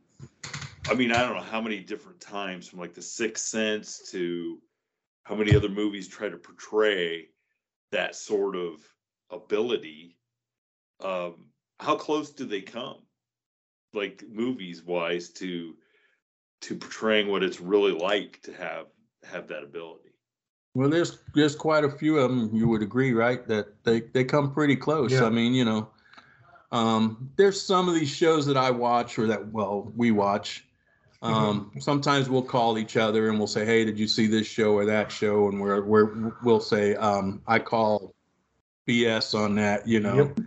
I 0.88 0.94
mean, 0.94 1.12
I 1.12 1.22
don't 1.22 1.36
know 1.36 1.44
how 1.44 1.62
many 1.62 1.80
different 1.82 2.22
times 2.22 2.68
from 2.68 2.80
like 2.80 2.94
The 2.94 3.02
Sixth 3.02 3.46
Sense 3.46 4.10
to 4.12 4.60
how 5.24 5.36
many 5.36 5.56
other 5.56 5.70
movies 5.70 6.08
try 6.08 6.30
to 6.30 6.38
portray 6.38 7.28
that 7.92 8.16
sort 8.16 8.56
of 8.56 8.76
ability. 9.32 10.18
Um, 11.04 11.48
how 11.80 11.96
close 11.96 12.32
do 12.32 12.46
they 12.46 12.62
come, 12.62 13.00
like 13.94 14.24
movies 14.30 14.84
wise, 14.84 15.30
to 15.32 15.76
to 16.62 16.76
portraying 16.76 17.28
what 17.28 17.44
it's 17.44 17.60
really 17.60 17.92
like 17.92 18.42
to 18.44 18.54
have 18.54 18.86
have 19.24 19.48
that 19.48 19.64
ability? 19.64 20.12
Well, 20.76 20.90
there's 20.90 21.20
there's 21.34 21.56
quite 21.56 21.84
a 21.84 21.90
few 21.90 22.20
of 22.20 22.30
them. 22.30 22.52
You 22.54 22.68
would 22.68 22.82
agree, 22.82 23.14
right? 23.14 23.48
That 23.48 23.84
they 23.84 24.02
they 24.02 24.24
come 24.24 24.54
pretty 24.54 24.76
close. 24.76 25.12
Yeah. 25.12 25.26
I 25.26 25.30
mean, 25.30 25.54
you 25.54 25.66
know, 25.66 25.90
um, 26.76 27.32
there's 27.38 27.62
some 27.62 27.88
of 27.88 27.96
these 27.96 28.10
shows 28.10 28.46
that 28.48 28.58
I 28.58 28.70
watch 28.70 29.18
or 29.18 29.28
that 29.28 29.52
well 29.52 29.92
we 29.96 30.12
watch. 30.12 30.66
Um, 31.22 31.72
Sometimes 31.80 32.30
we'll 32.30 32.44
call 32.44 32.78
each 32.78 32.98
other 32.98 33.30
and 33.30 33.38
we'll 33.40 33.48
say, 33.48 33.66
"Hey, 33.66 33.86
did 33.86 33.98
you 33.98 34.08
see 34.08 34.28
this 34.28 34.46
show 34.46 34.74
or 34.74 34.86
that 34.86 35.12
show?" 35.12 35.48
And 35.48 35.60
we're 35.62 35.82
we're 35.82 36.34
we'll 36.44 36.60
say, 36.60 36.96
um, 36.96 37.42
"I 37.48 37.60
call 37.60 38.14
BS 38.88 39.34
on 39.34 39.56
that," 39.56 39.88
you 39.88 40.02
know, 40.02 40.18
Yep. 40.18 40.40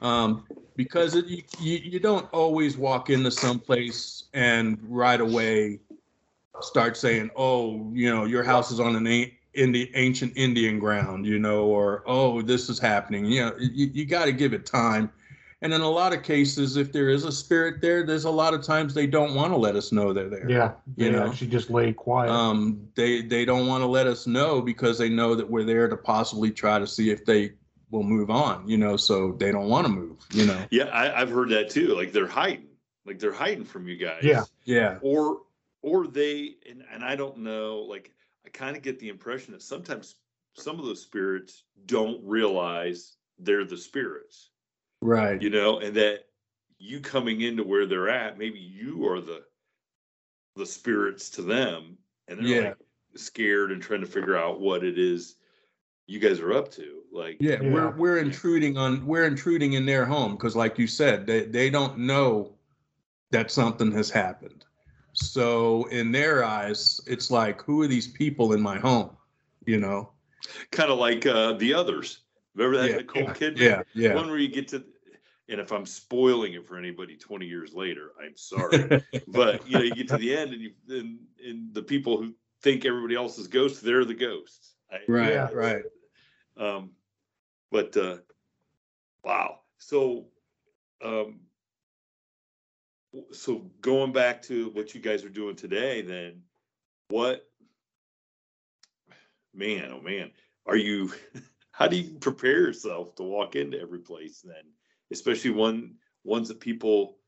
um, 0.00 0.46
because 0.76 1.14
it, 1.16 1.26
you, 1.26 1.42
you 1.58 1.78
you 1.78 1.98
don't 1.98 2.28
always 2.32 2.76
walk 2.76 3.08
into 3.10 3.30
some 3.30 3.58
place 3.58 4.24
and 4.34 4.78
right 4.86 5.20
away 5.20 5.80
start 6.60 6.96
saying, 6.96 7.30
"Oh, 7.36 7.90
you 7.92 8.14
know, 8.14 8.24
your 8.24 8.44
house 8.44 8.70
is 8.70 8.78
on 8.80 8.94
an 8.96 9.06
a- 9.06 9.32
in 9.54 9.72
the 9.72 9.90
ancient 9.94 10.34
Indian 10.36 10.78
ground," 10.78 11.26
you 11.26 11.38
know, 11.38 11.64
or 11.64 12.04
"Oh, 12.06 12.42
this 12.42 12.68
is 12.68 12.78
happening." 12.78 13.24
You 13.24 13.46
know, 13.46 13.56
you, 13.58 13.86
you 13.86 14.04
got 14.04 14.26
to 14.26 14.32
give 14.32 14.52
it 14.52 14.66
time. 14.66 15.10
And 15.64 15.72
in 15.72 15.80
a 15.80 15.88
lot 15.90 16.12
of 16.12 16.22
cases, 16.22 16.76
if 16.76 16.92
there 16.92 17.08
is 17.08 17.24
a 17.24 17.32
spirit 17.32 17.80
there, 17.80 18.04
there's 18.04 18.26
a 18.26 18.30
lot 18.30 18.52
of 18.52 18.62
times 18.62 18.92
they 18.92 19.06
don't 19.06 19.34
want 19.34 19.50
to 19.50 19.56
let 19.56 19.76
us 19.76 19.92
know 19.92 20.12
they're 20.12 20.28
there. 20.28 20.48
Yeah, 20.48 20.72
You 20.96 21.10
know. 21.10 21.26
actually 21.26 21.46
just 21.46 21.70
lay 21.70 21.90
quiet. 21.94 22.30
Um, 22.30 22.86
they 22.94 23.22
they 23.22 23.46
don't 23.46 23.66
want 23.66 23.80
to 23.82 23.86
let 23.86 24.06
us 24.06 24.26
know 24.26 24.60
because 24.60 24.98
they 24.98 25.08
know 25.08 25.34
that 25.34 25.48
we're 25.50 25.64
there 25.64 25.88
to 25.88 25.96
possibly 25.96 26.50
try 26.50 26.78
to 26.78 26.86
see 26.86 27.08
if 27.08 27.24
they 27.24 27.52
will 27.90 28.02
move 28.02 28.28
on. 28.28 28.68
You 28.68 28.76
know, 28.76 28.98
so 28.98 29.32
they 29.32 29.50
don't 29.52 29.70
want 29.70 29.86
to 29.86 29.92
move. 29.92 30.18
You 30.32 30.44
know. 30.44 30.66
Yeah, 30.70 30.84
I, 30.84 31.18
I've 31.18 31.30
heard 31.30 31.48
that 31.48 31.70
too. 31.70 31.94
Like 31.94 32.12
they're 32.12 32.26
hiding, 32.26 32.68
like 33.06 33.18
they're 33.18 33.32
hiding 33.32 33.64
from 33.64 33.88
you 33.88 33.96
guys. 33.96 34.22
Yeah. 34.22 34.44
Yeah. 34.66 34.98
or 35.00 35.38
or 35.80 36.06
they 36.06 36.56
and, 36.68 36.82
and 36.90 37.04
i 37.04 37.14
don't 37.14 37.36
know 37.36 37.80
like 37.80 38.10
i 38.46 38.48
kind 38.48 38.74
of 38.76 38.82
get 38.82 38.98
the 38.98 39.10
impression 39.10 39.52
that 39.52 39.60
sometimes 39.62 40.16
some 40.54 40.78
of 40.78 40.86
those 40.86 41.02
spirits 41.02 41.64
don't 41.84 42.24
realize 42.24 43.16
they're 43.38 43.66
the 43.66 43.76
spirits 43.76 44.50
Right. 45.04 45.40
you 45.42 45.50
know 45.50 45.80
and 45.80 45.94
that 45.96 46.24
you 46.78 46.98
coming 46.98 47.42
into 47.42 47.62
where 47.62 47.84
they're 47.84 48.08
at 48.08 48.38
maybe 48.38 48.58
you 48.58 49.06
are 49.06 49.20
the 49.20 49.42
the 50.56 50.64
spirits 50.64 51.28
to 51.30 51.42
them 51.42 51.98
and 52.28 52.38
they're 52.38 52.46
Yeah. 52.46 52.68
like 52.68 52.76
scared 53.14 53.70
and 53.70 53.82
trying 53.82 54.00
to 54.00 54.06
figure 54.06 54.34
out 54.36 54.60
what 54.60 54.82
it 54.82 54.98
is 54.98 55.36
you 56.06 56.18
guys 56.18 56.40
are 56.40 56.54
up 56.54 56.70
to 56.72 57.02
like 57.12 57.36
Yeah, 57.38 57.60
Yeah. 57.62 57.70
we're 57.70 57.90
we're 57.96 58.18
intruding 58.18 58.78
on 58.78 59.04
we're 59.06 59.26
intruding 59.26 59.74
in 59.74 59.84
their 59.84 60.06
home 60.06 60.32
because, 60.36 60.56
like 60.56 60.78
you 60.78 60.86
said, 60.86 61.26
they 61.26 61.44
they 61.44 61.68
don't 61.70 61.98
know 61.98 62.54
that 63.30 63.50
something 63.50 63.92
has 63.92 64.10
happened. 64.10 64.64
So 65.12 65.84
in 65.90 66.12
their 66.12 66.44
eyes, 66.44 67.00
it's 67.06 67.30
like, 67.30 67.62
who 67.62 67.82
are 67.82 67.86
these 67.86 68.08
people 68.08 68.52
in 68.54 68.60
my 68.60 68.78
home? 68.78 69.10
You 69.66 69.78
know? 69.80 70.10
kind 70.72 70.90
of 70.90 70.98
like 70.98 71.24
uh 71.26 71.54
the 71.54 71.72
others 71.72 72.20
remember 72.54 72.76
that 72.78 72.90
Yeah, 72.90 72.96
nicole 72.96 73.22
yeah, 73.22 73.32
kidman 73.34 73.58
Yeah, 73.58 73.82
yeah. 73.94 74.14
one 74.14 74.28
where 74.28 74.38
you 74.38 74.48
get 74.48 74.68
to 74.68 74.84
and 75.48 75.60
if 75.60 75.72
i'm 75.72 75.86
spoiling 75.86 76.54
it 76.54 76.66
for 76.66 76.76
anybody 76.78 77.16
20 77.16 77.46
years 77.46 77.74
later 77.74 78.10
i'm 78.22 78.36
sorry 78.36 79.02
but 79.28 79.66
you 79.68 79.76
know 79.78 79.84
you 79.84 79.94
get 79.94 80.08
to 80.08 80.16
the 80.16 80.36
end 80.36 80.52
and 80.52 80.62
you 80.62 80.72
and, 80.88 81.18
and 81.44 81.74
the 81.74 81.82
people 81.82 82.16
who 82.16 82.32
think 82.62 82.84
everybody 82.84 83.14
else 83.14 83.38
is 83.38 83.46
ghosts 83.46 83.80
they're 83.80 84.04
the 84.04 84.14
ghosts 84.14 84.74
I- 84.90 85.00
right, 85.10 85.32
Yeah. 85.32 85.48
right. 85.52 85.82
um 86.56 86.90
but 87.70 87.96
uh 87.96 88.18
wow 89.24 89.60
so 89.78 90.26
um 91.04 91.40
so 93.32 93.70
going 93.80 94.12
back 94.12 94.42
to 94.42 94.70
what 94.70 94.94
you 94.94 95.00
guys 95.00 95.24
are 95.24 95.28
doing 95.30 95.56
today 95.56 96.02
then 96.02 96.42
what 97.08 97.48
man 99.54 99.90
oh 99.92 100.00
man 100.00 100.30
are 100.66 100.76
you 100.76 101.12
how 101.70 101.86
do 101.86 101.96
you 101.96 102.18
prepare 102.18 102.58
yourself 102.60 103.14
to 103.16 103.22
walk 103.22 103.56
into 103.56 103.80
every 103.80 104.00
place 104.00 104.40
then 104.44 104.64
especially 105.12 105.50
one 105.50 105.94
ones 106.24 106.48
that 106.48 106.60
people 106.60 107.18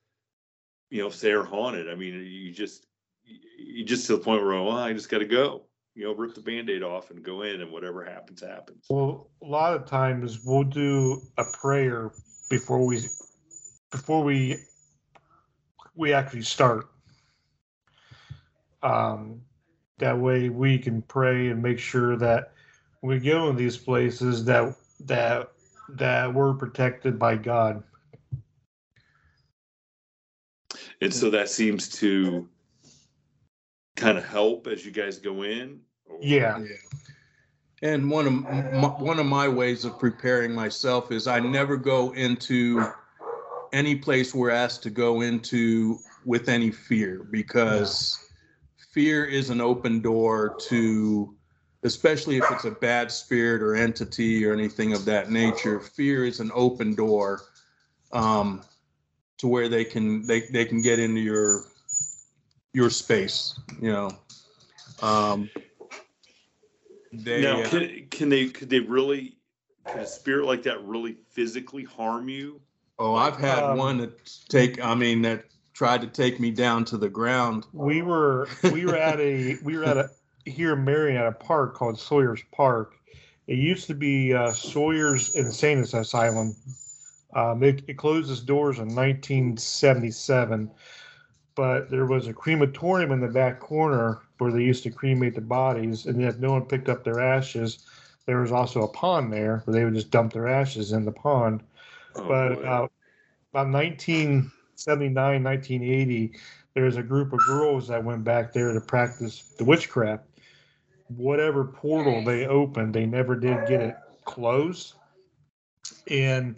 you 0.91 1.03
know 1.03 1.11
say 1.11 1.31
are 1.31 1.45
haunted 1.45 1.91
i 1.91 1.95
mean 1.95 2.15
you 2.15 2.53
just 2.53 2.87
you 3.25 3.85
just 3.85 4.07
to 4.07 4.17
the 4.17 4.23
point 4.23 4.43
where 4.43 4.55
oh, 4.55 4.71
i 4.71 4.93
just 4.93 5.11
got 5.11 5.19
to 5.19 5.27
go 5.27 5.67
you 5.95 6.05
know 6.05 6.15
rip 6.15 6.35
the 6.35 6.41
band-aid 6.41 6.83
off 6.83 7.11
and 7.11 7.23
go 7.23 7.43
in 7.43 7.61
and 7.61 7.73
whatever 7.73 8.05
happens 8.05 8.43
happens 8.43 8.87
Well, 8.89 9.31
a 9.43 9.47
lot 9.47 9.75
of 9.75 9.87
times 9.87 10.41
we'll 10.45 10.65
do 10.65 11.21
a 11.39 11.45
prayer 11.45 12.13
before 12.51 12.85
we 12.85 13.01
before 13.91 14.23
we 14.23 14.59
we 15.95 16.13
actually 16.13 16.43
start. 16.43 16.89
Um, 18.83 19.41
that 19.99 20.19
way 20.19 20.51
we 20.51 20.79
can 20.79 21.03
pray 21.03 21.49
and 21.49 21.63
make 21.63 21.79
sure 21.79 22.17
that 22.19 22.53
we 23.03 23.19
go 23.19 23.49
in 23.49 23.57
these 23.57 23.79
places 23.79 24.45
that 24.45 24.77
that 25.01 25.53
that 25.91 26.33
we're 26.33 26.55
protected 26.55 27.19
by 27.19 27.37
God. 27.37 27.83
And 31.01 31.13
so 31.13 31.31
that 31.31 31.49
seems 31.49 31.89
to 32.01 32.49
kind 33.97 34.19
of 34.19 34.25
help 34.27 34.67
as 34.67 34.85
you 34.85 34.93
guys 34.93 35.19
go 35.19 35.43
in. 35.43 35.81
or- 36.07 36.19
Yeah. 36.23 36.63
And 37.83 38.11
one 38.11 38.27
of 38.27 38.33
m- 38.47 39.05
one 39.05 39.19
of 39.19 39.27
my 39.27 39.49
ways 39.49 39.85
of 39.85 39.99
preparing 39.99 40.55
myself 40.55 41.13
is 41.13 41.27
I 41.27 41.41
never 41.41 41.77
go 41.77 42.13
into 42.13 42.83
any 43.73 43.97
place 43.97 44.35
we're 44.35 44.51
asked 44.51 44.83
to 44.85 44.91
go 44.91 45.21
into 45.21 45.99
with 46.25 46.49
any 46.49 46.71
fear 46.71 47.25
because 47.31 48.19
fear 48.93 49.25
is 49.27 49.51
an 49.51 49.61
open 49.61 50.01
door 50.01 50.57
to 50.69 51.36
especially 51.87 52.37
if 52.37 52.45
it's 52.51 52.65
a 52.65 52.71
bad 52.71 53.11
spirit 53.11 53.63
or 53.63 53.77
entity 53.77 54.45
or 54.45 54.53
anything 54.53 54.93
of 54.93 55.05
that 55.05 55.31
nature 55.31 55.79
fear 55.79 56.25
is 56.25 56.41
an 56.41 56.51
open 56.53 56.95
door 56.95 57.43
um, 58.13 58.61
to 59.39 59.47
where 59.47 59.69
they 59.69 59.85
can 59.85 60.27
they, 60.27 60.41
they 60.53 60.65
can 60.65 60.83
get 60.83 60.99
into 60.99 61.21
your 61.21 61.63
your 62.73 62.91
space 62.91 63.59
you 63.81 63.91
know 63.91 64.11
um, 65.03 65.49
they, 67.13 67.43
now, 67.43 67.61
uh, 67.63 67.69
can, 67.69 68.07
can 68.11 68.29
they 68.29 68.49
could 68.49 68.69
they 68.69 68.81
really 68.81 69.37
could 69.87 70.03
a 70.03 70.07
spirit 70.07 70.45
like 70.45 70.65
that 70.65 70.83
really 70.85 71.17
physically 71.31 71.85
harm 71.85 72.29
you? 72.29 72.61
oh 72.99 73.15
i've 73.15 73.37
had 73.37 73.63
Um, 73.63 73.79
one 73.79 73.99
that 73.99 74.31
take 74.49 74.83
i 74.85 74.95
mean 74.95 75.23
that 75.23 75.45
tried 75.73 76.01
to 76.01 76.07
take 76.07 76.41
me 76.41 76.51
down 76.51 76.85
to 76.87 76.97
the 76.97 77.09
ground 77.09 77.67
we 77.73 78.03
were 78.03 78.49
we 78.73 78.85
were 78.87 78.97
at 78.97 79.21
a 79.21 79.57
we 79.63 79.77
were 79.77 79.85
at 79.85 79.99
a 79.99 80.11
here 80.47 80.73
in 80.75 80.85
Marion 80.85 81.17
at 81.17 81.27
a 81.27 81.33
park 81.33 81.75
called 81.75 81.99
Sawyer's 81.99 82.43
Park. 82.53 82.95
It 83.47 83.59
used 83.59 83.87
to 83.89 83.95
be 83.95 84.33
uh, 84.33 84.53
Sawyer's 84.53 85.35
Insane 85.35 85.79
Asylum. 85.79 86.55
Um, 87.35 87.63
it, 87.63 87.83
it 87.87 87.99
closed 87.99 88.31
its 88.31 88.41
doors 88.41 88.79
in 88.79 88.87
1977, 88.95 90.71
but 91.55 91.91
there 91.91 92.07
was 92.07 92.27
a 92.29 92.33
crematorium 92.33 93.13
in 93.13 93.21
the 93.21 93.29
back 93.29 93.61
corner 93.61 94.23
where 94.39 94.53
they 94.53 94.63
used 94.63 94.83
to 94.85 94.91
cremate 94.91 95.35
the 95.35 95.41
bodies, 95.41 96.07
and 96.07 96.23
if 96.23 96.39
no 96.39 96.53
one 96.53 96.65
picked 96.65 96.89
up 96.89 97.05
their 97.05 97.21
ashes, 97.21 97.87
there 98.27 98.41
was 98.41 98.53
also 98.53 98.83
a 98.83 98.89
pond 98.89 99.33
there 99.33 99.63
where 99.65 99.75
they 99.75 99.85
would 99.85 99.95
just 99.95 100.11
dump 100.11 100.33
their 100.33 100.49
ashes 100.49 100.93
in 100.93 101.05
the 101.05 101.13
pond 101.13 101.63
Oh, 102.17 102.29
but 102.29 102.55
boy. 102.55 102.61
about 102.61 102.93
about 103.53 103.71
1979 103.73 105.43
1980 105.45 106.33
there 106.75 106.85
was 106.85 106.97
a 106.97 107.03
group 107.03 107.33
of 107.33 107.41
girls 107.47 107.89
that 107.89 108.03
went 108.05 108.25
back 108.25 108.53
there 108.53 108.73
to 108.73 108.81
practice 108.81 109.55
the 109.59 109.65
witchcraft 109.65 110.25
whatever 111.09 111.65
portal 111.65 112.25
they 112.25 112.47
opened 112.47 112.95
they 112.95 113.07
never 113.07 113.37
did 113.37 113.67
get 113.67 113.81
it 113.81 113.97
closed. 114.25 114.95
And 116.11 116.57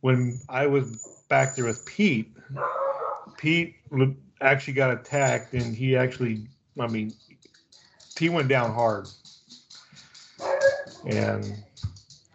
when 0.00 0.38
i 0.48 0.66
was 0.66 1.24
back 1.28 1.56
there 1.56 1.64
with 1.64 1.84
pete 1.86 2.32
pete 3.36 3.76
actually 4.40 4.74
got 4.74 4.90
attacked 4.90 5.52
and 5.54 5.74
he 5.74 5.96
actually 5.96 6.46
i 6.78 6.86
mean 6.86 7.12
he 8.18 8.28
went 8.28 8.48
down 8.48 8.74
hard. 8.74 9.06
And 11.06 11.62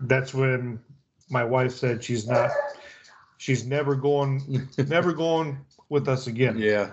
that's 0.02 0.34
when 0.34 0.80
my 1.30 1.44
wife 1.44 1.74
said 1.74 2.04
she's 2.04 2.28
not 2.28 2.52
she's 3.38 3.66
never 3.66 3.96
going 3.96 4.68
never 4.88 5.14
going 5.14 5.58
with 5.90 6.08
us 6.08 6.28
again. 6.28 6.58
Yeah, 6.58 6.92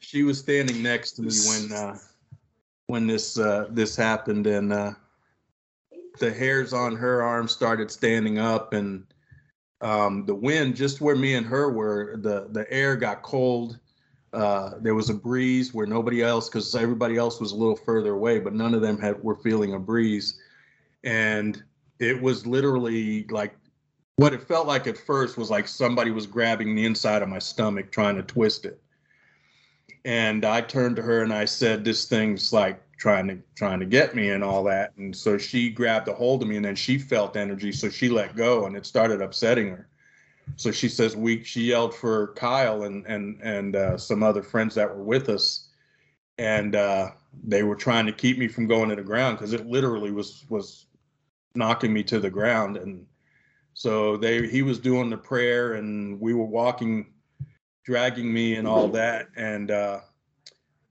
she 0.00 0.24
was 0.24 0.38
standing 0.38 0.82
next 0.82 1.12
to 1.12 1.22
me 1.22 1.30
when 1.46 1.72
uh, 1.72 1.98
when 2.86 3.06
this 3.06 3.38
uh, 3.38 3.66
this 3.70 3.96
happened, 3.96 4.46
and 4.46 4.72
uh, 4.72 4.92
the 6.18 6.32
hairs 6.32 6.72
on 6.72 6.96
her 6.96 7.22
arm 7.22 7.48
started 7.48 7.90
standing 7.90 8.38
up, 8.38 8.72
and 8.72 9.06
um, 9.80 10.24
the 10.24 10.34
wind 10.34 10.76
just 10.76 11.00
where 11.00 11.16
me 11.16 11.34
and 11.34 11.46
her 11.46 11.70
were, 11.70 12.16
the 12.18 12.48
the 12.50 12.70
air 12.72 12.96
got 12.96 13.22
cold. 13.22 13.78
Uh, 14.32 14.72
there 14.80 14.94
was 14.94 15.08
a 15.08 15.14
breeze 15.14 15.72
where 15.72 15.86
nobody 15.86 16.22
else, 16.22 16.48
because 16.48 16.74
everybody 16.74 17.16
else 17.16 17.40
was 17.40 17.52
a 17.52 17.56
little 17.56 17.76
further 17.76 18.12
away, 18.12 18.38
but 18.38 18.52
none 18.52 18.74
of 18.74 18.82
them 18.82 18.98
had 18.98 19.22
were 19.22 19.36
feeling 19.36 19.74
a 19.74 19.78
breeze, 19.78 20.38
and 21.04 21.62
it 21.98 22.20
was 22.20 22.46
literally 22.46 23.24
like 23.30 23.56
what 24.16 24.32
it 24.32 24.42
felt 24.42 24.66
like 24.66 24.86
at 24.86 24.96
first 24.96 25.36
was 25.36 25.50
like 25.50 25.68
somebody 25.68 26.10
was 26.10 26.26
grabbing 26.26 26.74
the 26.74 26.84
inside 26.84 27.22
of 27.22 27.28
my 27.28 27.38
stomach 27.38 27.90
trying 27.90 28.16
to 28.16 28.22
twist 28.22 28.64
it 28.64 28.80
and 30.06 30.46
i 30.46 30.62
turned 30.62 30.96
to 30.96 31.02
her 31.02 31.22
and 31.22 31.34
i 31.34 31.44
said 31.44 31.84
this 31.84 32.06
thing's 32.06 32.50
like 32.50 32.80
trying 32.96 33.28
to 33.28 33.38
trying 33.54 33.80
to 33.80 33.86
get 33.86 34.14
me 34.14 34.30
and 34.30 34.42
all 34.42 34.64
that. 34.64 34.92
And 34.96 35.14
so 35.14 35.36
she 35.38 35.70
grabbed 35.70 36.08
a 36.08 36.14
hold 36.14 36.42
of 36.42 36.48
me 36.48 36.56
and 36.56 36.64
then 36.64 36.76
she 36.76 36.98
felt 36.98 37.36
energy 37.36 37.72
so 37.72 37.90
she 37.90 38.08
let 38.08 38.36
go 38.36 38.66
and 38.66 38.76
it 38.76 38.86
started 38.86 39.20
upsetting 39.20 39.70
her. 39.70 39.88
So 40.56 40.70
she 40.70 40.88
says 40.88 41.16
we 41.16 41.42
she 41.44 41.62
yelled 41.62 41.94
for 41.94 42.28
kyle 42.28 42.84
and 42.84 43.04
and 43.06 43.40
and 43.42 43.76
uh, 43.76 43.98
some 43.98 44.22
other 44.22 44.42
friends 44.42 44.74
that 44.76 44.88
were 44.88 45.02
with 45.02 45.28
us. 45.28 45.68
And 46.38 46.76
uh, 46.76 47.12
they 47.44 47.62
were 47.62 47.76
trying 47.76 48.06
to 48.06 48.12
keep 48.12 48.38
me 48.38 48.46
from 48.46 48.66
going 48.66 48.90
to 48.90 48.96
the 48.96 49.02
ground 49.02 49.38
because 49.38 49.52
it 49.52 49.66
literally 49.66 50.10
was 50.10 50.44
was 50.48 50.86
knocking 51.54 51.92
me 51.92 52.02
to 52.04 52.20
the 52.20 52.30
ground. 52.30 52.76
And 52.76 53.06
so 53.74 54.16
they 54.16 54.46
he 54.46 54.62
was 54.62 54.78
doing 54.78 55.10
the 55.10 55.16
prayer 55.16 55.74
and 55.74 56.20
we 56.20 56.32
were 56.32 56.44
walking, 56.44 57.12
dragging 57.86 58.30
me 58.32 58.56
and 58.56 58.66
all 58.66 58.88
that. 58.88 59.28
And 59.36 59.70
uh, 59.70 60.00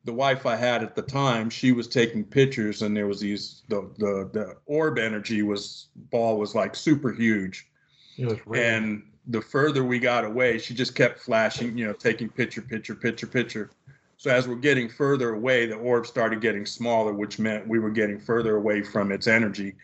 the 0.05 0.13
wife 0.13 0.45
I 0.45 0.55
had 0.55 0.81
at 0.81 0.95
the 0.95 1.01
time, 1.01 1.49
she 1.49 1.73
was 1.73 1.87
taking 1.87 2.23
pictures 2.23 2.81
and 2.81 2.95
there 2.95 3.05
was 3.05 3.19
these 3.19 3.63
the 3.67 3.91
the 3.97 4.29
the 4.31 4.55
orb 4.65 4.97
energy 4.97 5.43
was 5.43 5.89
ball 6.09 6.37
was 6.37 6.55
like 6.55 6.73
super 6.73 7.11
huge. 7.11 7.67
it 8.17 8.25
was 8.25 8.39
red. 8.47 8.73
And 8.73 9.03
the 9.27 9.41
further 9.41 9.83
we 9.83 9.99
got 9.99 10.23
away, 10.23 10.57
she 10.57 10.73
just 10.73 10.95
kept 10.95 11.19
flashing, 11.19 11.77
you 11.77 11.85
know, 11.85 11.93
taking 11.93 12.29
picture, 12.29 12.61
picture, 12.61 12.95
picture, 12.95 13.27
picture. 13.27 13.71
So 14.17 14.31
as 14.31 14.47
we're 14.47 14.55
getting 14.55 14.87
further 14.87 15.33
away, 15.33 15.65
the 15.65 15.75
orb 15.75 16.07
started 16.07 16.39
getting 16.39 16.65
smaller, 16.65 17.11
which 17.11 17.37
meant 17.37 17.67
we 17.67 17.79
were 17.79 17.89
getting 17.89 18.19
further 18.19 18.55
away 18.55 18.81
from 18.81 19.11
its 19.11 19.27
energy. 19.27 19.75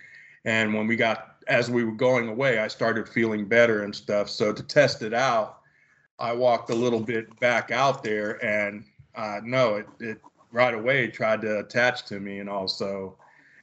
And 0.45 0.73
when 0.73 0.87
we 0.87 0.95
got, 0.95 1.35
as 1.47 1.69
we 1.69 1.83
were 1.83 1.91
going 1.91 2.29
away, 2.29 2.59
I 2.59 2.69
started 2.69 3.09
feeling 3.09 3.45
better 3.45 3.83
and 3.83 3.93
stuff. 3.93 4.29
So 4.29 4.53
to 4.53 4.63
test 4.63 5.01
it 5.01 5.13
out, 5.13 5.60
I 6.21 6.33
walked 6.33 6.69
a 6.69 6.75
little 6.75 6.99
bit 6.99 7.39
back 7.39 7.71
out 7.71 8.03
there 8.03 8.43
and 8.45 8.85
uh, 9.15 9.41
no, 9.43 9.75
it, 9.75 9.87
it 9.99 10.21
right 10.51 10.73
away 10.73 11.07
tried 11.07 11.41
to 11.41 11.59
attach 11.59 12.05
to 12.05 12.19
me. 12.19 12.39
And 12.39 12.49
also 12.49 13.17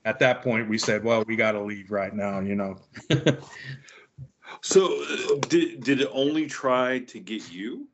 at 0.05 0.19
that 0.19 0.43
point, 0.43 0.69
we 0.69 0.79
said, 0.79 1.05
well, 1.05 1.25
we 1.27 1.37
got 1.37 1.53
to 1.53 1.61
leave 1.61 1.91
right 1.91 2.15
now, 2.15 2.41
you 2.41 2.55
know. 2.55 2.79
So 4.63 5.05
did 5.49 5.85
did 5.85 6.01
it 6.01 6.09
only 6.13 6.47
try 6.47 7.01
to 7.01 7.21
get 7.21 7.53
you? 7.53 7.87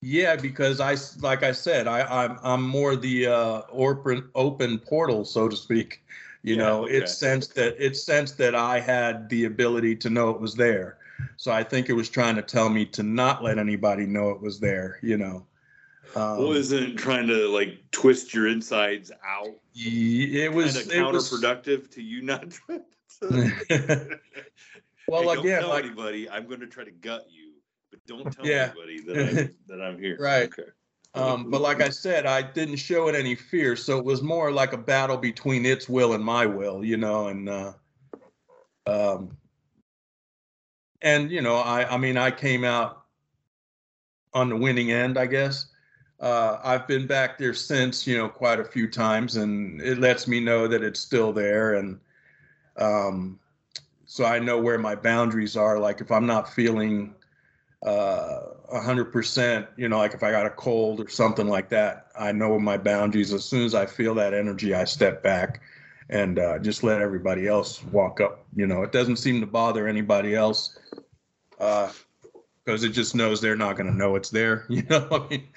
Yeah, 0.00 0.36
because 0.36 0.80
I 0.80 0.96
like 1.20 1.42
I 1.42 1.52
said, 1.52 1.88
I, 1.88 2.02
I'm 2.02 2.38
I'm 2.42 2.62
more 2.62 2.94
the 2.94 3.26
uh, 3.26 3.62
open 3.72 4.30
open 4.34 4.78
portal, 4.78 5.24
so 5.24 5.48
to 5.48 5.56
speak. 5.56 6.02
You 6.42 6.56
Yeah, 6.56 6.62
know, 6.62 6.84
okay. 6.84 6.98
it 6.98 7.08
sensed 7.08 7.54
that 7.56 7.84
it 7.84 7.96
sensed 7.96 8.38
that 8.38 8.54
I 8.54 8.80
had 8.80 9.28
the 9.28 9.46
ability 9.46 9.96
to 9.96 10.10
know 10.10 10.30
it 10.30 10.40
was 10.40 10.54
there. 10.54 10.98
So 11.36 11.52
I 11.52 11.62
think 11.62 11.88
it 11.88 11.94
was 11.94 12.08
trying 12.08 12.36
to 12.36 12.42
tell 12.42 12.68
me 12.68 12.84
to 12.86 13.02
not 13.02 13.42
let 13.42 13.58
anybody 13.58 14.06
know 14.06 14.30
it 14.30 14.40
was 14.40 14.60
there. 14.60 14.98
You 15.02 15.18
know. 15.18 15.46
Um, 16.16 16.38
well, 16.38 16.52
isn't 16.52 16.82
it 16.82 16.96
trying 16.96 17.26
to 17.28 17.48
like 17.48 17.78
twist 17.90 18.32
your 18.34 18.48
insides 18.48 19.12
out? 19.26 19.54
it 19.74 20.52
was 20.52 20.74
kind 20.74 20.86
of 20.86 20.92
it 20.92 21.12
was 21.12 21.30
counterproductive 21.30 21.90
to 21.92 22.02
you 22.02 22.22
not. 22.22 22.58
To, 23.20 23.50
well 25.08 25.30
Hey, 25.30 25.40
again 25.40 25.66
like 25.66 25.84
anybody. 25.84 26.28
I'm 26.28 26.46
going 26.46 26.60
to 26.60 26.66
try 26.66 26.84
to 26.84 26.90
gut 26.90 27.26
you, 27.30 27.54
but 27.90 28.04
don't 28.06 28.30
tell 28.30 28.46
Yeah. 28.46 28.70
anybody 28.76 29.00
that 29.00 29.16
I'm, 29.16 29.56
that 29.68 29.82
I'm 29.82 29.98
here. 29.98 30.18
Right. 30.20 30.44
Okay. 30.44 30.70
Um, 31.14 31.50
but 31.50 31.62
like 31.62 31.80
I 31.80 31.88
said, 31.88 32.26
I 32.26 32.42
didn't 32.42 32.76
show 32.76 33.08
it 33.08 33.14
any 33.14 33.34
fear, 33.34 33.76
so 33.76 33.98
it 33.98 34.04
was 34.04 34.22
more 34.22 34.52
like 34.52 34.74
a 34.74 34.78
battle 34.78 35.16
between 35.16 35.64
its 35.64 35.88
will 35.88 36.12
and 36.12 36.22
my 36.22 36.44
will, 36.44 36.84
you 36.84 36.98
know, 36.98 37.28
and 37.28 37.48
uh, 37.48 37.72
um, 38.86 39.36
and 41.02 41.30
you 41.30 41.40
know, 41.40 41.56
I 41.56 41.94
I 41.94 41.96
mean, 41.96 42.16
I 42.16 42.30
came 42.30 42.64
out 42.64 43.04
on 44.34 44.48
the 44.48 44.56
winning 44.56 44.92
end, 44.92 45.18
I 45.18 45.26
guess. 45.26 45.66
Uh, 46.20 46.58
I've 46.64 46.88
been 46.88 47.06
back 47.06 47.38
there 47.38 47.54
since, 47.54 48.06
you 48.06 48.18
know, 48.18 48.28
quite 48.28 48.58
a 48.58 48.64
few 48.64 48.90
times, 48.90 49.36
and 49.36 49.80
it 49.80 49.98
lets 49.98 50.26
me 50.26 50.40
know 50.40 50.66
that 50.66 50.82
it's 50.82 50.98
still 50.98 51.32
there, 51.32 51.74
and 51.74 52.00
um, 52.76 53.38
so 54.06 54.24
I 54.24 54.38
know 54.38 54.58
where 54.60 54.78
my 54.78 54.94
boundaries 54.94 55.56
are. 55.56 55.78
Like 55.78 56.00
if 56.00 56.10
I'm 56.10 56.26
not 56.26 56.52
feeling 56.52 57.14
uh, 57.86 58.40
a 58.72 58.80
hundred 58.80 59.12
percent, 59.12 59.66
you 59.76 59.88
know, 59.88 59.98
like 59.98 60.14
if 60.14 60.22
I 60.22 60.30
got 60.32 60.46
a 60.46 60.50
cold 60.50 61.00
or 61.00 61.08
something 61.08 61.46
like 61.46 61.68
that, 61.68 62.08
I 62.18 62.32
know 62.32 62.58
my 62.58 62.76
boundaries. 62.78 63.32
As 63.32 63.44
soon 63.44 63.64
as 63.64 63.74
I 63.74 63.86
feel 63.86 64.14
that 64.16 64.34
energy, 64.34 64.74
I 64.74 64.84
step 64.84 65.22
back 65.22 65.60
and 66.10 66.38
uh, 66.38 66.58
just 66.58 66.82
let 66.82 67.00
everybody 67.00 67.46
else 67.46 67.84
walk 67.84 68.20
up. 68.20 68.44
You 68.56 68.66
know, 68.66 68.82
it 68.82 68.92
doesn't 68.92 69.16
seem 69.16 69.40
to 69.40 69.46
bother 69.46 69.86
anybody 69.86 70.34
else 70.34 70.78
Uh, 71.58 71.90
because 72.64 72.84
it 72.84 72.90
just 72.90 73.14
knows 73.14 73.40
they're 73.40 73.56
not 73.56 73.78
going 73.78 73.90
to 73.90 73.96
know 73.96 74.14
it's 74.14 74.28
there. 74.28 74.66
You 74.68 74.82
know, 74.82 75.08
I 75.10 75.26
mean, 75.30 75.48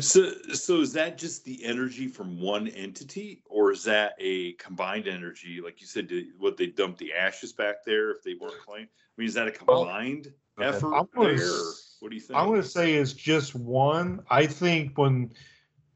So, 0.00 0.32
so 0.54 0.80
is 0.80 0.94
that 0.94 1.18
just 1.18 1.44
the 1.44 1.62
energy 1.62 2.08
from 2.08 2.40
one 2.40 2.68
entity, 2.68 3.42
or 3.44 3.72
is 3.72 3.84
that 3.84 4.14
a 4.18 4.52
combined 4.52 5.06
energy? 5.06 5.60
Like 5.62 5.82
you 5.82 5.86
said, 5.86 6.08
did, 6.08 6.28
what 6.38 6.56
they 6.56 6.68
dumped 6.68 6.98
the 6.98 7.12
ashes 7.12 7.52
back 7.52 7.84
there 7.84 8.10
if 8.10 8.22
they 8.22 8.34
weren't 8.40 8.58
playing? 8.64 8.86
I 8.86 9.14
mean, 9.18 9.28
is 9.28 9.34
that 9.34 9.48
a 9.48 9.50
combined 9.50 10.32
Okay. 10.58 10.66
effort 10.68 10.94
I'm 10.94 11.08
gonna 11.14 11.36
there? 11.36 11.62
What 12.00 12.08
do 12.08 12.14
you 12.14 12.20
think? 12.22 12.40
I'm 12.40 12.46
going 12.46 12.62
to 12.62 12.68
say 12.68 12.94
it's 12.94 13.12
just 13.12 13.54
one. 13.54 14.22
I 14.30 14.46
think 14.46 14.96
when 14.96 15.30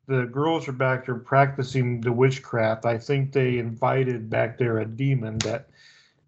the 0.08 0.26
girls 0.26 0.68
are 0.68 0.72
back 0.72 1.06
there 1.06 1.14
practicing 1.14 2.02
the 2.02 2.12
witchcraft, 2.12 2.84
I 2.84 2.98
think 2.98 3.32
they 3.32 3.56
invited 3.58 4.28
back 4.28 4.58
there 4.58 4.80
a 4.80 4.84
demon 4.84 5.38
that 5.38 5.70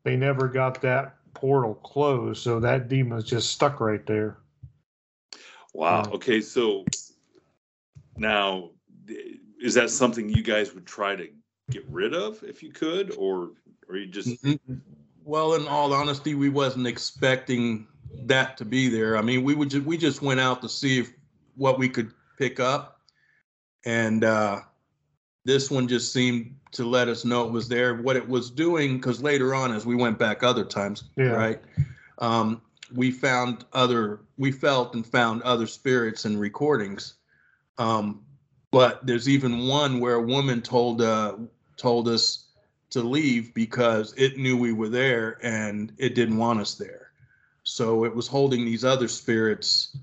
they 0.04 0.16
never 0.16 0.48
got 0.48 0.80
that 0.82 1.16
portal 1.34 1.74
closed. 1.74 2.42
So 2.42 2.60
that 2.60 2.88
demon's 2.88 3.24
just 3.24 3.50
stuck 3.50 3.80
right 3.80 4.04
there. 4.06 4.38
Wow. 5.74 6.04
Okay, 6.12 6.40
so 6.40 6.84
now 8.16 8.70
is 9.60 9.74
that 9.74 9.90
something 9.90 10.28
you 10.28 10.42
guys 10.42 10.74
would 10.74 10.86
try 10.86 11.16
to 11.16 11.28
get 11.70 11.84
rid 11.88 12.14
of 12.14 12.42
if 12.42 12.62
you 12.62 12.70
could, 12.70 13.14
or 13.16 13.52
or 13.88 13.96
you 13.96 14.06
just? 14.06 14.44
Mm-hmm. 14.44 14.74
Well, 15.24 15.54
in 15.54 15.66
all 15.68 15.92
honesty, 15.92 16.34
we 16.34 16.48
wasn't 16.48 16.86
expecting 16.86 17.86
that 18.24 18.56
to 18.56 18.64
be 18.64 18.88
there. 18.88 19.16
I 19.16 19.22
mean, 19.22 19.44
we 19.44 19.54
would 19.54 19.70
just, 19.70 19.86
we 19.86 19.96
just 19.96 20.20
went 20.20 20.40
out 20.40 20.60
to 20.62 20.68
see 20.68 20.98
if 20.98 21.12
what 21.56 21.78
we 21.78 21.88
could 21.88 22.10
pick 22.38 22.60
up, 22.60 23.00
and 23.86 24.24
uh, 24.24 24.60
this 25.44 25.70
one 25.70 25.88
just 25.88 26.12
seemed 26.12 26.54
to 26.72 26.84
let 26.84 27.08
us 27.08 27.24
know 27.24 27.44
it 27.44 27.52
was 27.52 27.68
there. 27.68 27.94
What 27.96 28.16
it 28.16 28.26
was 28.28 28.50
doing, 28.50 28.96
because 28.96 29.22
later 29.22 29.54
on, 29.54 29.72
as 29.72 29.84
we 29.84 29.94
went 29.94 30.18
back 30.18 30.42
other 30.42 30.64
times, 30.64 31.04
Yeah. 31.16 31.30
right, 31.30 31.60
um, 32.18 32.62
we 32.94 33.10
found 33.10 33.64
other, 33.72 34.20
we 34.38 34.52
felt 34.52 34.94
and 34.94 35.06
found 35.06 35.42
other 35.42 35.66
spirits 35.66 36.24
and 36.24 36.38
recordings. 36.38 37.14
Um, 37.78 38.20
but 38.70 39.06
there's 39.06 39.28
even 39.28 39.66
one 39.66 40.00
where 40.00 40.14
a 40.14 40.22
woman 40.22 40.62
told 40.62 41.02
uh, 41.02 41.36
told 41.76 42.08
us 42.08 42.44
to 42.90 43.02
leave 43.02 43.52
because 43.54 44.14
it 44.16 44.36
knew 44.38 44.56
we 44.56 44.72
were 44.72 44.88
there 44.88 45.38
and 45.42 45.92
it 45.98 46.14
didn't 46.14 46.36
want 46.36 46.60
us 46.60 46.74
there. 46.74 47.10
So 47.64 48.04
it 48.04 48.14
was 48.14 48.26
holding 48.26 48.64
these 48.64 48.84
other 48.84 49.08
spirits, 49.08 49.96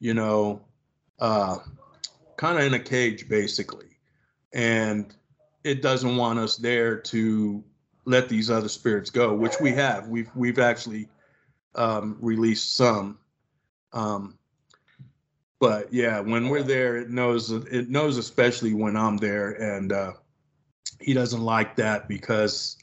you 0.00 0.14
know, 0.14 0.60
uh, 1.18 1.58
kind 2.36 2.58
of 2.58 2.64
in 2.64 2.74
a 2.74 2.78
cage 2.78 3.28
basically. 3.28 3.85
And 4.56 5.14
it 5.64 5.82
doesn't 5.82 6.16
want 6.16 6.38
us 6.38 6.56
there 6.56 6.96
to 6.96 7.62
let 8.06 8.28
these 8.28 8.50
other 8.50 8.68
spirits 8.68 9.10
go, 9.10 9.34
which 9.34 9.60
we 9.60 9.70
have. 9.72 10.08
We've 10.08 10.30
we've 10.34 10.58
actually 10.58 11.08
um, 11.74 12.16
released 12.20 12.74
some. 12.74 13.18
Um, 13.92 14.38
but 15.58 15.92
yeah, 15.92 16.20
when 16.20 16.48
we're 16.48 16.62
there, 16.62 16.96
it 16.96 17.10
knows 17.10 17.50
it 17.50 17.90
knows 17.90 18.16
especially 18.16 18.72
when 18.72 18.96
I'm 18.96 19.18
there, 19.18 19.50
and 19.60 19.92
uh, 19.92 20.12
he 21.00 21.12
doesn't 21.12 21.42
like 21.42 21.76
that 21.76 22.08
because 22.08 22.78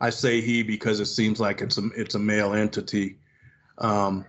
I 0.00 0.10
say 0.10 0.40
he 0.40 0.64
because 0.64 0.98
it 0.98 1.06
seems 1.06 1.38
like 1.38 1.60
it's 1.60 1.78
a 1.78 1.88
it's 1.96 2.16
a 2.16 2.18
male 2.18 2.54
entity. 2.54 3.18
Um, 3.78 4.24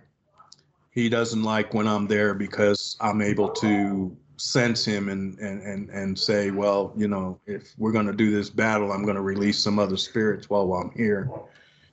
he 0.91 1.09
doesn't 1.09 1.41
like 1.41 1.73
when 1.73 1.87
I'm 1.87 2.05
there 2.05 2.35
because 2.35 2.97
I'm 3.01 3.21
able 3.21 3.49
to 3.49 4.15
sense 4.43 4.83
him 4.83 5.07
and 5.07 5.39
and 5.39 5.61
and 5.61 5.89
and 5.89 6.19
say, 6.19 6.51
well, 6.51 6.93
you 6.97 7.07
know, 7.07 7.39
if 7.45 7.73
we're 7.77 7.93
going 7.93 8.07
to 8.07 8.13
do 8.13 8.29
this 8.29 8.49
battle, 8.49 8.91
I'm 8.91 9.03
going 9.03 9.15
to 9.15 9.21
release 9.21 9.57
some 9.57 9.79
other 9.79 9.97
spirits 9.97 10.49
while 10.49 10.73
I'm 10.73 10.91
here. 10.91 11.31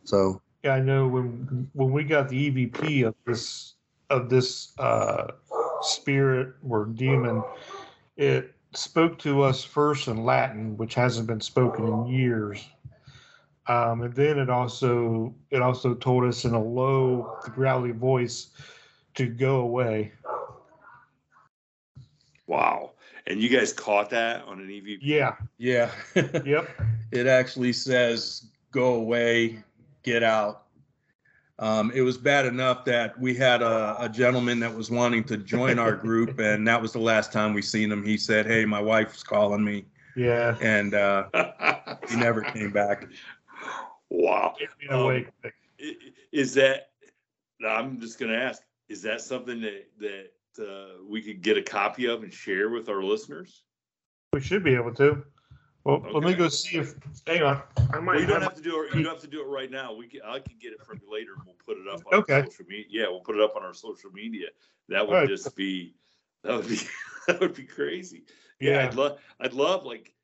So 0.04 0.40
Yeah, 0.64 0.74
I 0.74 0.80
know 0.80 1.06
when 1.06 1.70
when 1.74 1.92
we 1.92 2.04
got 2.04 2.28
the 2.28 2.50
EVP 2.50 3.06
of 3.06 3.14
this 3.24 3.74
of 4.10 4.28
this 4.28 4.72
uh, 4.78 5.28
spirit 5.82 6.54
or 6.68 6.86
demon, 6.86 7.44
it 8.16 8.52
spoke 8.74 9.18
to 9.20 9.42
us 9.42 9.62
first 9.62 10.08
in 10.08 10.24
Latin, 10.24 10.76
which 10.76 10.94
hasn't 10.94 11.28
been 11.28 11.40
spoken 11.40 11.86
in 11.86 12.06
years. 12.06 12.68
Um, 13.68 14.02
and 14.02 14.14
then 14.14 14.40
it 14.40 14.50
also 14.50 15.32
it 15.50 15.62
also 15.62 15.94
told 15.94 16.24
us 16.24 16.44
in 16.44 16.54
a 16.54 16.62
low, 16.62 17.38
growly 17.54 17.92
voice 17.92 18.48
to 19.14 19.26
go 19.26 19.60
away. 19.60 20.12
Wow. 22.54 22.90
And 23.28 23.40
you 23.40 23.48
guys 23.48 23.72
caught 23.72 24.10
that 24.10 24.44
on 24.44 24.58
an 24.58 24.66
EVP? 24.66 24.98
Yeah. 25.02 25.36
yeah, 25.58 25.92
Yep. 26.16 26.68
it 27.12 27.28
actually 27.28 27.72
says 27.72 28.46
go 28.72 28.94
away, 28.94 29.62
get 30.02 30.24
out. 30.24 30.64
Um, 31.60 31.92
it 31.94 32.00
was 32.00 32.18
bad 32.18 32.46
enough 32.46 32.84
that 32.86 33.16
we 33.20 33.34
had 33.36 33.62
a, 33.62 33.96
a 34.02 34.08
gentleman 34.08 34.58
that 34.60 34.74
was 34.74 34.90
wanting 34.90 35.22
to 35.24 35.36
join 35.36 35.78
our 35.78 35.94
group, 36.06 36.40
and 36.40 36.66
that 36.66 36.80
was 36.82 36.92
the 36.92 36.98
last 36.98 37.32
time 37.32 37.54
we 37.54 37.62
seen 37.62 37.92
him. 37.92 38.02
He 38.02 38.16
said, 38.16 38.46
"Hey, 38.46 38.64
my 38.64 38.80
wife's 38.80 39.22
calling 39.22 39.62
me," 39.62 39.84
Yeah. 40.16 40.56
and 40.60 40.94
uh, 40.94 41.28
he 42.08 42.16
never 42.16 42.40
came 42.42 42.72
back. 42.72 43.04
wow. 44.08 44.54
Get 44.58 44.70
me 44.80 44.86
away. 44.88 45.26
I- 45.44 45.48
i- 45.80 45.96
Is 46.32 46.54
that, 46.54 46.90
I'm 47.64 48.00
just 48.00 48.18
going 48.18 48.32
to 48.32 48.38
ask, 48.38 48.62
is 48.88 49.02
that 49.02 49.20
something 49.20 49.60
that, 49.60 49.86
that 50.00 50.30
uh, 50.58 51.02
we 51.08 51.22
could 51.22 51.42
get 51.42 51.56
a 51.56 51.62
copy 51.62 52.06
of 52.06 52.22
and 52.22 52.32
share 52.32 52.70
with 52.70 52.88
our 52.88 53.02
listeners? 53.02 53.62
We 54.32 54.40
should 54.40 54.64
be 54.64 54.74
able 54.74 54.94
to. 54.94 55.24
Well, 55.84 56.04
let 56.12 56.22
me 56.22 56.34
go 56.34 56.48
see 56.48 56.78
if. 56.78 56.94
Hang 57.26 57.42
on. 57.42 57.62
I 57.92 58.00
might. 58.00 58.12
Well, 58.12 58.20
you 58.20 58.26
don't 58.26 58.42
I 58.42 58.44
have 58.44 58.54
to 58.54 58.62
do 58.62 58.82
it. 58.82 58.94
You 58.94 59.02
don't 59.02 59.14
have 59.14 59.22
to 59.22 59.26
do 59.26 59.40
it 59.40 59.46
right 59.46 59.70
now. 59.70 59.94
We 59.94 60.08
can, 60.08 60.20
I 60.26 60.38
can 60.38 60.56
get 60.60 60.72
it 60.72 60.84
from 60.84 61.00
you 61.02 61.10
later, 61.10 61.32
and 61.36 61.42
we'll 61.46 61.56
put 61.64 61.78
it 61.78 61.88
up 61.88 62.02
on 62.12 62.20
Okay. 62.20 62.42
social 62.44 62.66
media. 62.66 62.86
Yeah, 62.90 63.08
we'll 63.08 63.20
put 63.20 63.36
it 63.36 63.40
up 63.40 63.56
on 63.56 63.62
our 63.62 63.72
social 63.72 64.10
media. 64.10 64.48
That 64.88 65.06
would 65.06 65.14
Alright. 65.14 65.28
just 65.28 65.56
be 65.56 65.94
that 66.44 66.56
would 66.56 66.68
be 66.68 66.78
that 67.26 67.40
would 67.40 67.54
be 67.54 67.64
crazy. 67.64 68.24
Yeah, 68.60 68.72
yeah. 68.72 68.86
I'd 68.86 68.94
love 68.94 69.18
I'd 69.40 69.54
love 69.54 69.84
like 69.84 70.14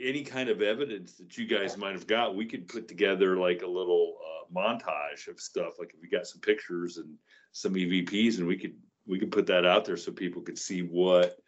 any 0.00 0.22
kind 0.22 0.48
of 0.48 0.62
evidence 0.62 1.12
that 1.14 1.36
you 1.36 1.46
guys 1.46 1.76
might 1.76 1.92
have 1.92 2.06
got. 2.06 2.34
We 2.34 2.46
could 2.46 2.66
put 2.66 2.88
together 2.88 3.36
like 3.36 3.62
a 3.62 3.66
little 3.66 4.16
uh, 4.24 4.58
montage 4.58 5.28
of 5.28 5.38
stuff. 5.38 5.74
Like 5.78 5.92
if 5.94 6.00
we 6.00 6.08
got 6.08 6.26
some 6.26 6.40
pictures 6.40 6.96
and 6.96 7.16
some 7.52 7.74
EVPs, 7.74 8.38
and 8.38 8.46
we 8.46 8.56
could 8.56 8.74
we 9.06 9.18
could 9.18 9.32
put 9.32 9.46
that 9.46 9.66
out 9.66 9.84
there 9.84 9.96
so 9.96 10.12
people 10.12 10.42
could 10.42 10.58
see 10.58 10.80
what 10.82 11.38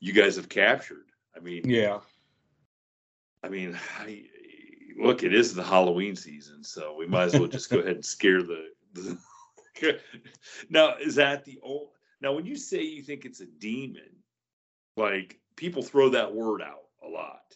you 0.00 0.12
guys 0.12 0.36
have 0.36 0.48
captured. 0.48 1.06
I 1.36 1.40
mean, 1.40 1.68
Yeah, 1.68 2.00
I 3.42 3.48
mean, 3.48 3.78
I, 3.98 4.24
look, 4.98 5.22
it 5.22 5.32
is 5.32 5.54
the 5.54 5.62
Halloween 5.62 6.16
season, 6.16 6.64
so 6.64 6.94
we 6.96 7.06
might 7.06 7.24
as 7.24 7.38
well 7.38 7.48
just 7.48 7.70
go 7.70 7.78
ahead 7.78 7.96
and 7.96 8.04
scare 8.04 8.42
the. 8.42 8.66
the 8.94 9.18
now, 10.70 10.96
is 10.96 11.14
that 11.16 11.44
the 11.44 11.58
old? 11.62 11.90
Now, 12.20 12.32
when 12.32 12.46
you 12.46 12.56
say 12.56 12.82
you 12.82 13.02
think 13.02 13.24
it's 13.24 13.40
a 13.40 13.46
demon, 13.46 14.10
like 14.96 15.38
people 15.56 15.82
throw 15.82 16.08
that 16.10 16.34
word 16.34 16.62
out 16.62 16.86
a 17.04 17.08
lot, 17.08 17.54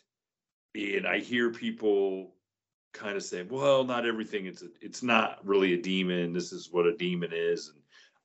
and 0.74 1.06
I 1.06 1.18
hear 1.18 1.50
people 1.50 2.34
kind 2.92 3.16
of 3.16 3.24
say, 3.24 3.42
"Well, 3.42 3.82
not 3.82 4.06
everything. 4.06 4.46
It's 4.46 4.62
a, 4.62 4.68
it's 4.80 5.02
not 5.02 5.44
really 5.44 5.74
a 5.74 5.82
demon. 5.82 6.32
This 6.32 6.52
is 6.52 6.70
what 6.70 6.86
a 6.86 6.96
demon 6.96 7.32
is." 7.34 7.68
And 7.68 7.81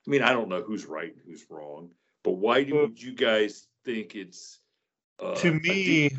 I 0.08 0.10
mean, 0.10 0.22
I 0.22 0.32
don't 0.32 0.47
know 0.47 0.62
who's 0.62 0.86
right 0.86 1.12
and 1.14 1.22
who's 1.26 1.45
wrong, 1.49 1.89
but 2.24 2.32
why 2.32 2.64
do 2.64 2.76
Well- 2.76 2.89
you 2.95 3.14
guys 3.14 3.68
think 3.84 4.16
it's? 4.16 4.60
Uh, 5.20 5.34
to 5.36 5.49
a 5.49 5.53
me, 5.53 6.12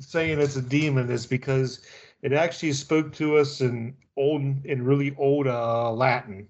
saying 0.00 0.40
it's 0.40 0.56
a 0.56 0.62
demon 0.62 1.10
is 1.10 1.26
because 1.26 1.86
it 2.22 2.32
actually 2.32 2.72
spoke 2.72 3.12
to 3.14 3.36
us 3.36 3.60
in 3.60 3.94
old, 4.16 4.42
in 4.64 4.82
really 4.82 5.14
old 5.18 5.46
uh, 5.46 5.92
Latin 5.92 6.48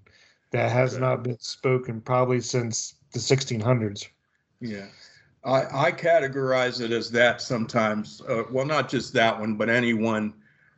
that 0.52 0.70
has 0.70 0.94
Okay. 0.94 1.00
not 1.02 1.22
been 1.24 1.38
spoken 1.40 2.00
probably 2.00 2.40
since 2.40 2.94
the 3.12 3.18
1600s. 3.18 4.08
yeah. 4.60 4.86
I, 5.44 5.88
I 5.88 5.92
categorize 5.92 6.80
it 6.80 6.90
as 6.90 7.10
that 7.10 7.42
sometimes. 7.42 8.22
Uh, 8.26 8.44
well, 8.50 8.64
not 8.64 8.88
just 8.88 9.12
that 9.12 9.38
one, 9.38 9.56
but 9.56 9.68
anyone 9.68 10.32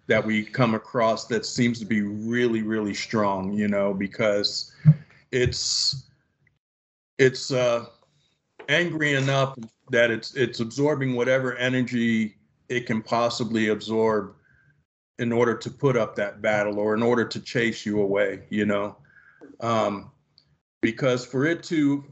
that 0.08 0.24
we 0.24 0.42
come 0.44 0.74
across 0.74 1.26
that 1.26 1.46
seems 1.46 1.78
to 1.78 1.84
be 1.84 2.02
really, 2.02 2.62
really 2.62 2.94
strong. 2.94 3.52
You 3.52 3.68
know, 3.68 3.94
because 3.94 4.72
it's 5.32 6.08
it's 7.18 7.50
uh, 7.50 7.86
angry 8.68 9.14
enough 9.14 9.56
that 9.90 10.10
it's 10.10 10.34
it's 10.34 10.60
absorbing 10.60 11.14
whatever 11.14 11.54
energy 11.56 12.36
it 12.68 12.86
can 12.86 13.02
possibly 13.02 13.68
absorb 13.68 14.34
in 15.18 15.32
order 15.32 15.56
to 15.56 15.70
put 15.70 15.96
up 15.96 16.14
that 16.16 16.42
battle 16.42 16.78
or 16.78 16.94
in 16.94 17.02
order 17.02 17.24
to 17.24 17.40
chase 17.40 17.86
you 17.86 18.00
away. 18.00 18.42
You 18.50 18.66
know, 18.66 18.96
um, 19.60 20.10
because 20.80 21.24
for 21.24 21.46
it 21.46 21.62
to 21.64 22.04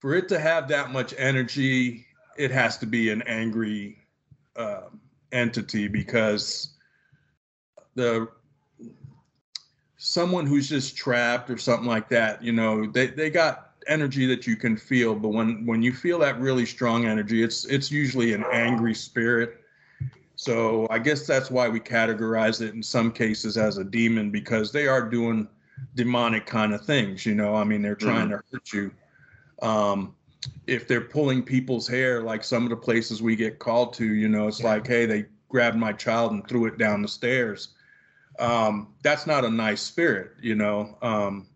for 0.00 0.14
it 0.14 0.28
to 0.28 0.38
have 0.38 0.68
that 0.68 0.90
much 0.90 1.14
energy, 1.16 2.06
it 2.36 2.50
has 2.50 2.78
to 2.78 2.86
be 2.86 3.10
an 3.10 3.22
angry 3.22 3.98
um, 4.56 5.00
entity 5.32 5.88
because 5.88 6.74
the 7.94 8.28
someone 10.04 10.44
who's 10.44 10.68
just 10.68 10.94
trapped 10.98 11.48
or 11.48 11.56
something 11.56 11.88
like 11.88 12.10
that, 12.10 12.42
you 12.44 12.52
know, 12.52 12.86
they, 12.86 13.06
they 13.06 13.30
got 13.30 13.70
energy 13.86 14.26
that 14.26 14.46
you 14.46 14.54
can 14.54 14.76
feel, 14.76 15.14
but 15.14 15.28
when 15.28 15.64
when 15.64 15.82
you 15.82 15.94
feel 15.94 16.18
that 16.18 16.38
really 16.38 16.66
strong 16.66 17.06
energy, 17.06 17.42
it's 17.42 17.64
it's 17.64 17.90
usually 17.90 18.34
an 18.34 18.44
angry 18.52 18.94
spirit. 18.94 19.62
So 20.36 20.86
I 20.90 20.98
guess 20.98 21.26
that's 21.26 21.50
why 21.50 21.70
we 21.70 21.80
categorize 21.80 22.60
it 22.60 22.74
in 22.74 22.82
some 22.82 23.12
cases 23.12 23.56
as 23.56 23.78
a 23.78 23.84
demon 23.84 24.30
because 24.30 24.72
they 24.72 24.86
are 24.86 25.08
doing 25.08 25.48
demonic 25.94 26.44
kind 26.44 26.74
of 26.74 26.84
things, 26.84 27.24
you 27.24 27.34
know. 27.34 27.54
I 27.54 27.64
mean, 27.64 27.80
they're 27.80 27.94
trying 27.94 28.28
to 28.28 28.42
hurt 28.52 28.72
you. 28.74 28.90
Um, 29.62 30.14
if 30.66 30.86
they're 30.86 31.00
pulling 31.00 31.42
people's 31.42 31.88
hair, 31.88 32.20
like 32.20 32.44
some 32.44 32.64
of 32.64 32.68
the 32.68 32.76
places 32.76 33.22
we 33.22 33.36
get 33.36 33.58
called 33.58 33.94
to, 33.94 34.04
you 34.04 34.28
know, 34.28 34.48
it's 34.48 34.62
like, 34.62 34.86
hey, 34.86 35.06
they 35.06 35.24
grabbed 35.48 35.78
my 35.78 35.92
child 35.92 36.32
and 36.32 36.46
threw 36.46 36.66
it 36.66 36.76
down 36.76 37.00
the 37.00 37.08
stairs. 37.08 37.68
Um, 38.38 38.94
that's 39.02 39.26
not 39.26 39.44
a 39.44 39.50
nice 39.50 39.80
spirit, 39.80 40.32
you 40.40 40.54
know. 40.54 40.96
Um, 41.02 41.46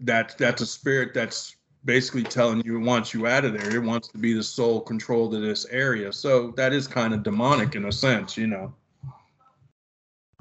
that 0.00 0.36
that's 0.38 0.62
a 0.62 0.66
spirit 0.66 1.14
that's 1.14 1.56
basically 1.84 2.22
telling 2.22 2.62
you 2.64 2.76
it 2.76 2.84
wants 2.84 3.12
you 3.12 3.26
out 3.26 3.44
of 3.44 3.52
there. 3.52 3.74
It 3.74 3.82
wants 3.82 4.08
to 4.08 4.18
be 4.18 4.32
the 4.34 4.42
sole 4.42 4.80
control 4.80 5.30
to 5.30 5.38
this 5.38 5.66
area. 5.66 6.12
So 6.12 6.52
that 6.52 6.72
is 6.72 6.86
kind 6.86 7.12
of 7.12 7.22
demonic 7.22 7.74
in 7.74 7.86
a 7.86 7.92
sense, 7.92 8.36
you 8.36 8.46
know. 8.46 8.72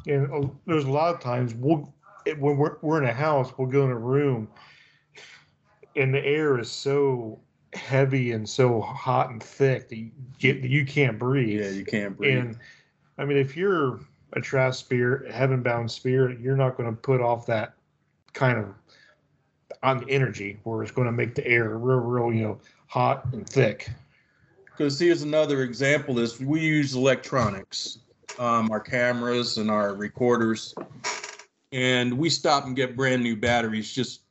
And 0.08 0.32
uh, 0.32 0.48
there's 0.66 0.86
a 0.86 0.92
lot 0.92 1.14
of 1.14 1.22
times 1.22 1.54
we'll 1.56 1.94
it- 2.26 2.40
when 2.40 2.58
we're, 2.58 2.78
we're 2.82 3.02
in 3.02 3.10
a 3.10 3.14
house, 3.14 3.54
we'll 3.58 3.68
go 3.68 3.86
in 3.86 3.92
a 3.92 3.98
room, 3.98 4.48
and 5.96 6.14
the 6.14 6.24
air 6.24 6.60
is 6.60 6.72
so 6.72 7.40
heavy 7.74 8.32
and 8.32 8.48
so 8.48 8.82
hot 8.82 9.30
and 9.30 9.42
thick 9.42 9.90
that 9.90 9.98
you, 9.98 10.12
get, 10.40 10.62
that 10.62 10.70
you 10.70 10.86
can't 10.86 11.18
breathe. 11.18 11.62
Yeah, 11.62 11.70
you 11.70 11.86
can't 11.86 12.18
breathe. 12.18 12.38
And 12.38 12.60
I 13.18 13.26
mean, 13.26 13.38
if 13.38 13.56
you're 13.56 14.00
a 14.34 14.42
trash 14.42 14.78
spirit, 14.78 15.32
heaven 15.32 15.62
bound 15.62 15.92
spirit, 15.92 16.40
you're 16.40 16.56
not 16.56 16.78
going 16.78 16.90
to 16.90 16.96
put 16.96 17.22
off 17.22 17.46
that 17.48 17.74
kind 18.34 18.58
of 18.58 18.74
on 19.84 20.08
energy 20.10 20.60
where 20.64 20.84
it's 20.84 20.92
going 20.92 21.08
to 21.08 21.12
make 21.12 21.36
the 21.36 21.46
air 21.46 21.78
real, 21.78 21.98
real, 21.98 22.34
you 22.34 22.44
know, 22.44 22.60
hot 22.88 23.26
and 23.34 23.48
thick. 23.48 23.90
Because 24.66 25.00
here's 25.00 25.22
another 25.22 25.64
example: 25.64 26.20
is 26.20 26.40
we 26.40 26.62
use 26.62 26.96
electronics, 26.96 28.00
um, 28.40 28.72
our 28.72 28.80
cameras 28.80 29.58
and 29.58 29.70
our 29.70 29.94
recorders, 29.94 30.74
and 31.72 32.18
we 32.18 32.30
stop 32.30 32.66
and 32.66 32.76
get 32.76 32.96
brand 32.96 33.22
new 33.22 33.36
batteries 33.36 33.92
just 33.92 34.22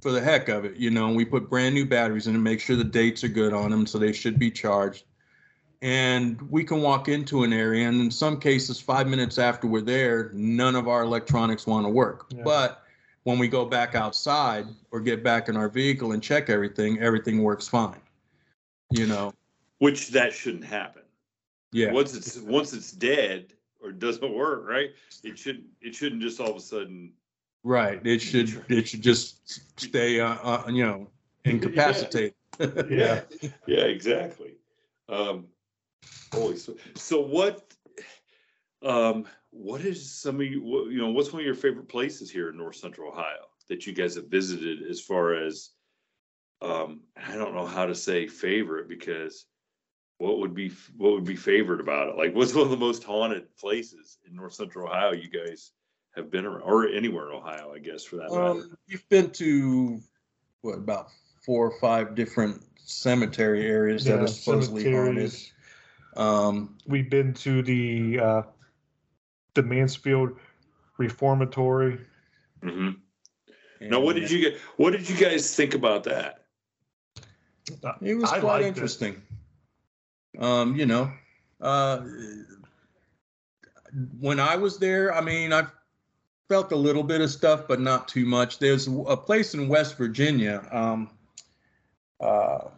for 0.00 0.12
the 0.12 0.20
heck 0.20 0.48
of 0.48 0.64
it, 0.64 0.76
you 0.76 0.90
know. 0.90 1.10
We 1.10 1.24
put 1.24 1.50
brand 1.50 1.74
new 1.74 1.84
batteries 1.84 2.26
in 2.26 2.34
and 2.34 2.42
make 2.44 2.60
sure 2.60 2.76
the 2.76 2.84
dates 2.84 3.22
are 3.24 3.28
good 3.28 3.52
on 3.52 3.70
them, 3.70 3.86
so 3.86 3.98
they 3.98 4.12
should 4.12 4.38
be 4.38 4.50
charged. 4.50 5.04
And 5.82 6.40
we 6.50 6.62
can 6.62 6.82
walk 6.82 7.08
into 7.08 7.42
an 7.42 7.52
area, 7.54 7.88
and 7.88 8.00
in 8.00 8.10
some 8.10 8.38
cases, 8.38 8.78
five 8.78 9.06
minutes 9.06 9.38
after 9.38 9.66
we're 9.66 9.80
there, 9.80 10.30
none 10.34 10.76
of 10.76 10.88
our 10.88 11.02
electronics 11.02 11.66
want 11.66 11.86
to 11.86 11.88
work. 11.88 12.26
Yeah. 12.30 12.42
But 12.44 12.82
when 13.24 13.38
we 13.38 13.48
go 13.48 13.64
back 13.64 13.94
outside 13.94 14.66
or 14.90 15.00
get 15.00 15.22
back 15.24 15.48
in 15.48 15.56
our 15.56 15.68
vehicle 15.68 16.12
and 16.12 16.22
check 16.22 16.50
everything, 16.50 16.98
everything 17.00 17.42
works 17.42 17.66
fine. 17.66 18.00
You 18.90 19.06
know, 19.06 19.32
Which 19.78 20.08
that 20.08 20.32
shouldn't 20.34 20.64
happen. 20.64 21.02
yeah. 21.72 21.92
Once 21.92 22.14
it's 22.14 22.38
once 22.38 22.72
it's 22.72 22.92
dead 22.92 23.54
or 23.82 23.92
doesn't 23.92 24.34
work, 24.34 24.66
right? 24.68 24.90
It 25.22 25.38
shouldn't 25.38 25.66
it 25.80 25.94
shouldn't 25.94 26.20
just 26.20 26.40
all 26.40 26.50
of 26.50 26.56
a 26.56 26.60
sudden 26.60 27.12
Right. 27.62 28.04
It 28.04 28.20
should 28.20 28.64
it 28.68 28.88
should 28.88 29.02
just 29.02 29.80
stay 29.80 30.20
uh, 30.20 30.36
uh 30.42 30.64
you 30.68 30.84
know 30.84 31.08
incapacitated. 31.44 32.34
Yeah. 32.90 33.22
yeah, 33.66 33.84
exactly. 33.84 34.56
Um, 35.08 35.46
holy, 36.32 36.56
so, 36.56 36.76
so 36.94 37.20
what? 37.20 37.72
Um, 38.82 39.26
what 39.50 39.82
is 39.82 40.10
some 40.10 40.36
of 40.36 40.46
you? 40.46 40.62
What, 40.62 40.90
you 40.90 40.98
know, 40.98 41.10
what's 41.10 41.32
one 41.32 41.40
of 41.40 41.46
your 41.46 41.54
favorite 41.54 41.88
places 41.88 42.30
here 42.30 42.48
in 42.48 42.56
North 42.56 42.76
Central 42.76 43.10
Ohio 43.10 43.48
that 43.68 43.86
you 43.86 43.92
guys 43.92 44.14
have 44.14 44.28
visited? 44.28 44.82
As 44.88 45.00
far 45.00 45.34
as, 45.34 45.70
um, 46.62 47.02
I 47.16 47.36
don't 47.36 47.54
know 47.54 47.66
how 47.66 47.86
to 47.86 47.94
say 47.94 48.26
favorite 48.26 48.88
because 48.88 49.46
what 50.18 50.38
would 50.38 50.54
be 50.54 50.72
what 50.96 51.12
would 51.12 51.24
be 51.24 51.36
favorite 51.36 51.80
about 51.80 52.08
it? 52.08 52.16
Like, 52.16 52.34
what's 52.34 52.54
one 52.54 52.64
of 52.64 52.70
the 52.70 52.76
most 52.76 53.04
haunted 53.04 53.54
places 53.56 54.18
in 54.26 54.34
North 54.34 54.54
Central 54.54 54.88
Ohio 54.88 55.12
you 55.12 55.28
guys 55.28 55.72
have 56.16 56.30
been 56.30 56.46
around, 56.46 56.62
or 56.62 56.88
anywhere 56.88 57.28
in 57.30 57.36
Ohio, 57.36 57.72
I 57.74 57.78
guess, 57.78 58.04
for 58.04 58.16
that 58.16 58.30
matter? 58.30 58.42
Um, 58.42 58.76
you've 58.86 59.08
been 59.08 59.30
to 59.32 60.00
what 60.62 60.78
about 60.78 61.08
four 61.44 61.70
or 61.70 61.80
five 61.80 62.14
different 62.14 62.62
cemetery 62.76 63.66
areas 63.66 64.04
that 64.04 64.20
are 64.20 64.26
supposedly 64.26 64.90
haunted. 64.92 65.32
Cemeteries. 66.14 66.48
Um, 66.48 66.76
We've 66.86 67.10
been 67.10 67.34
to 67.34 67.62
the 67.62 68.20
uh, 68.20 68.42
the 69.54 69.62
Mansfield 69.62 70.38
Reformatory. 70.98 71.98
Mm-hmm. 72.62 73.88
Now, 73.88 74.00
what 74.00 74.16
did 74.16 74.30
you 74.30 74.40
get? 74.40 74.58
What 74.76 74.90
did 74.90 75.08
you 75.08 75.16
guys 75.16 75.54
think 75.54 75.74
about 75.74 76.04
that? 76.04 76.44
It 78.02 78.14
was 78.14 78.30
I 78.30 78.40
quite 78.40 78.42
liked 78.42 78.64
it. 78.64 78.68
interesting. 78.68 79.22
Um, 80.38 80.76
you 80.76 80.86
know, 80.86 81.10
uh, 81.60 82.02
when 84.20 84.38
I 84.38 84.56
was 84.56 84.78
there, 84.78 85.14
I 85.14 85.20
mean, 85.20 85.52
I 85.52 85.66
felt 86.48 86.72
a 86.72 86.76
little 86.76 87.02
bit 87.02 87.20
of 87.20 87.30
stuff, 87.30 87.66
but 87.68 87.80
not 87.80 88.08
too 88.08 88.26
much. 88.26 88.58
There's 88.58 88.86
a 88.86 89.16
place 89.16 89.54
in 89.54 89.68
West 89.68 89.96
Virginia. 89.96 90.66
Um, 90.70 91.10
uh, 92.20 92.68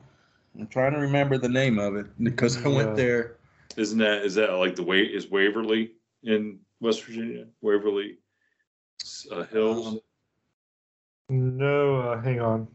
I'm 0.59 0.67
trying 0.69 0.93
to 0.93 0.99
remember 0.99 1.39
the 1.39 1.49
name 1.49 1.79
of 1.79 1.97
it 1.97 2.07
because 2.23 2.57
I 2.65 2.69
Yeah. 2.69 2.77
went 2.77 2.97
there. 2.97 3.37
Isn't 3.77 3.99
that 3.99 4.23
is 4.25 4.35
that 4.35 4.51
like 4.53 4.77
the 4.77 4.83
way 4.83 5.01
is 5.01 5.31
Waverly 5.31 5.93
in 6.25 6.59
West 6.81 7.05
Virginia? 7.05 7.47
Waverly 7.63 8.19
uh, 9.31 9.45
Hills. 9.45 9.87
Um, 9.87 10.01
No, 11.31 11.97
uh, 11.97 12.21
hang 12.21 12.41
on. 12.41 12.69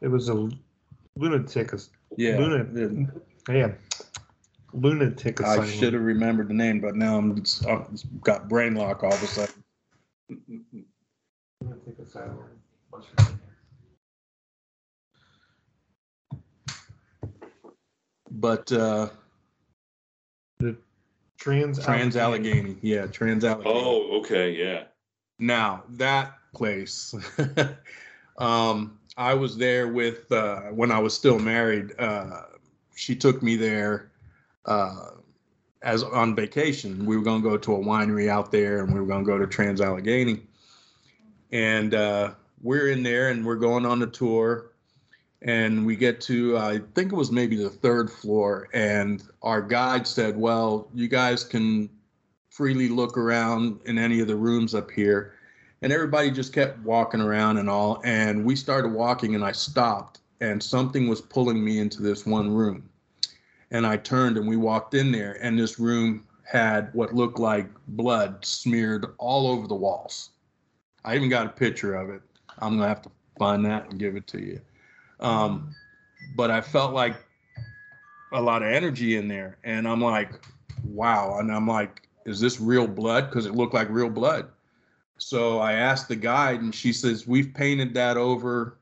It 0.00 0.08
was 0.08 0.28
a 0.30 0.48
lunatic. 1.16 1.72
as- 1.74 1.90
yeah, 2.16 2.38
Luna- 2.38 2.64
Man, 3.48 3.76
lunatic 4.72 5.42
I 5.42 5.64
should 5.66 5.92
have 5.92 6.02
remembered 6.02 6.48
the 6.48 6.54
name, 6.54 6.80
but 6.80 6.96
now 6.96 7.18
I'm, 7.18 7.36
just, 7.42 7.66
I've 7.66 7.88
got 8.22 8.48
brain 8.48 8.74
lock 8.74 9.02
all 9.02 9.12
of 9.12 9.22
a 9.22 9.26
sudden. 9.26 9.62
Lunatic 11.60 11.98
asylum. 12.00 12.38
But 18.32 18.72
uh, 18.72 19.10
Trans 21.38 21.84
Trans 21.84 22.16
Allegheny, 22.16 22.76
yeah, 22.80 23.06
Trans 23.06 23.44
Allegheny. 23.44 23.74
oh, 23.74 24.20
okay, 24.20 24.52
yeah. 24.52 24.84
Now 25.38 25.84
that 25.90 26.34
place, 26.54 27.14
um, 28.38 28.98
I 29.16 29.34
was 29.34 29.56
there 29.56 29.88
with 29.88 30.30
uh, 30.32 30.62
when 30.70 30.90
I 30.90 30.98
was 30.98 31.14
still 31.14 31.38
married. 31.38 31.92
Uh, 31.98 32.42
she 32.94 33.14
took 33.14 33.42
me 33.42 33.56
there 33.56 34.10
uh, 34.64 35.10
as 35.82 36.02
on 36.02 36.34
vacation. 36.34 37.04
We 37.04 37.16
were 37.16 37.24
going 37.24 37.42
to 37.42 37.48
go 37.48 37.58
to 37.58 37.74
a 37.74 37.78
winery 37.78 38.28
out 38.28 38.50
there, 38.50 38.82
and 38.82 38.94
we 38.94 39.00
were 39.00 39.06
going 39.06 39.24
to 39.24 39.30
go 39.30 39.36
to 39.36 39.46
Trans 39.46 39.80
Allegheny. 39.80 40.42
And 41.50 41.94
uh, 41.94 42.32
we're 42.62 42.88
in 42.88 43.02
there, 43.02 43.28
and 43.28 43.44
we're 43.44 43.56
going 43.56 43.84
on 43.84 43.98
the 43.98 44.06
tour. 44.06 44.71
And 45.42 45.84
we 45.84 45.96
get 45.96 46.20
to, 46.22 46.56
I 46.56 46.80
think 46.94 47.12
it 47.12 47.16
was 47.16 47.32
maybe 47.32 47.56
the 47.56 47.70
third 47.70 48.10
floor, 48.10 48.68
and 48.72 49.22
our 49.42 49.60
guide 49.60 50.06
said, 50.06 50.36
"Well, 50.36 50.88
you 50.94 51.08
guys 51.08 51.42
can 51.42 51.90
freely 52.52 52.86
look 52.88 53.16
around 53.16 53.80
in 53.86 53.98
any 53.98 54.20
of 54.20 54.28
the 54.28 54.36
rooms 54.36 54.74
up 54.74 54.90
here. 54.90 55.32
And 55.80 55.90
everybody 55.90 56.30
just 56.30 56.52
kept 56.52 56.78
walking 56.80 57.20
around 57.20 57.56
and 57.56 57.68
all. 57.68 58.02
And 58.04 58.44
we 58.44 58.54
started 58.56 58.92
walking, 58.92 59.34
and 59.34 59.42
I 59.42 59.52
stopped, 59.52 60.20
and 60.40 60.62
something 60.62 61.08
was 61.08 61.22
pulling 61.22 61.64
me 61.64 61.78
into 61.78 62.02
this 62.02 62.26
one 62.26 62.54
room. 62.54 62.88
And 63.70 63.86
I 63.86 63.96
turned, 63.96 64.36
and 64.36 64.46
we 64.46 64.56
walked 64.56 64.92
in 64.92 65.10
there, 65.10 65.38
and 65.40 65.58
this 65.58 65.78
room 65.78 66.26
had 66.44 66.92
what 66.92 67.14
looked 67.14 67.38
like 67.38 67.68
blood 67.88 68.44
smeared 68.44 69.06
all 69.16 69.46
over 69.46 69.66
the 69.66 69.74
walls. 69.74 70.30
I 71.06 71.16
even 71.16 71.30
got 71.30 71.46
a 71.46 71.50
picture 71.50 71.94
of 71.94 72.10
it. 72.10 72.20
I'm 72.58 72.76
gonna 72.76 72.88
have 72.88 73.02
to 73.02 73.10
find 73.38 73.64
that 73.64 73.88
and 73.88 73.98
give 73.98 74.14
it 74.14 74.26
to 74.28 74.44
you. 74.44 74.60
Um, 75.22 75.74
but 76.36 76.50
I 76.50 76.60
felt 76.60 76.92
like 76.92 77.16
a 78.32 78.40
lot 78.40 78.62
of 78.62 78.68
energy 78.68 79.16
in 79.16 79.28
there, 79.28 79.58
and 79.64 79.86
I'm 79.86 80.00
like, 80.00 80.44
wow. 80.84 81.38
And 81.38 81.52
I'm 81.52 81.66
like, 81.66 82.08
is 82.26 82.40
this 82.40 82.60
real 82.60 82.86
blood? 82.86 83.28
Because 83.28 83.46
it 83.46 83.54
looked 83.54 83.74
like 83.74 83.88
real 83.90 84.10
blood. 84.10 84.48
So 85.18 85.58
I 85.58 85.72
asked 85.74 86.08
the 86.08 86.16
guide, 86.16 86.60
and 86.60 86.74
she 86.74 86.92
says, 86.92 87.26
We've 87.26 87.54
painted 87.54 87.94
that 87.94 88.16
over. 88.16 88.78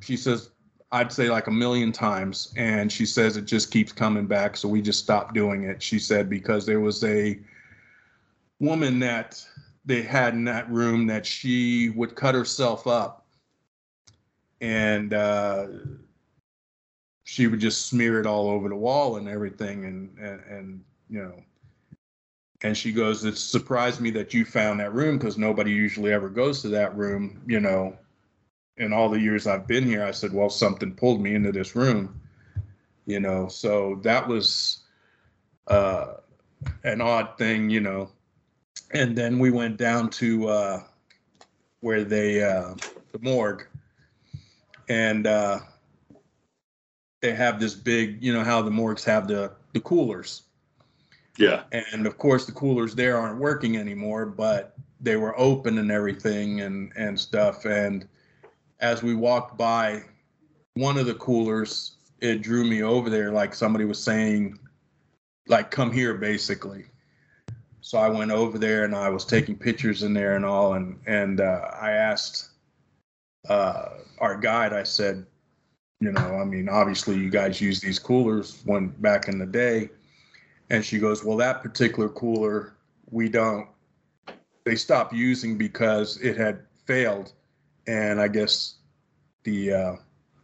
She 0.00 0.16
says, 0.16 0.50
I'd 0.90 1.12
say 1.12 1.28
like 1.28 1.48
a 1.48 1.52
million 1.52 1.92
times. 1.92 2.52
And 2.56 2.90
she 2.90 3.04
says 3.04 3.36
it 3.36 3.44
just 3.44 3.70
keeps 3.70 3.92
coming 3.92 4.26
back. 4.26 4.56
So 4.56 4.68
we 4.68 4.80
just 4.80 5.00
stopped 5.00 5.34
doing 5.34 5.64
it. 5.64 5.82
She 5.82 5.98
said, 5.98 6.30
because 6.30 6.64
there 6.64 6.80
was 6.80 7.04
a 7.04 7.38
woman 8.58 8.98
that 9.00 9.44
they 9.84 10.02
had 10.02 10.34
in 10.34 10.44
that 10.44 10.70
room 10.70 11.06
that 11.08 11.26
she 11.26 11.90
would 11.90 12.14
cut 12.14 12.34
herself 12.34 12.86
up. 12.86 13.17
And 14.60 15.14
uh, 15.14 15.66
she 17.24 17.46
would 17.46 17.60
just 17.60 17.86
smear 17.86 18.20
it 18.20 18.26
all 18.26 18.48
over 18.48 18.68
the 18.68 18.76
wall 18.76 19.16
and 19.16 19.28
everything. 19.28 19.84
And, 19.84 20.18
and, 20.18 20.40
and 20.48 20.84
you 21.08 21.22
know, 21.22 21.42
and 22.62 22.76
she 22.76 22.92
goes, 22.92 23.24
It 23.24 23.36
surprised 23.36 24.00
me 24.00 24.10
that 24.10 24.34
you 24.34 24.44
found 24.44 24.80
that 24.80 24.92
room 24.92 25.18
because 25.18 25.38
nobody 25.38 25.70
usually 25.70 26.12
ever 26.12 26.28
goes 26.28 26.62
to 26.62 26.68
that 26.70 26.96
room, 26.96 27.40
you 27.46 27.60
know. 27.60 27.96
In 28.78 28.92
all 28.92 29.08
the 29.08 29.20
years 29.20 29.46
I've 29.46 29.66
been 29.66 29.84
here, 29.84 30.04
I 30.04 30.10
said, 30.10 30.32
Well, 30.32 30.50
something 30.50 30.94
pulled 30.94 31.20
me 31.20 31.34
into 31.34 31.52
this 31.52 31.76
room, 31.76 32.20
you 33.06 33.20
know. 33.20 33.48
So 33.48 34.00
that 34.02 34.26
was 34.26 34.80
uh, 35.68 36.14
an 36.84 37.00
odd 37.00 37.38
thing, 37.38 37.70
you 37.70 37.80
know. 37.80 38.10
And 38.92 39.16
then 39.16 39.38
we 39.38 39.50
went 39.50 39.76
down 39.76 40.10
to 40.10 40.48
uh, 40.48 40.82
where 41.80 42.04
they, 42.04 42.42
uh, 42.42 42.74
the 43.12 43.18
morgue, 43.20 43.66
and 44.88 45.26
uh, 45.26 45.60
they 47.20 47.34
have 47.34 47.60
this 47.60 47.74
big, 47.74 48.22
you 48.22 48.32
know, 48.32 48.44
how 48.44 48.62
the 48.62 48.70
morgues 48.70 49.04
have 49.04 49.28
the, 49.28 49.52
the 49.72 49.80
coolers. 49.80 50.42
Yeah. 51.38 51.62
and 51.70 52.04
of 52.04 52.18
course 52.18 52.46
the 52.46 52.52
coolers 52.52 52.96
there 52.96 53.16
aren't 53.16 53.38
working 53.38 53.76
anymore 53.76 54.26
but 54.26 54.74
they 55.00 55.14
were 55.14 55.38
open 55.38 55.78
and 55.78 55.88
everything 55.92 56.62
and 56.62 56.92
and 56.96 57.18
stuff. 57.18 57.64
And 57.64 58.08
as 58.80 59.04
we 59.04 59.14
walked 59.14 59.56
by 59.56 60.02
one 60.74 60.98
of 60.98 61.06
the 61.06 61.14
coolers 61.14 61.96
it 62.20 62.42
drew 62.42 62.64
me 62.64 62.82
over 62.82 63.08
there 63.08 63.30
like 63.30 63.54
somebody 63.54 63.84
was 63.84 64.02
saying 64.02 64.58
like 65.46 65.70
come 65.70 65.92
here 65.92 66.14
basically. 66.14 66.86
So 67.82 67.98
i 67.98 68.08
went 68.08 68.32
over 68.32 68.58
there 68.58 68.84
and 68.84 68.96
i 68.96 69.08
was 69.08 69.24
taking 69.24 69.56
pictures 69.56 70.02
in 70.02 70.12
there 70.12 70.34
and 70.34 70.44
all. 70.44 70.72
And 70.74 70.98
and 71.06 71.40
uh, 71.40 71.70
i 71.80 71.92
asked 71.92 72.47
uh, 73.48 73.88
our 74.18 74.36
guide, 74.36 74.72
I 74.72 74.82
said, 74.82 75.26
you 76.00 76.12
know, 76.12 76.38
I 76.40 76.44
mean, 76.44 76.68
obviously 76.68 77.16
you 77.16 77.30
guys 77.30 77.60
use 77.60 77.80
these 77.80 77.98
coolers 77.98 78.62
when 78.64 78.88
back 78.88 79.28
in 79.28 79.38
the 79.38 79.46
day. 79.46 79.90
And 80.70 80.84
she 80.84 80.98
goes, 80.98 81.24
well, 81.24 81.36
that 81.38 81.62
particular 81.62 82.08
cooler, 82.08 82.74
we 83.10 83.28
don't, 83.28 83.68
they 84.64 84.76
stopped 84.76 85.12
using 85.14 85.56
because 85.56 86.18
it 86.18 86.36
had 86.36 86.60
failed. 86.86 87.32
And 87.86 88.20
I 88.20 88.28
guess 88.28 88.74
the 89.44 89.72
uh, 89.72 89.96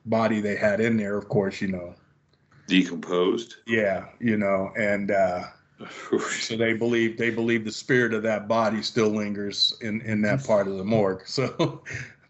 body 0.06 0.40
they 0.40 0.56
had 0.56 0.80
in 0.80 0.96
there, 0.96 1.16
of 1.16 1.28
course, 1.28 1.60
you 1.60 1.68
know, 1.68 1.94
decomposed. 2.66 3.56
Yeah, 3.66 4.06
you 4.20 4.36
know, 4.36 4.72
and 4.76 5.10
uh, 5.10 5.44
so 6.30 6.56
they 6.56 6.72
believe 6.72 7.18
they 7.18 7.30
believe 7.30 7.64
the 7.64 7.72
spirit 7.72 8.14
of 8.14 8.22
that 8.22 8.48
body 8.48 8.82
still 8.82 9.08
lingers 9.08 9.76
in 9.80 10.00
in 10.02 10.22
that 10.22 10.44
part 10.44 10.68
of 10.68 10.76
the 10.76 10.84
morgue. 10.84 11.22
So, 11.26 11.82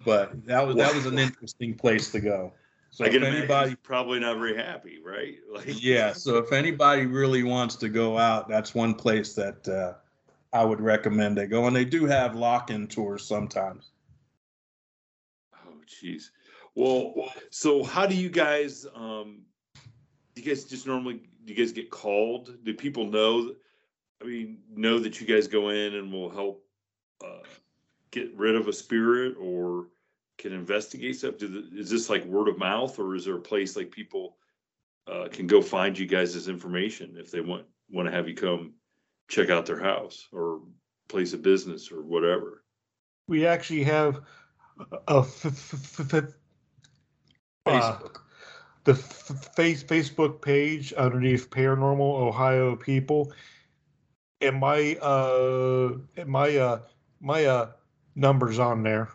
but 0.04 0.44
that 0.46 0.66
was 0.66 0.76
that 0.76 0.94
was 0.94 1.06
an 1.06 1.18
interesting 1.18 1.74
place 1.74 2.10
to 2.12 2.20
go. 2.20 2.52
So 2.90 3.04
I 3.04 3.08
if 3.08 3.22
anybody 3.22 3.74
probably 3.74 4.20
not 4.20 4.38
very 4.38 4.56
happy, 4.56 5.00
right? 5.04 5.34
Like, 5.52 5.82
yeah. 5.82 6.12
So 6.12 6.38
if 6.38 6.52
anybody 6.52 7.06
really 7.06 7.42
wants 7.42 7.76
to 7.76 7.88
go 7.88 8.18
out, 8.18 8.48
that's 8.48 8.74
one 8.74 8.94
place 8.94 9.34
that 9.34 9.66
uh, 9.68 9.94
I 10.56 10.64
would 10.64 10.80
recommend 10.80 11.36
they 11.36 11.46
go, 11.46 11.66
and 11.66 11.74
they 11.74 11.84
do 11.84 12.06
have 12.06 12.36
lock-in 12.36 12.86
tours 12.86 13.24
sometimes. 13.24 13.90
Oh, 15.54 15.74
jeez. 15.88 16.30
Well, 16.76 17.32
so 17.50 17.82
how 17.82 18.06
do 18.06 18.14
you 18.14 18.28
guys? 18.28 18.86
Um, 18.94 19.42
do 20.34 20.42
you 20.42 20.48
guys 20.48 20.64
just 20.64 20.86
normally 20.86 21.20
do 21.44 21.52
you 21.52 21.54
guys 21.54 21.72
get 21.72 21.90
called? 21.90 22.56
Do 22.64 22.74
people 22.74 23.06
know? 23.06 23.54
I 24.22 24.26
mean, 24.26 24.58
know 24.74 24.98
that 25.00 25.20
you 25.20 25.26
guys 25.26 25.48
go 25.48 25.70
in 25.70 25.94
and 25.94 26.12
will 26.12 26.30
help 26.30 26.64
uh, 27.24 27.42
get 28.10 28.34
rid 28.36 28.54
of 28.54 28.68
a 28.68 28.72
spirit 28.72 29.36
or 29.40 29.88
can 30.38 30.52
investigate 30.52 31.16
stuff? 31.16 31.38
The, 31.38 31.68
is 31.76 31.90
this 31.90 32.10
like 32.10 32.24
word 32.24 32.48
of 32.48 32.58
mouth, 32.58 32.98
or 32.98 33.14
is 33.14 33.24
there 33.24 33.36
a 33.36 33.40
place 33.40 33.76
like 33.76 33.90
people 33.90 34.36
uh, 35.06 35.28
can 35.30 35.46
go 35.46 35.60
find 35.60 35.98
you 35.98 36.06
guys' 36.06 36.48
information 36.48 37.16
if 37.18 37.30
they 37.30 37.40
want 37.40 37.66
want 37.90 38.08
to 38.08 38.12
have 38.12 38.28
you 38.28 38.34
come 38.34 38.74
check 39.28 39.50
out 39.50 39.66
their 39.66 39.80
house 39.80 40.28
or 40.32 40.60
place 41.08 41.32
of 41.32 41.42
business 41.42 41.92
or 41.92 42.02
whatever? 42.02 42.62
We 43.28 43.46
actually 43.46 43.84
have 43.84 44.20
a 45.08 45.18
f- 45.18 45.46
f- 45.46 46.14
f- 46.14 46.34
Facebook 47.66 48.20
the 48.84 48.92
f- 48.92 49.54
face 49.54 49.82
Facebook 49.82 50.40
page 50.40 50.92
underneath 50.92 51.50
Paranormal 51.50 52.00
Ohio 52.00 52.76
People, 52.76 53.32
and 54.40 54.60
my 54.60 54.96
uh 54.96 55.92
my 56.26 56.56
uh 56.56 56.80
my 57.20 57.44
uh 57.46 57.70
numbers 58.14 58.58
on 58.58 58.82
there. 58.82 59.08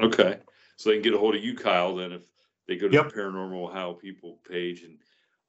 Okay, 0.00 0.38
so 0.76 0.90
they 0.90 0.96
can 0.96 1.02
get 1.02 1.14
a 1.14 1.18
hold 1.18 1.34
of 1.34 1.44
you, 1.44 1.54
Kyle. 1.54 1.94
Then 1.96 2.12
if 2.12 2.22
they 2.66 2.76
go 2.76 2.88
to 2.88 2.94
yep. 2.94 3.08
the 3.10 3.14
Paranormal 3.14 3.68
Ohio 3.68 3.94
People 3.94 4.40
page, 4.48 4.82
and 4.82 4.98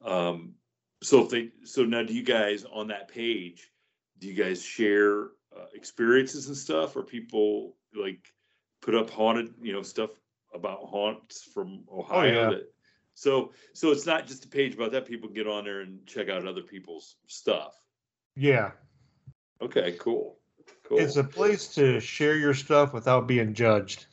um, 0.10 0.54
so 1.02 1.24
if 1.24 1.30
they 1.30 1.50
so 1.64 1.84
now, 1.84 2.04
do 2.04 2.14
you 2.14 2.24
guys 2.24 2.66
on 2.72 2.88
that 2.90 3.08
page? 3.08 3.72
Do 4.20 4.28
you 4.28 4.34
guys 4.34 4.64
share 4.64 5.26
uh, 5.56 5.66
experiences 5.74 6.48
and 6.48 6.58
stuff, 6.58 6.96
or 6.96 7.04
people 7.04 7.76
like 7.96 8.34
put 8.82 8.96
up 8.96 9.10
haunted, 9.10 9.54
you 9.62 9.74
know, 9.74 9.82
stuff 9.82 10.12
about 10.54 10.80
haunts 10.86 11.44
from 11.44 11.84
Ohio 11.92 12.20
oh, 12.20 12.24
yeah. 12.24 12.50
that 12.50 12.70
so 13.16 13.54
so 13.74 13.92
it's 13.92 14.06
not 14.06 14.28
just 14.28 14.46
a 14.46 14.48
page 14.48 14.76
about 14.76 14.92
that. 14.92 15.08
People 15.08 15.30
get 15.30 15.48
on 15.48 15.64
there 15.64 15.82
and 15.82 16.06
check 16.06 16.30
out 16.30 16.46
other 16.46 16.62
people's 16.62 17.16
stuff. 17.28 17.74
Yeah. 18.36 18.72
Okay, 19.62 19.94
cool. 19.94 20.38
Cool. 20.84 21.00
It's 21.00 21.16
a 21.16 21.24
place 21.24 21.68
to 21.76 22.00
share 22.00 22.36
your 22.36 22.54
stuff 22.54 22.94
without 22.94 23.26
being 23.26 23.54
judged. 23.54 24.06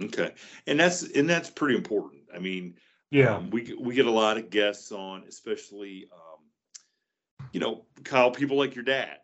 Okay. 0.00 0.32
And 0.66 0.80
that's 0.80 1.02
and 1.02 1.28
that's 1.28 1.50
pretty 1.50 1.76
important. 1.76 2.22
I 2.34 2.38
mean, 2.38 2.76
yeah. 3.10 3.36
Um, 3.36 3.50
we 3.50 3.74
we 3.78 3.94
get 3.94 4.06
a 4.06 4.10
lot 4.10 4.38
of 4.38 4.50
guests 4.50 4.92
on, 4.92 5.24
especially 5.28 6.08
um, 6.12 7.48
you 7.52 7.60
know, 7.60 7.84
Kyle, 8.04 8.30
people 8.30 8.56
like 8.56 8.74
your 8.74 8.84
dad, 8.84 9.18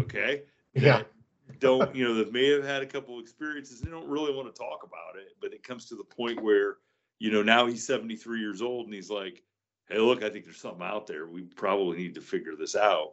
okay? 0.00 0.42
Yeah. 0.74 1.02
Don't, 1.58 1.94
you 1.94 2.04
know, 2.04 2.14
that 2.14 2.32
may 2.32 2.48
have 2.50 2.64
had 2.64 2.82
a 2.82 2.86
couple 2.86 3.16
of 3.16 3.20
experiences, 3.22 3.80
they 3.80 3.90
don't 3.90 4.08
really 4.08 4.32
want 4.32 4.52
to 4.52 4.58
talk 4.58 4.84
about 4.84 5.20
it, 5.20 5.32
but 5.40 5.52
it 5.52 5.62
comes 5.62 5.86
to 5.86 5.96
the 5.96 6.04
point 6.04 6.42
where 6.42 6.78
you 7.22 7.30
know, 7.30 7.40
now 7.40 7.66
he's 7.66 7.86
73 7.86 8.40
years 8.40 8.60
old 8.60 8.86
and 8.86 8.94
he's 8.94 9.08
like, 9.08 9.44
hey, 9.88 9.98
look, 9.98 10.24
I 10.24 10.28
think 10.28 10.44
there's 10.44 10.60
something 10.60 10.82
out 10.82 11.06
there. 11.06 11.28
We 11.28 11.42
probably 11.42 11.98
need 11.98 12.16
to 12.16 12.20
figure 12.20 12.56
this 12.58 12.74
out. 12.74 13.12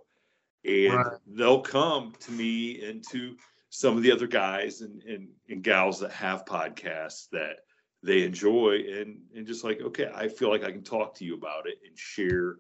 And 0.66 0.96
right. 0.96 1.18
they'll 1.28 1.62
come 1.62 2.14
to 2.22 2.32
me 2.32 2.84
and 2.84 3.04
to 3.12 3.38
some 3.70 3.98
of 3.98 4.04
the 4.04 4.12
other 4.12 4.28
guys 4.28 4.82
and, 4.82 5.04
and, 5.04 5.30
and 5.50 5.64
gals 5.64 6.00
that 6.00 6.12
have 6.12 6.46
podcasts 6.46 7.30
that 7.32 7.58
they 8.02 8.24
enjoy 8.24 8.80
and, 8.96 9.20
and 9.36 9.46
just 9.46 9.64
like, 9.64 9.82
okay, 9.82 10.10
I 10.14 10.28
feel 10.28 10.50
like 10.50 10.64
I 10.64 10.72
can 10.72 10.84
talk 10.84 11.16
to 11.16 11.26
you 11.26 11.36
about 11.36 11.68
it 11.68 11.80
and 11.88 11.98
share, 11.98 12.58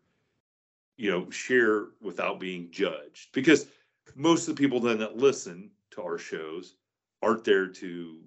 you 0.98 1.10
know, 1.10 1.30
share 1.30 1.88
without 2.02 2.40
being 2.40 2.70
judged. 2.72 3.32
Because 3.34 3.68
most 4.16 4.48
of 4.48 4.56
the 4.56 4.62
people 4.62 4.80
then 4.80 5.00
that 5.00 5.18
listen 5.18 5.72
to 5.92 6.02
our 6.02 6.18
shows 6.18 6.76
aren't 7.22 7.44
there 7.44 7.68
to 7.68 8.20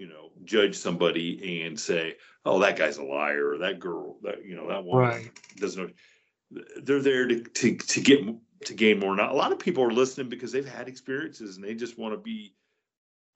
you 0.00 0.06
know, 0.06 0.30
judge 0.44 0.74
somebody 0.74 1.62
and 1.62 1.78
say, 1.78 2.16
"Oh, 2.46 2.58
that 2.60 2.78
guy's 2.78 2.96
a 2.96 3.04
liar," 3.04 3.50
or 3.50 3.58
"That 3.58 3.78
girl, 3.78 4.18
that 4.22 4.46
you 4.46 4.56
know, 4.56 4.66
that 4.68 4.82
one 4.82 4.98
right. 4.98 5.30
doesn't." 5.56 5.94
Know. 6.50 6.62
They're 6.82 7.02
there 7.02 7.28
to 7.28 7.42
to 7.42 7.76
to 7.76 8.00
get 8.00 8.24
to 8.64 8.74
gain 8.74 8.98
more. 8.98 9.14
Now, 9.16 9.32
a 9.32 9.34
lot 9.34 9.52
of 9.52 9.58
people 9.58 9.82
are 9.84 9.92
listening 9.92 10.28
because 10.28 10.52
they've 10.52 10.68
had 10.68 10.88
experiences 10.88 11.56
and 11.56 11.64
they 11.64 11.74
just 11.74 11.98
want 11.98 12.14
to 12.14 12.18
be 12.18 12.54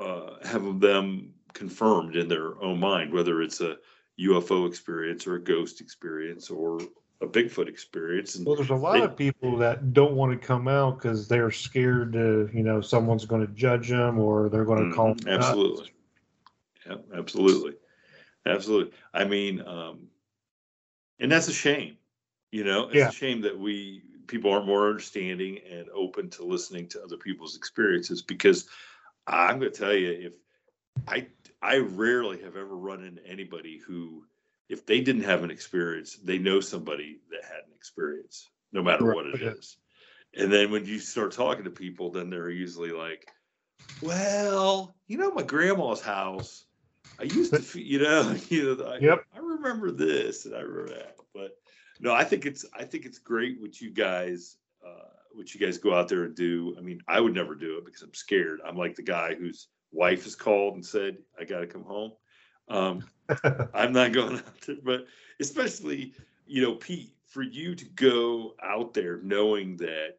uh, 0.00 0.36
have 0.44 0.80
them 0.80 1.32
confirmed 1.52 2.16
in 2.16 2.28
their 2.28 2.60
own 2.62 2.80
mind, 2.80 3.12
whether 3.12 3.42
it's 3.42 3.60
a 3.60 3.76
UFO 4.20 4.66
experience 4.66 5.26
or 5.26 5.36
a 5.36 5.42
ghost 5.42 5.80
experience 5.80 6.50
or 6.50 6.80
a 7.20 7.26
Bigfoot 7.26 7.68
experience. 7.68 8.34
And 8.34 8.44
well, 8.44 8.56
there's 8.56 8.70
a 8.70 8.74
lot 8.74 8.94
they, 8.94 9.02
of 9.02 9.16
people 9.16 9.56
that 9.58 9.92
don't 9.92 10.14
want 10.14 10.32
to 10.32 10.46
come 10.46 10.66
out 10.68 10.98
because 10.98 11.28
they're 11.28 11.50
scared 11.50 12.12
to, 12.14 12.50
you 12.52 12.62
know, 12.62 12.80
someone's 12.80 13.24
going 13.24 13.46
to 13.46 13.52
judge 13.52 13.88
them 13.88 14.18
or 14.18 14.48
they're 14.48 14.64
going 14.64 14.90
to 14.90 14.94
call 14.94 15.14
them. 15.14 15.28
Absolutely 15.28 15.94
yeah, 16.86 16.96
absolutely, 17.16 17.74
absolutely. 18.46 18.92
I 19.12 19.24
mean, 19.24 19.60
um, 19.66 20.08
and 21.18 21.30
that's 21.30 21.48
a 21.48 21.52
shame. 21.52 21.96
You 22.50 22.64
know, 22.64 22.86
it's 22.86 22.94
yeah. 22.94 23.08
a 23.08 23.12
shame 23.12 23.40
that 23.42 23.58
we 23.58 24.02
people 24.26 24.52
aren't 24.52 24.66
more 24.66 24.88
understanding 24.88 25.58
and 25.70 25.88
open 25.94 26.30
to 26.30 26.44
listening 26.44 26.88
to 26.88 27.02
other 27.02 27.16
people's 27.16 27.56
experiences. 27.56 28.22
Because 28.22 28.66
I'm 29.26 29.58
going 29.58 29.72
to 29.72 29.78
tell 29.78 29.94
you, 29.94 30.10
if 30.10 30.32
I 31.08 31.26
I 31.62 31.78
rarely 31.78 32.42
have 32.42 32.56
ever 32.56 32.76
run 32.76 33.04
into 33.04 33.26
anybody 33.26 33.80
who, 33.86 34.24
if 34.68 34.84
they 34.84 35.00
didn't 35.00 35.24
have 35.24 35.44
an 35.44 35.50
experience, 35.50 36.16
they 36.22 36.38
know 36.38 36.60
somebody 36.60 37.20
that 37.30 37.42
had 37.42 37.64
an 37.66 37.72
experience, 37.74 38.50
no 38.72 38.82
matter 38.82 39.04
right. 39.04 39.16
what 39.16 39.26
it 39.26 39.40
is. 39.40 39.78
And 40.36 40.52
then 40.52 40.70
when 40.70 40.84
you 40.84 40.98
start 40.98 41.32
talking 41.32 41.64
to 41.64 41.70
people, 41.70 42.10
then 42.10 42.28
they're 42.28 42.50
usually 42.50 42.92
like, 42.92 43.28
well, 44.02 44.94
you 45.06 45.16
know, 45.16 45.30
my 45.30 45.42
grandma's 45.42 46.02
house, 46.02 46.66
I 47.18 47.24
used 47.24 47.54
to, 47.54 47.80
you 47.80 48.00
know, 48.00 48.36
you 48.48 48.76
know, 48.76 48.84
I, 48.84 48.98
yep. 48.98 49.24
I 49.34 49.38
remember 49.38 49.90
this 49.90 50.44
and 50.44 50.54
I 50.54 50.60
remember 50.60 50.94
that. 50.94 51.16
But 51.32 51.56
no, 52.00 52.12
I 52.12 52.24
think 52.24 52.46
it's, 52.46 52.64
I 52.74 52.84
think 52.84 53.04
it's 53.06 53.18
great 53.18 53.60
what 53.60 53.80
you 53.80 53.90
guys, 53.90 54.56
uh, 54.84 55.08
what 55.32 55.54
you 55.54 55.60
guys 55.60 55.78
go 55.78 55.94
out 55.94 56.08
there 56.08 56.24
and 56.24 56.34
do. 56.34 56.74
I 56.78 56.80
mean, 56.80 57.00
I 57.08 57.20
would 57.20 57.34
never 57.34 57.54
do 57.54 57.78
it 57.78 57.84
because 57.84 58.02
I'm 58.02 58.14
scared. 58.14 58.60
I'm 58.66 58.76
like 58.76 58.94
the 58.94 59.02
guy 59.02 59.34
whose 59.34 59.68
wife 59.92 60.24
has 60.24 60.34
called 60.34 60.74
and 60.74 60.84
said, 60.84 61.18
I 61.38 61.44
got 61.44 61.60
to 61.60 61.66
come 61.66 61.84
home. 61.84 62.12
Um, 62.68 63.04
I'm 63.74 63.92
not 63.92 64.12
going 64.12 64.36
out 64.36 64.60
there, 64.66 64.76
but 64.82 65.06
especially, 65.40 66.14
you 66.46 66.62
know, 66.62 66.74
Pete, 66.74 67.12
for 67.26 67.42
you 67.42 67.74
to 67.74 67.84
go 67.84 68.54
out 68.62 68.94
there 68.94 69.18
knowing 69.22 69.76
that, 69.78 70.16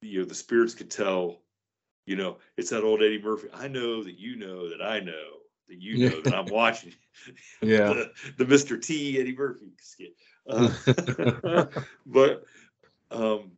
you 0.00 0.20
know, 0.20 0.24
the 0.24 0.34
spirits 0.34 0.74
could 0.74 0.90
tell, 0.90 1.42
you 2.06 2.16
know, 2.16 2.38
it's 2.56 2.70
that 2.70 2.84
old 2.84 3.02
Eddie 3.02 3.20
Murphy. 3.20 3.48
I 3.52 3.68
know 3.68 4.02
that 4.02 4.18
you 4.18 4.36
know 4.36 4.68
that 4.70 4.82
I 4.82 5.00
know 5.00 5.37
that 5.68 5.80
you 5.80 6.10
know 6.10 6.20
that 6.20 6.34
I'm 6.34 6.46
watching. 6.46 6.94
Yeah, 7.60 7.92
the, 7.92 8.12
the, 8.38 8.44
Mr. 8.44 8.80
T 8.80 9.20
Eddie 9.20 9.34
Murphy 9.36 9.72
skit. 9.80 10.14
Uh, 10.48 10.70
but 12.06 12.44
um, 13.10 13.50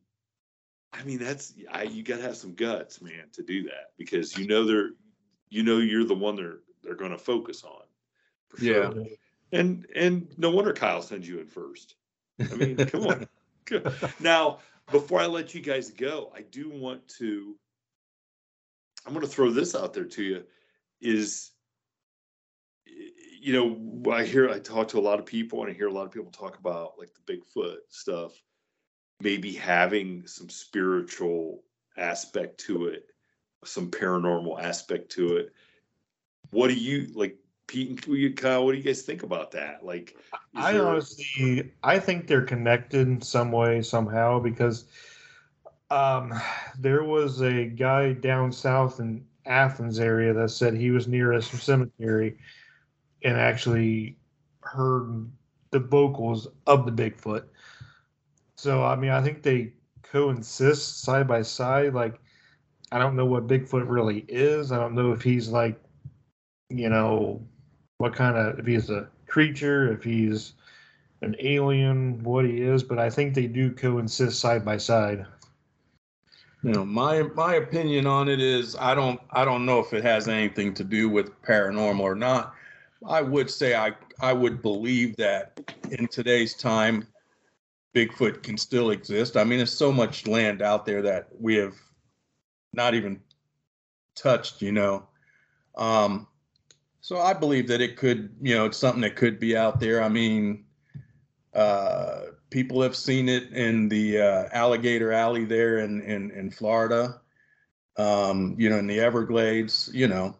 I 0.92 1.04
mean, 1.04 1.18
that's 1.18 1.52
I, 1.70 1.82
you 1.82 2.02
got 2.02 2.16
to 2.16 2.22
have 2.22 2.36
some 2.36 2.54
guts, 2.54 3.02
man, 3.02 3.24
to 3.34 3.42
do 3.42 3.64
that 3.64 3.92
because 3.98 4.36
you 4.36 4.46
know 4.46 4.64
they're 4.64 4.90
you 5.50 5.62
know 5.62 5.76
you're 5.76 6.06
the 6.06 6.14
one 6.14 6.36
they're 6.36 6.60
they're 6.82 6.94
going 6.94 7.10
to 7.10 7.18
focus 7.18 7.62
on. 7.64 7.82
Yeah, 8.58 8.92
and 9.52 9.86
and 9.94 10.26
no 10.38 10.50
wonder 10.50 10.72
Kyle 10.72 11.02
sends 11.02 11.28
you 11.28 11.38
in 11.38 11.46
first. 11.46 11.96
I 12.40 12.54
mean, 12.54 12.76
come 12.76 13.06
on. 13.06 13.28
Now, 14.18 14.60
before 14.90 15.20
I 15.20 15.26
let 15.26 15.54
you 15.54 15.60
guys 15.60 15.90
go, 15.90 16.32
I 16.34 16.42
do 16.42 16.70
want 16.70 17.06
to. 17.18 17.56
I'm 19.06 19.12
going 19.12 19.24
to 19.24 19.30
throw 19.30 19.50
this 19.50 19.74
out 19.74 19.92
there 19.94 20.04
to 20.04 20.22
you. 20.22 20.44
Is 21.00 21.52
you 23.40 23.52
know, 23.52 24.12
I 24.12 24.24
hear 24.24 24.50
I 24.50 24.58
talk 24.58 24.88
to 24.88 24.98
a 24.98 25.00
lot 25.00 25.18
of 25.18 25.26
people 25.26 25.62
and 25.62 25.70
I 25.70 25.74
hear 25.74 25.88
a 25.88 25.92
lot 25.92 26.04
of 26.04 26.12
people 26.12 26.30
talk 26.30 26.58
about 26.58 26.98
like 26.98 27.10
the 27.14 27.32
Bigfoot 27.32 27.78
stuff, 27.88 28.32
maybe 29.20 29.52
having 29.52 30.26
some 30.26 30.48
spiritual 30.48 31.62
aspect 31.96 32.58
to 32.66 32.86
it, 32.86 33.06
some 33.64 33.90
paranormal 33.90 34.62
aspect 34.62 35.10
to 35.12 35.36
it. 35.36 35.52
What 36.50 36.68
do 36.68 36.74
you 36.74 37.08
like 37.14 37.38
Pete 37.66 38.06
and 38.08 38.36
Kyle, 38.36 38.66
what 38.66 38.72
do 38.72 38.78
you 38.78 38.84
guys 38.84 39.02
think 39.02 39.22
about 39.22 39.52
that? 39.52 39.84
Like, 39.84 40.16
I 40.56 40.72
there... 40.72 40.88
honestly, 40.88 41.72
I 41.84 42.00
think 42.00 42.26
they're 42.26 42.42
connected 42.42 43.06
in 43.06 43.22
some 43.22 43.52
way 43.52 43.80
somehow 43.80 44.40
because 44.40 44.86
um, 45.88 46.34
there 46.76 47.04
was 47.04 47.40
a 47.42 47.66
guy 47.66 48.12
down 48.12 48.50
south 48.50 48.98
in 48.98 49.24
Athens 49.46 50.00
area 50.00 50.34
that 50.34 50.50
said 50.50 50.74
he 50.74 50.90
was 50.90 51.06
near 51.06 51.32
a 51.32 51.40
cemetery 51.40 52.38
and 53.22 53.36
actually 53.36 54.16
heard 54.62 55.28
the 55.70 55.78
vocals 55.78 56.48
of 56.66 56.86
the 56.86 56.92
Bigfoot. 56.92 57.44
So 58.56 58.84
I 58.84 58.96
mean, 58.96 59.10
I 59.10 59.22
think 59.22 59.42
they 59.42 59.72
coexist 60.02 61.02
side 61.02 61.28
by 61.28 61.42
side. 61.42 61.94
Like, 61.94 62.20
I 62.92 62.98
don't 62.98 63.16
know 63.16 63.26
what 63.26 63.46
Bigfoot 63.46 63.88
really 63.88 64.24
is. 64.28 64.72
I 64.72 64.78
don't 64.78 64.94
know 64.94 65.12
if 65.12 65.22
he's 65.22 65.48
like, 65.48 65.80
you 66.68 66.88
know, 66.88 67.42
what 67.98 68.14
kind 68.14 68.36
of 68.36 68.58
if 68.58 68.66
he's 68.66 68.90
a 68.90 69.08
creature, 69.26 69.92
if 69.92 70.02
he's 70.02 70.54
an 71.22 71.36
alien, 71.38 72.22
what 72.22 72.44
he 72.44 72.62
is. 72.62 72.82
But 72.82 72.98
I 72.98 73.10
think 73.10 73.34
they 73.34 73.46
do 73.46 73.70
coexist 73.70 74.40
side 74.40 74.64
by 74.64 74.76
side. 74.76 75.26
You 76.62 76.72
know, 76.72 76.84
my 76.84 77.22
my 77.34 77.54
opinion 77.54 78.06
on 78.06 78.28
it 78.28 78.40
is 78.40 78.76
I 78.76 78.94
don't 78.94 79.20
I 79.30 79.44
don't 79.44 79.64
know 79.64 79.78
if 79.78 79.94
it 79.94 80.04
has 80.04 80.28
anything 80.28 80.74
to 80.74 80.84
do 80.84 81.08
with 81.08 81.40
paranormal 81.42 82.00
or 82.00 82.14
not. 82.14 82.54
I 83.06 83.22
would 83.22 83.50
say 83.50 83.74
I 83.74 83.92
I 84.20 84.32
would 84.32 84.62
believe 84.62 85.16
that 85.16 85.74
in 85.90 86.06
today's 86.08 86.54
time, 86.54 87.06
Bigfoot 87.94 88.42
can 88.42 88.56
still 88.56 88.90
exist. 88.90 89.36
I 89.36 89.44
mean, 89.44 89.58
there's 89.58 89.76
so 89.76 89.90
much 89.90 90.26
land 90.26 90.62
out 90.62 90.84
there 90.84 91.02
that 91.02 91.28
we 91.38 91.56
have 91.56 91.74
not 92.72 92.94
even 92.94 93.20
touched, 94.14 94.62
you 94.62 94.72
know. 94.72 95.08
Um, 95.76 96.26
so 97.00 97.18
I 97.18 97.32
believe 97.32 97.66
that 97.68 97.80
it 97.80 97.96
could, 97.96 98.30
you 98.40 98.54
know, 98.54 98.66
it's 98.66 98.78
something 98.78 99.00
that 99.00 99.16
could 99.16 99.40
be 99.40 99.56
out 99.56 99.80
there. 99.80 100.02
I 100.02 100.08
mean, 100.08 100.64
uh, 101.54 102.26
people 102.50 102.82
have 102.82 102.94
seen 102.94 103.28
it 103.28 103.50
in 103.52 103.88
the 103.88 104.20
uh, 104.20 104.48
alligator 104.52 105.12
alley 105.12 105.44
there 105.44 105.78
in 105.78 106.02
in, 106.02 106.30
in 106.32 106.50
Florida. 106.50 107.20
Um, 107.96 108.54
you 108.58 108.70
know, 108.70 108.78
in 108.78 108.86
the 108.86 109.00
Everglades. 109.00 109.90
You 109.92 110.06
know, 110.08 110.36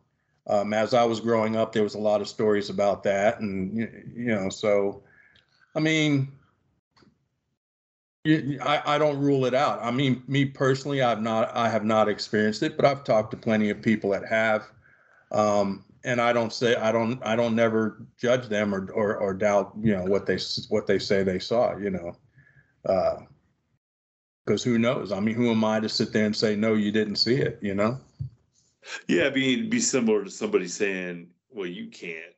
um, 0.47 0.73
as 0.73 0.95
I 0.95 1.05
was 1.05 1.21
growing 1.21 1.57
up, 1.57 1.73
there 1.73 1.83
was 1.83 1.95
a 1.95 2.01
lot 2.01 2.21
of 2.21 2.29
stories 2.29 2.71
about 2.71 3.03
that, 3.05 3.41
and 3.41 3.77
you 3.77 4.35
know, 4.35 4.49
so 4.49 5.03
I 5.75 5.81
mean, 5.81 6.33
I, 8.27 8.83
I 8.85 8.99
don't 8.99 9.19
rule 9.19 9.45
it 9.47 9.55
out. 9.55 9.81
I 9.83 9.91
mean, 9.91 10.23
me 10.27 10.45
personally, 10.45 11.03
I've 11.03 11.23
not 11.23 11.55
I 11.57 11.69
have 11.69 11.85
not 11.85 12.09
experienced 12.09 12.63
it, 12.63 12.77
but 12.77 12.85
I've 12.85 13.05
talked 13.05 13.31
to 13.33 13.37
plenty 13.37 13.71
of 13.71 13.81
people 13.83 14.11
that 14.11 14.27
have. 14.27 14.65
Um, 15.33 15.85
and 16.05 16.21
I 16.21 16.33
don't 16.33 16.53
say 16.53 16.77
I 16.77 16.93
don't 16.93 17.21
I 17.25 17.37
don't 17.37 17.55
never 17.55 18.07
judge 18.17 18.49
them 18.49 18.75
or 18.75 18.91
or, 18.93 19.17
or 19.17 19.35
doubt 19.35 19.73
you 19.83 19.95
know 19.95 20.05
what 20.05 20.27
they 20.27 20.39
what 20.69 20.87
they 20.87 20.99
say 20.99 21.23
they 21.23 21.39
saw 21.39 21.77
you 21.77 21.91
know, 21.91 22.17
because 22.83 24.67
uh, 24.67 24.71
who 24.71 24.79
knows? 24.79 25.13
I 25.13 25.21
mean, 25.21 25.35
who 25.35 25.51
am 25.51 25.65
I 25.65 25.81
to 25.81 25.89
sit 25.89 26.13
there 26.13 26.27
and 26.27 26.35
say 26.35 26.57
no, 26.57 26.75
you 26.75 26.93
didn't 26.93 27.17
see 27.17 27.37
it? 27.37 27.59
You 27.61 27.75
know? 27.75 27.99
Yeah, 29.09 29.31
be 29.31 29.69
be 29.69 29.81
similar 29.81 30.25
to 30.25 30.31
somebody 30.31 30.69
saying, 30.69 31.29
well, 31.51 31.67
you 31.67 31.89
can't 31.89 32.35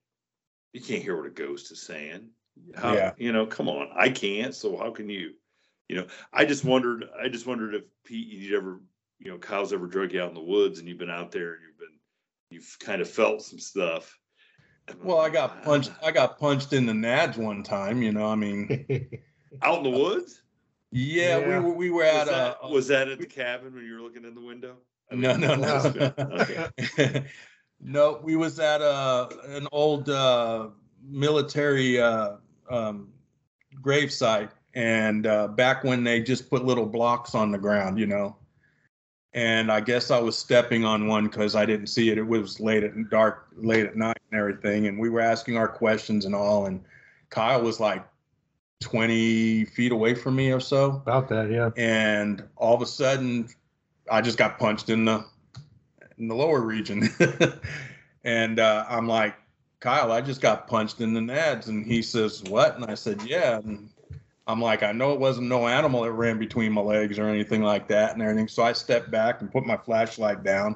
you 0.72 0.80
can't 0.80 1.02
hear 1.02 1.16
what 1.16 1.26
a 1.26 1.30
ghost 1.30 1.70
is 1.70 1.82
saying. 1.82 2.30
How, 2.74 2.94
yeah. 2.94 3.12
You 3.16 3.32
know, 3.32 3.46
come 3.46 3.68
on, 3.68 3.90
I 3.94 4.08
can't. 4.10 4.54
So 4.54 4.76
how 4.76 4.90
can 4.90 5.08
you? 5.08 5.32
You 5.88 5.96
know, 5.96 6.06
I 6.32 6.44
just 6.44 6.64
wondered. 6.64 7.04
I 7.22 7.28
just 7.28 7.46
wondered 7.46 7.74
if 7.74 7.82
Pete, 8.04 8.28
you'd 8.28 8.56
ever, 8.56 8.80
you 9.18 9.30
know, 9.30 9.38
Kyle's 9.38 9.72
ever 9.72 9.86
drug 9.86 10.12
you 10.12 10.22
out 10.22 10.28
in 10.28 10.34
the 10.34 10.40
woods 10.40 10.78
and 10.78 10.88
you've 10.88 10.98
been 10.98 11.10
out 11.10 11.30
there 11.30 11.54
and 11.54 11.62
you've 11.62 11.78
been 11.78 11.98
you've 12.50 12.76
kind 12.80 13.02
of 13.02 13.08
felt 13.08 13.42
some 13.42 13.58
stuff. 13.58 14.18
Well, 15.02 15.18
I 15.18 15.30
got 15.30 15.58
ah. 15.58 15.64
punched. 15.64 15.92
I 16.02 16.10
got 16.10 16.38
punched 16.38 16.72
in 16.72 16.86
the 16.86 16.92
nads 16.92 17.36
one 17.36 17.62
time. 17.62 18.02
You 18.02 18.12
know, 18.12 18.26
I 18.26 18.34
mean, 18.34 19.08
out 19.62 19.78
in 19.78 19.84
the 19.84 19.98
woods. 19.98 20.42
Yeah, 20.90 21.38
yeah. 21.38 21.58
we 21.58 21.64
were 21.64 21.74
we 21.74 21.90
were 21.90 22.04
at 22.04 22.26
was 22.26 22.28
that, 22.28 22.56
a. 22.62 22.68
Was 22.68 22.88
that 22.88 23.08
at 23.08 23.18
the 23.18 23.26
cabin 23.26 23.74
when 23.74 23.84
you 23.84 23.94
were 23.94 24.02
looking 24.02 24.24
in 24.24 24.34
the 24.34 24.44
window? 24.44 24.76
No, 25.14 25.36
no, 25.36 25.54
no. 25.54 25.92
okay. 26.18 27.24
no, 27.80 28.20
we 28.22 28.36
was 28.36 28.58
at 28.58 28.80
a 28.80 29.28
an 29.48 29.68
old 29.72 30.08
uh, 30.08 30.68
military 31.06 32.00
uh, 32.00 32.36
um, 32.70 33.08
grave 33.80 34.12
site, 34.12 34.50
and 34.74 35.26
uh, 35.26 35.48
back 35.48 35.84
when 35.84 36.04
they 36.04 36.20
just 36.20 36.48
put 36.50 36.64
little 36.64 36.86
blocks 36.86 37.34
on 37.34 37.50
the 37.50 37.58
ground, 37.58 37.98
you 37.98 38.06
know, 38.06 38.36
and 39.34 39.72
I 39.72 39.80
guess 39.80 40.10
I 40.10 40.18
was 40.18 40.36
stepping 40.36 40.84
on 40.84 41.06
one 41.06 41.26
because 41.26 41.56
I 41.56 41.64
didn't 41.64 41.86
see 41.86 42.10
it. 42.10 42.18
It 42.18 42.26
was 42.26 42.60
late 42.60 42.84
at 42.84 42.92
dark, 43.10 43.48
late 43.56 43.86
at 43.86 43.96
night, 43.96 44.18
and 44.30 44.38
everything. 44.38 44.86
And 44.86 44.98
we 44.98 45.08
were 45.08 45.20
asking 45.20 45.56
our 45.56 45.68
questions 45.68 46.26
and 46.26 46.34
all. 46.34 46.66
And 46.66 46.82
Kyle 47.30 47.62
was 47.62 47.80
like 47.80 48.06
20 48.80 49.64
feet 49.66 49.92
away 49.92 50.14
from 50.14 50.36
me 50.36 50.52
or 50.52 50.60
so. 50.60 50.90
About 50.90 51.28
that, 51.30 51.50
yeah. 51.50 51.70
And 51.76 52.46
all 52.56 52.74
of 52.74 52.82
a 52.82 52.86
sudden, 52.86 53.48
I 54.12 54.20
just 54.20 54.38
got 54.38 54.58
punched 54.58 54.90
in 54.90 55.04
the 55.04 55.24
in 56.18 56.28
the 56.28 56.34
lower 56.34 56.60
region, 56.60 57.08
and 58.24 58.60
uh, 58.60 58.84
I'm 58.88 59.08
like, 59.08 59.34
Kyle, 59.80 60.12
I 60.12 60.20
just 60.20 60.40
got 60.40 60.68
punched 60.68 61.00
in 61.00 61.14
the 61.14 61.20
nads, 61.20 61.68
and 61.68 61.84
he 61.84 62.02
says, 62.02 62.42
"What?" 62.44 62.76
And 62.76 62.84
I 62.84 62.94
said, 62.94 63.22
"Yeah." 63.22 63.58
And 63.58 63.88
I'm 64.46 64.60
like, 64.60 64.82
I 64.82 64.92
know 64.92 65.12
it 65.12 65.20
wasn't 65.20 65.48
no 65.48 65.66
animal 65.68 66.02
that 66.02 66.12
ran 66.12 66.38
between 66.38 66.72
my 66.72 66.80
legs 66.80 67.18
or 67.18 67.28
anything 67.28 67.62
like 67.62 67.88
that 67.88 68.12
and 68.12 68.22
everything. 68.22 68.48
So 68.48 68.62
I 68.62 68.72
stepped 68.72 69.10
back 69.10 69.40
and 69.40 69.50
put 69.50 69.64
my 69.64 69.76
flashlight 69.76 70.42
down 70.42 70.74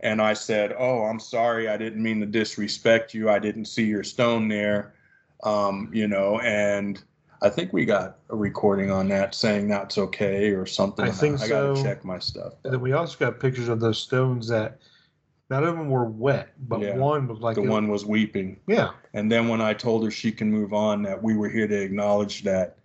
and 0.00 0.22
I 0.22 0.34
said, 0.34 0.74
Oh, 0.78 1.02
I'm 1.02 1.20
sorry. 1.20 1.68
I 1.68 1.76
didn't 1.76 2.02
mean 2.02 2.20
to 2.20 2.26
disrespect 2.26 3.12
you. 3.12 3.28
I 3.28 3.38
didn't 3.38 3.64
see 3.66 3.84
your 3.84 4.04
stone 4.04 4.48
there. 4.48 4.94
Um, 5.42 5.90
you 5.92 6.06
know, 6.06 6.38
and 6.40 7.02
I 7.42 7.50
think 7.50 7.72
we 7.72 7.84
got 7.84 8.18
a 8.30 8.36
recording 8.36 8.92
on 8.92 9.08
that 9.08 9.34
saying 9.34 9.66
that's 9.66 9.98
okay 9.98 10.50
or 10.52 10.64
something. 10.64 11.04
I 11.04 11.10
think 11.10 11.40
I, 11.40 11.44
I 11.44 11.48
so. 11.48 11.74
gotta 11.74 11.82
check 11.82 12.04
my 12.04 12.20
stuff. 12.20 12.54
And 12.64 12.72
then 12.72 12.80
we 12.80 12.92
also 12.92 13.18
got 13.18 13.40
pictures 13.40 13.68
of 13.68 13.80
those 13.80 13.98
stones 13.98 14.46
that 14.48 14.78
none 15.50 15.64
of 15.64 15.76
them 15.76 15.90
were 15.90 16.04
wet, 16.04 16.52
but 16.68 16.80
yeah. 16.80 16.96
one 16.96 17.26
was 17.26 17.40
like 17.40 17.56
the 17.56 17.62
one 17.62 17.88
was 17.88 18.06
weeping. 18.06 18.60
Yeah. 18.68 18.92
And 19.12 19.30
then 19.30 19.48
when 19.48 19.60
I 19.60 19.74
told 19.74 20.04
her 20.04 20.10
she 20.10 20.30
can 20.30 20.52
move 20.52 20.72
on, 20.72 21.02
that 21.02 21.20
we 21.20 21.36
were 21.36 21.48
here 21.48 21.66
to 21.66 21.82
acknowledge 21.82 22.44
that 22.44 22.78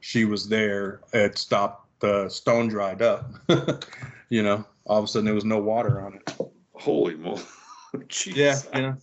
she 0.00 0.24
was 0.24 0.48
there, 0.48 1.00
it 1.12 1.36
stopped 1.36 1.88
the 1.98 2.28
stone 2.28 2.68
dried 2.68 3.02
up. 3.02 3.34
you 4.28 4.42
know, 4.44 4.64
all 4.86 4.98
of 4.98 5.04
a 5.04 5.08
sudden 5.08 5.24
there 5.24 5.34
was 5.34 5.44
no 5.44 5.58
water 5.58 6.00
on 6.00 6.14
it. 6.14 6.36
Holy 6.74 7.16
moly! 7.16 7.42
yeah, 8.26 8.60
you 8.72 8.82
know, 8.82 8.96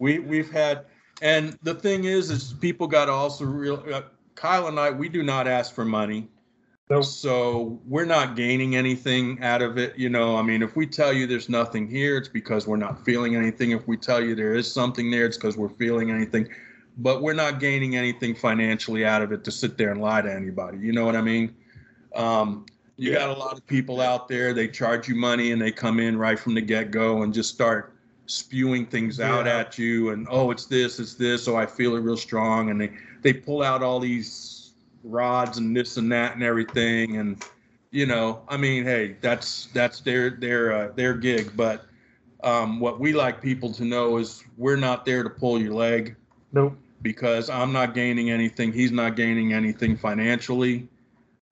we 0.00 0.18
we've 0.18 0.50
had, 0.50 0.86
and 1.22 1.56
the 1.62 1.74
thing 1.74 2.04
is, 2.04 2.30
is 2.30 2.54
people 2.54 2.88
got 2.88 3.04
to 3.04 3.12
also 3.12 3.44
real. 3.44 3.84
Uh, 3.92 4.02
Kyle 4.38 4.68
and 4.68 4.78
I, 4.78 4.90
we 4.90 5.08
do 5.08 5.22
not 5.22 5.46
ask 5.46 5.74
for 5.74 5.84
money. 5.84 6.28
Nope. 6.90 7.04
So 7.04 7.80
we're 7.84 8.06
not 8.06 8.34
gaining 8.34 8.76
anything 8.76 9.42
out 9.42 9.60
of 9.60 9.76
it. 9.76 9.98
You 9.98 10.08
know, 10.08 10.36
I 10.36 10.42
mean, 10.42 10.62
if 10.62 10.74
we 10.74 10.86
tell 10.86 11.12
you 11.12 11.26
there's 11.26 11.48
nothing 11.48 11.86
here, 11.86 12.16
it's 12.16 12.28
because 12.28 12.66
we're 12.66 12.76
not 12.76 13.04
feeling 13.04 13.36
anything. 13.36 13.72
If 13.72 13.86
we 13.86 13.96
tell 13.96 14.24
you 14.24 14.34
there 14.34 14.54
is 14.54 14.72
something 14.72 15.10
there, 15.10 15.26
it's 15.26 15.36
because 15.36 15.56
we're 15.56 15.68
feeling 15.68 16.10
anything 16.10 16.48
but 16.98 17.22
we're 17.22 17.32
not 17.32 17.60
gaining 17.60 17.96
anything 17.96 18.34
financially 18.34 19.06
out 19.06 19.22
of 19.22 19.32
it 19.32 19.44
to 19.44 19.52
sit 19.52 19.78
there 19.78 19.90
and 19.90 20.00
lie 20.00 20.20
to 20.20 20.32
anybody. 20.32 20.78
You 20.78 20.92
know 20.92 21.04
what 21.04 21.16
I 21.16 21.22
mean? 21.22 21.54
Um, 22.14 22.66
you 22.96 23.12
yeah. 23.12 23.18
got 23.18 23.30
a 23.30 23.38
lot 23.38 23.56
of 23.56 23.64
people 23.66 24.00
out 24.00 24.26
there, 24.26 24.52
they 24.52 24.66
charge 24.66 25.08
you 25.08 25.14
money 25.14 25.52
and 25.52 25.62
they 25.62 25.70
come 25.70 26.00
in 26.00 26.18
right 26.18 26.38
from 26.38 26.54
the 26.54 26.60
get 26.60 26.90
go 26.90 27.22
and 27.22 27.32
just 27.32 27.54
start 27.54 27.94
spewing 28.28 28.86
things 28.86 29.20
out 29.20 29.46
yeah. 29.46 29.58
at 29.58 29.78
you 29.78 30.10
and 30.10 30.26
oh 30.30 30.50
it's 30.50 30.66
this 30.66 31.00
it's 31.00 31.14
this 31.14 31.48
oh 31.48 31.56
i 31.56 31.66
feel 31.66 31.96
it 31.96 32.00
real 32.00 32.16
strong 32.16 32.70
and 32.70 32.80
they 32.80 32.90
they 33.22 33.32
pull 33.32 33.62
out 33.62 33.82
all 33.82 33.98
these 33.98 34.72
rods 35.02 35.58
and 35.58 35.76
this 35.76 35.96
and 35.96 36.12
that 36.12 36.34
and 36.34 36.42
everything 36.42 37.16
and 37.16 37.44
you 37.90 38.06
know 38.06 38.42
i 38.48 38.56
mean 38.56 38.84
hey 38.84 39.16
that's 39.20 39.68
that's 39.72 40.00
their 40.00 40.30
their 40.30 40.72
uh, 40.72 40.88
their 40.94 41.14
gig 41.14 41.50
but 41.56 41.86
um, 42.44 42.78
what 42.78 43.00
we 43.00 43.12
like 43.12 43.42
people 43.42 43.72
to 43.72 43.84
know 43.84 44.16
is 44.18 44.44
we're 44.56 44.76
not 44.76 45.04
there 45.04 45.24
to 45.24 45.30
pull 45.30 45.60
your 45.60 45.74
leg 45.74 46.14
nope 46.52 46.76
because 47.02 47.48
I'm 47.50 47.72
not 47.72 47.94
gaining 47.94 48.30
anything. 48.30 48.72
He's 48.72 48.92
not 48.92 49.16
gaining 49.16 49.52
anything 49.52 49.96
financially. 49.96 50.88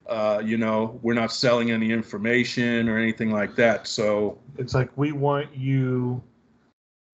Uh, 0.07 0.41
you 0.43 0.57
know, 0.57 0.99
we're 1.01 1.13
not 1.13 1.31
selling 1.31 1.71
any 1.71 1.91
information 1.91 2.87
or 2.87 2.97
anything 2.97 3.31
like 3.31 3.55
that. 3.55 3.87
So 3.87 4.37
it's 4.57 4.73
like 4.73 4.89
we 4.95 5.11
want 5.11 5.53
you, 5.55 6.21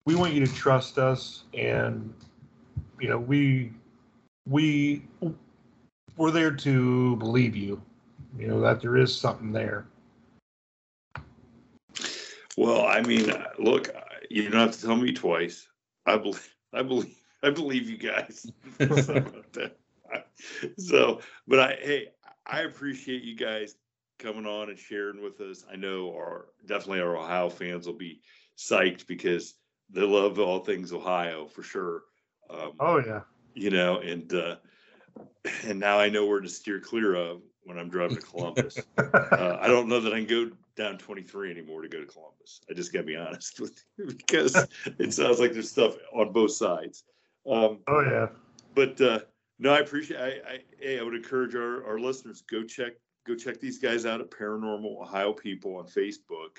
we 0.06 0.14
want 0.14 0.34
you 0.34 0.44
to 0.44 0.52
trust 0.52 0.98
us, 0.98 1.44
and 1.54 2.12
you 3.00 3.08
know, 3.08 3.18
we 3.18 3.72
we 4.46 5.02
we're 6.16 6.30
there 6.30 6.52
to 6.52 7.16
believe 7.16 7.56
you. 7.56 7.80
You 8.38 8.48
know 8.48 8.60
that 8.60 8.80
there 8.80 8.96
is 8.96 9.14
something 9.14 9.52
there. 9.52 9.86
Well, 12.56 12.86
I 12.86 13.00
mean, 13.02 13.32
look, 13.58 13.88
you 14.30 14.48
don't 14.48 14.60
have 14.60 14.76
to 14.76 14.86
tell 14.86 14.96
me 14.96 15.12
twice. 15.12 15.68
I 16.06 16.16
believe. 16.16 16.54
I 16.72 16.82
believe 16.82 17.16
I 17.42 17.50
believe 17.50 17.88
you 17.88 17.98
guys. 17.98 18.50
so, 20.78 21.20
but 21.46 21.60
I, 21.60 21.78
hey, 21.82 22.08
I 22.46 22.60
appreciate 22.62 23.22
you 23.22 23.36
guys 23.36 23.76
coming 24.18 24.46
on 24.46 24.70
and 24.70 24.78
sharing 24.78 25.22
with 25.22 25.40
us. 25.40 25.64
I 25.70 25.76
know 25.76 26.10
our 26.14 26.46
definitely 26.66 27.00
our 27.00 27.16
Ohio 27.16 27.50
fans 27.50 27.86
will 27.86 27.94
be 27.94 28.20
psyched 28.56 29.06
because 29.06 29.54
they 29.90 30.02
love 30.02 30.38
all 30.38 30.60
things 30.60 30.92
Ohio 30.92 31.46
for 31.46 31.62
sure. 31.62 32.02
Um, 32.50 32.72
oh 32.80 32.98
yeah, 32.98 33.20
you 33.54 33.70
know, 33.70 33.98
and 33.98 34.32
uh, 34.32 34.56
and 35.64 35.78
now 35.78 35.98
I 35.98 36.08
know 36.08 36.26
where 36.26 36.40
to 36.40 36.48
steer 36.48 36.80
clear 36.80 37.14
of 37.14 37.42
when 37.64 37.78
I'm 37.78 37.88
driving 37.88 38.16
to 38.16 38.22
Columbus. 38.22 38.78
uh, 38.98 39.58
I 39.60 39.66
don't 39.66 39.88
know 39.88 40.00
that 40.00 40.12
I 40.12 40.24
can 40.24 40.26
go 40.26 40.50
down 40.76 40.98
23 40.98 41.50
anymore 41.50 41.82
to 41.82 41.88
go 41.88 42.00
to 42.00 42.06
Columbus. 42.06 42.60
I 42.70 42.74
just 42.74 42.92
got 42.92 43.00
to 43.00 43.04
be 43.04 43.16
honest 43.16 43.60
with 43.60 43.82
you 43.96 44.06
because 44.16 44.66
it 44.98 45.14
sounds 45.14 45.40
like 45.40 45.52
there's 45.52 45.70
stuff 45.70 45.96
on 46.12 46.32
both 46.32 46.52
sides. 46.52 47.04
Um, 47.50 47.78
oh 47.88 48.00
yeah, 48.00 48.28
but 48.74 49.00
uh, 49.00 49.20
no, 49.58 49.72
I 49.72 49.80
appreciate. 49.80 50.20
I, 50.20 50.28
I, 50.28 50.58
hey, 50.80 50.98
I 50.98 51.02
would 51.02 51.14
encourage 51.14 51.54
our, 51.54 51.86
our 51.86 51.98
listeners 51.98 52.42
go 52.42 52.62
check 52.64 52.92
go 53.26 53.34
check 53.34 53.58
these 53.60 53.78
guys 53.78 54.04
out 54.04 54.20
at 54.20 54.30
Paranormal 54.30 55.00
Ohio 55.00 55.32
People 55.32 55.76
on 55.76 55.86
Facebook. 55.86 56.58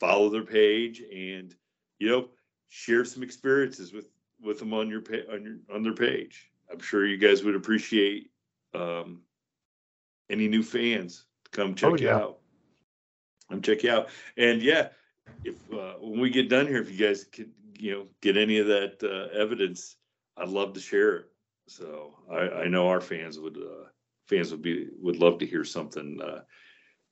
Follow 0.00 0.30
their 0.30 0.44
page 0.44 1.02
and 1.12 1.54
you 1.98 2.08
know 2.08 2.28
share 2.70 3.04
some 3.04 3.22
experiences 3.22 3.92
with 3.92 4.08
with 4.42 4.58
them 4.58 4.72
on 4.72 4.88
your 4.88 5.02
on 5.30 5.42
your 5.44 5.56
on 5.74 5.82
their 5.82 5.92
page. 5.92 6.50
I'm 6.72 6.80
sure 6.80 7.06
you 7.06 7.18
guys 7.18 7.44
would 7.44 7.56
appreciate 7.56 8.30
um, 8.74 9.20
any 10.30 10.48
new 10.48 10.62
fans 10.62 11.26
to 11.44 11.50
come 11.50 11.74
check 11.74 11.90
oh, 11.90 11.96
yeah. 11.96 12.02
you 12.02 12.10
out. 12.10 12.38
Come 13.50 13.60
check 13.60 13.82
you 13.82 13.90
out, 13.90 14.08
and 14.36 14.62
yeah, 14.62 14.88
if 15.44 15.56
uh, 15.72 15.94
when 16.00 16.20
we 16.20 16.30
get 16.30 16.48
done 16.48 16.66
here, 16.66 16.80
if 16.80 16.90
you 16.90 17.04
guys 17.04 17.24
could 17.24 17.50
you 17.78 17.92
know 17.92 18.06
get 18.22 18.36
any 18.36 18.58
of 18.58 18.68
that 18.68 19.02
uh, 19.02 19.36
evidence, 19.36 19.96
I'd 20.36 20.48
love 20.48 20.72
to 20.74 20.80
share 20.80 21.16
it. 21.16 21.26
So 21.66 22.14
I, 22.30 22.62
I 22.62 22.68
know 22.68 22.88
our 22.88 23.00
fans 23.00 23.38
would 23.40 23.56
uh, 23.56 23.88
fans 24.28 24.52
would 24.52 24.62
be 24.62 24.88
would 25.00 25.16
love 25.16 25.38
to 25.40 25.46
hear 25.46 25.64
something 25.64 26.20
uh, 26.22 26.42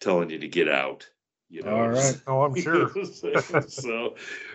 telling 0.01 0.31
you 0.31 0.39
to 0.39 0.49
get 0.49 0.69
out. 0.69 1.09
You 1.51 1.63
know, 1.63 1.75
all 1.75 1.89
right. 1.89 2.23
Oh, 2.29 2.43
I'm 2.43 2.55
sure. 2.61 2.91
so, 3.67 4.15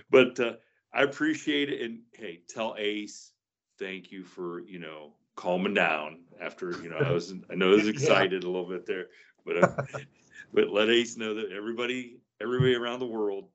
but 0.09 0.39
uh, 0.39 0.53
I 0.93 1.03
appreciate 1.03 1.69
it. 1.69 1.81
And 1.81 1.99
hey, 2.13 2.41
tell 2.47 2.75
Ace 2.77 3.31
thank 3.79 4.11
you 4.11 4.23
for 4.23 4.61
you 4.61 4.79
know 4.79 5.13
calming 5.35 5.73
down 5.73 6.19
after 6.39 6.71
you 6.81 6.89
know 6.89 6.97
I 6.97 7.11
was 7.11 7.33
I 7.51 7.55
know 7.55 7.71
I 7.71 7.75
was 7.75 7.87
excited 7.87 8.43
yeah. 8.43 8.47
a 8.47 8.51
little 8.51 8.67
bit 8.67 8.85
there, 8.85 9.07
but 9.45 9.63
uh, 9.63 9.99
but 10.53 10.69
let 10.69 10.89
Ace 10.89 11.17
know 11.17 11.33
that 11.35 11.51
everybody 11.51 12.17
everybody 12.41 12.75
around 12.75 12.99
the 12.99 13.07
world 13.07 13.49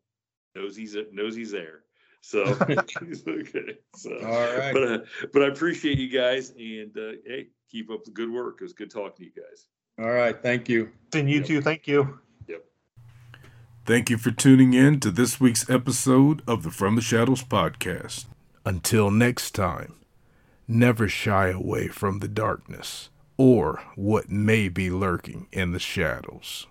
knows 0.54 0.76
he's 0.76 0.96
knows 1.12 1.34
he's 1.36 1.50
there. 1.50 1.82
So 2.20 2.42
okay, 2.62 3.78
so 3.94 4.10
all 4.24 4.58
right. 4.58 4.72
But 4.72 4.82
uh, 4.82 4.98
but 5.32 5.42
I 5.42 5.46
appreciate 5.46 5.98
you 5.98 6.08
guys 6.08 6.50
and 6.50 6.96
uh, 6.96 7.12
hey, 7.24 7.48
keep 7.70 7.90
up 7.90 8.04
the 8.04 8.10
good 8.10 8.30
work. 8.30 8.58
It 8.60 8.64
was 8.64 8.72
good 8.72 8.90
talking 8.90 9.12
to 9.16 9.24
you 9.24 9.30
guys. 9.30 9.68
All 9.98 10.12
right, 10.12 10.40
thank 10.40 10.68
you. 10.68 10.90
And 11.12 11.28
you 11.28 11.38
yep. 11.38 11.46
too. 11.46 11.60
Thank 11.60 11.86
you. 11.86 12.20
Thank 13.88 14.10
you 14.10 14.18
for 14.18 14.30
tuning 14.30 14.74
in 14.74 15.00
to 15.00 15.10
this 15.10 15.40
week's 15.40 15.70
episode 15.70 16.42
of 16.46 16.62
the 16.62 16.70
From 16.70 16.94
the 16.94 17.00
Shadows 17.00 17.42
podcast. 17.42 18.26
Until 18.66 19.10
next 19.10 19.52
time, 19.52 19.94
never 20.68 21.08
shy 21.08 21.48
away 21.48 21.88
from 21.88 22.18
the 22.18 22.28
darkness 22.28 23.08
or 23.38 23.80
what 23.94 24.30
may 24.30 24.68
be 24.68 24.90
lurking 24.90 25.46
in 25.52 25.72
the 25.72 25.78
shadows. 25.78 26.66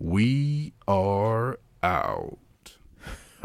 We 0.00 0.72
are 0.88 1.60
out. 1.80 2.38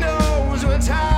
Knows 0.00 0.64
what's 0.64 0.88
hiding 0.88 1.17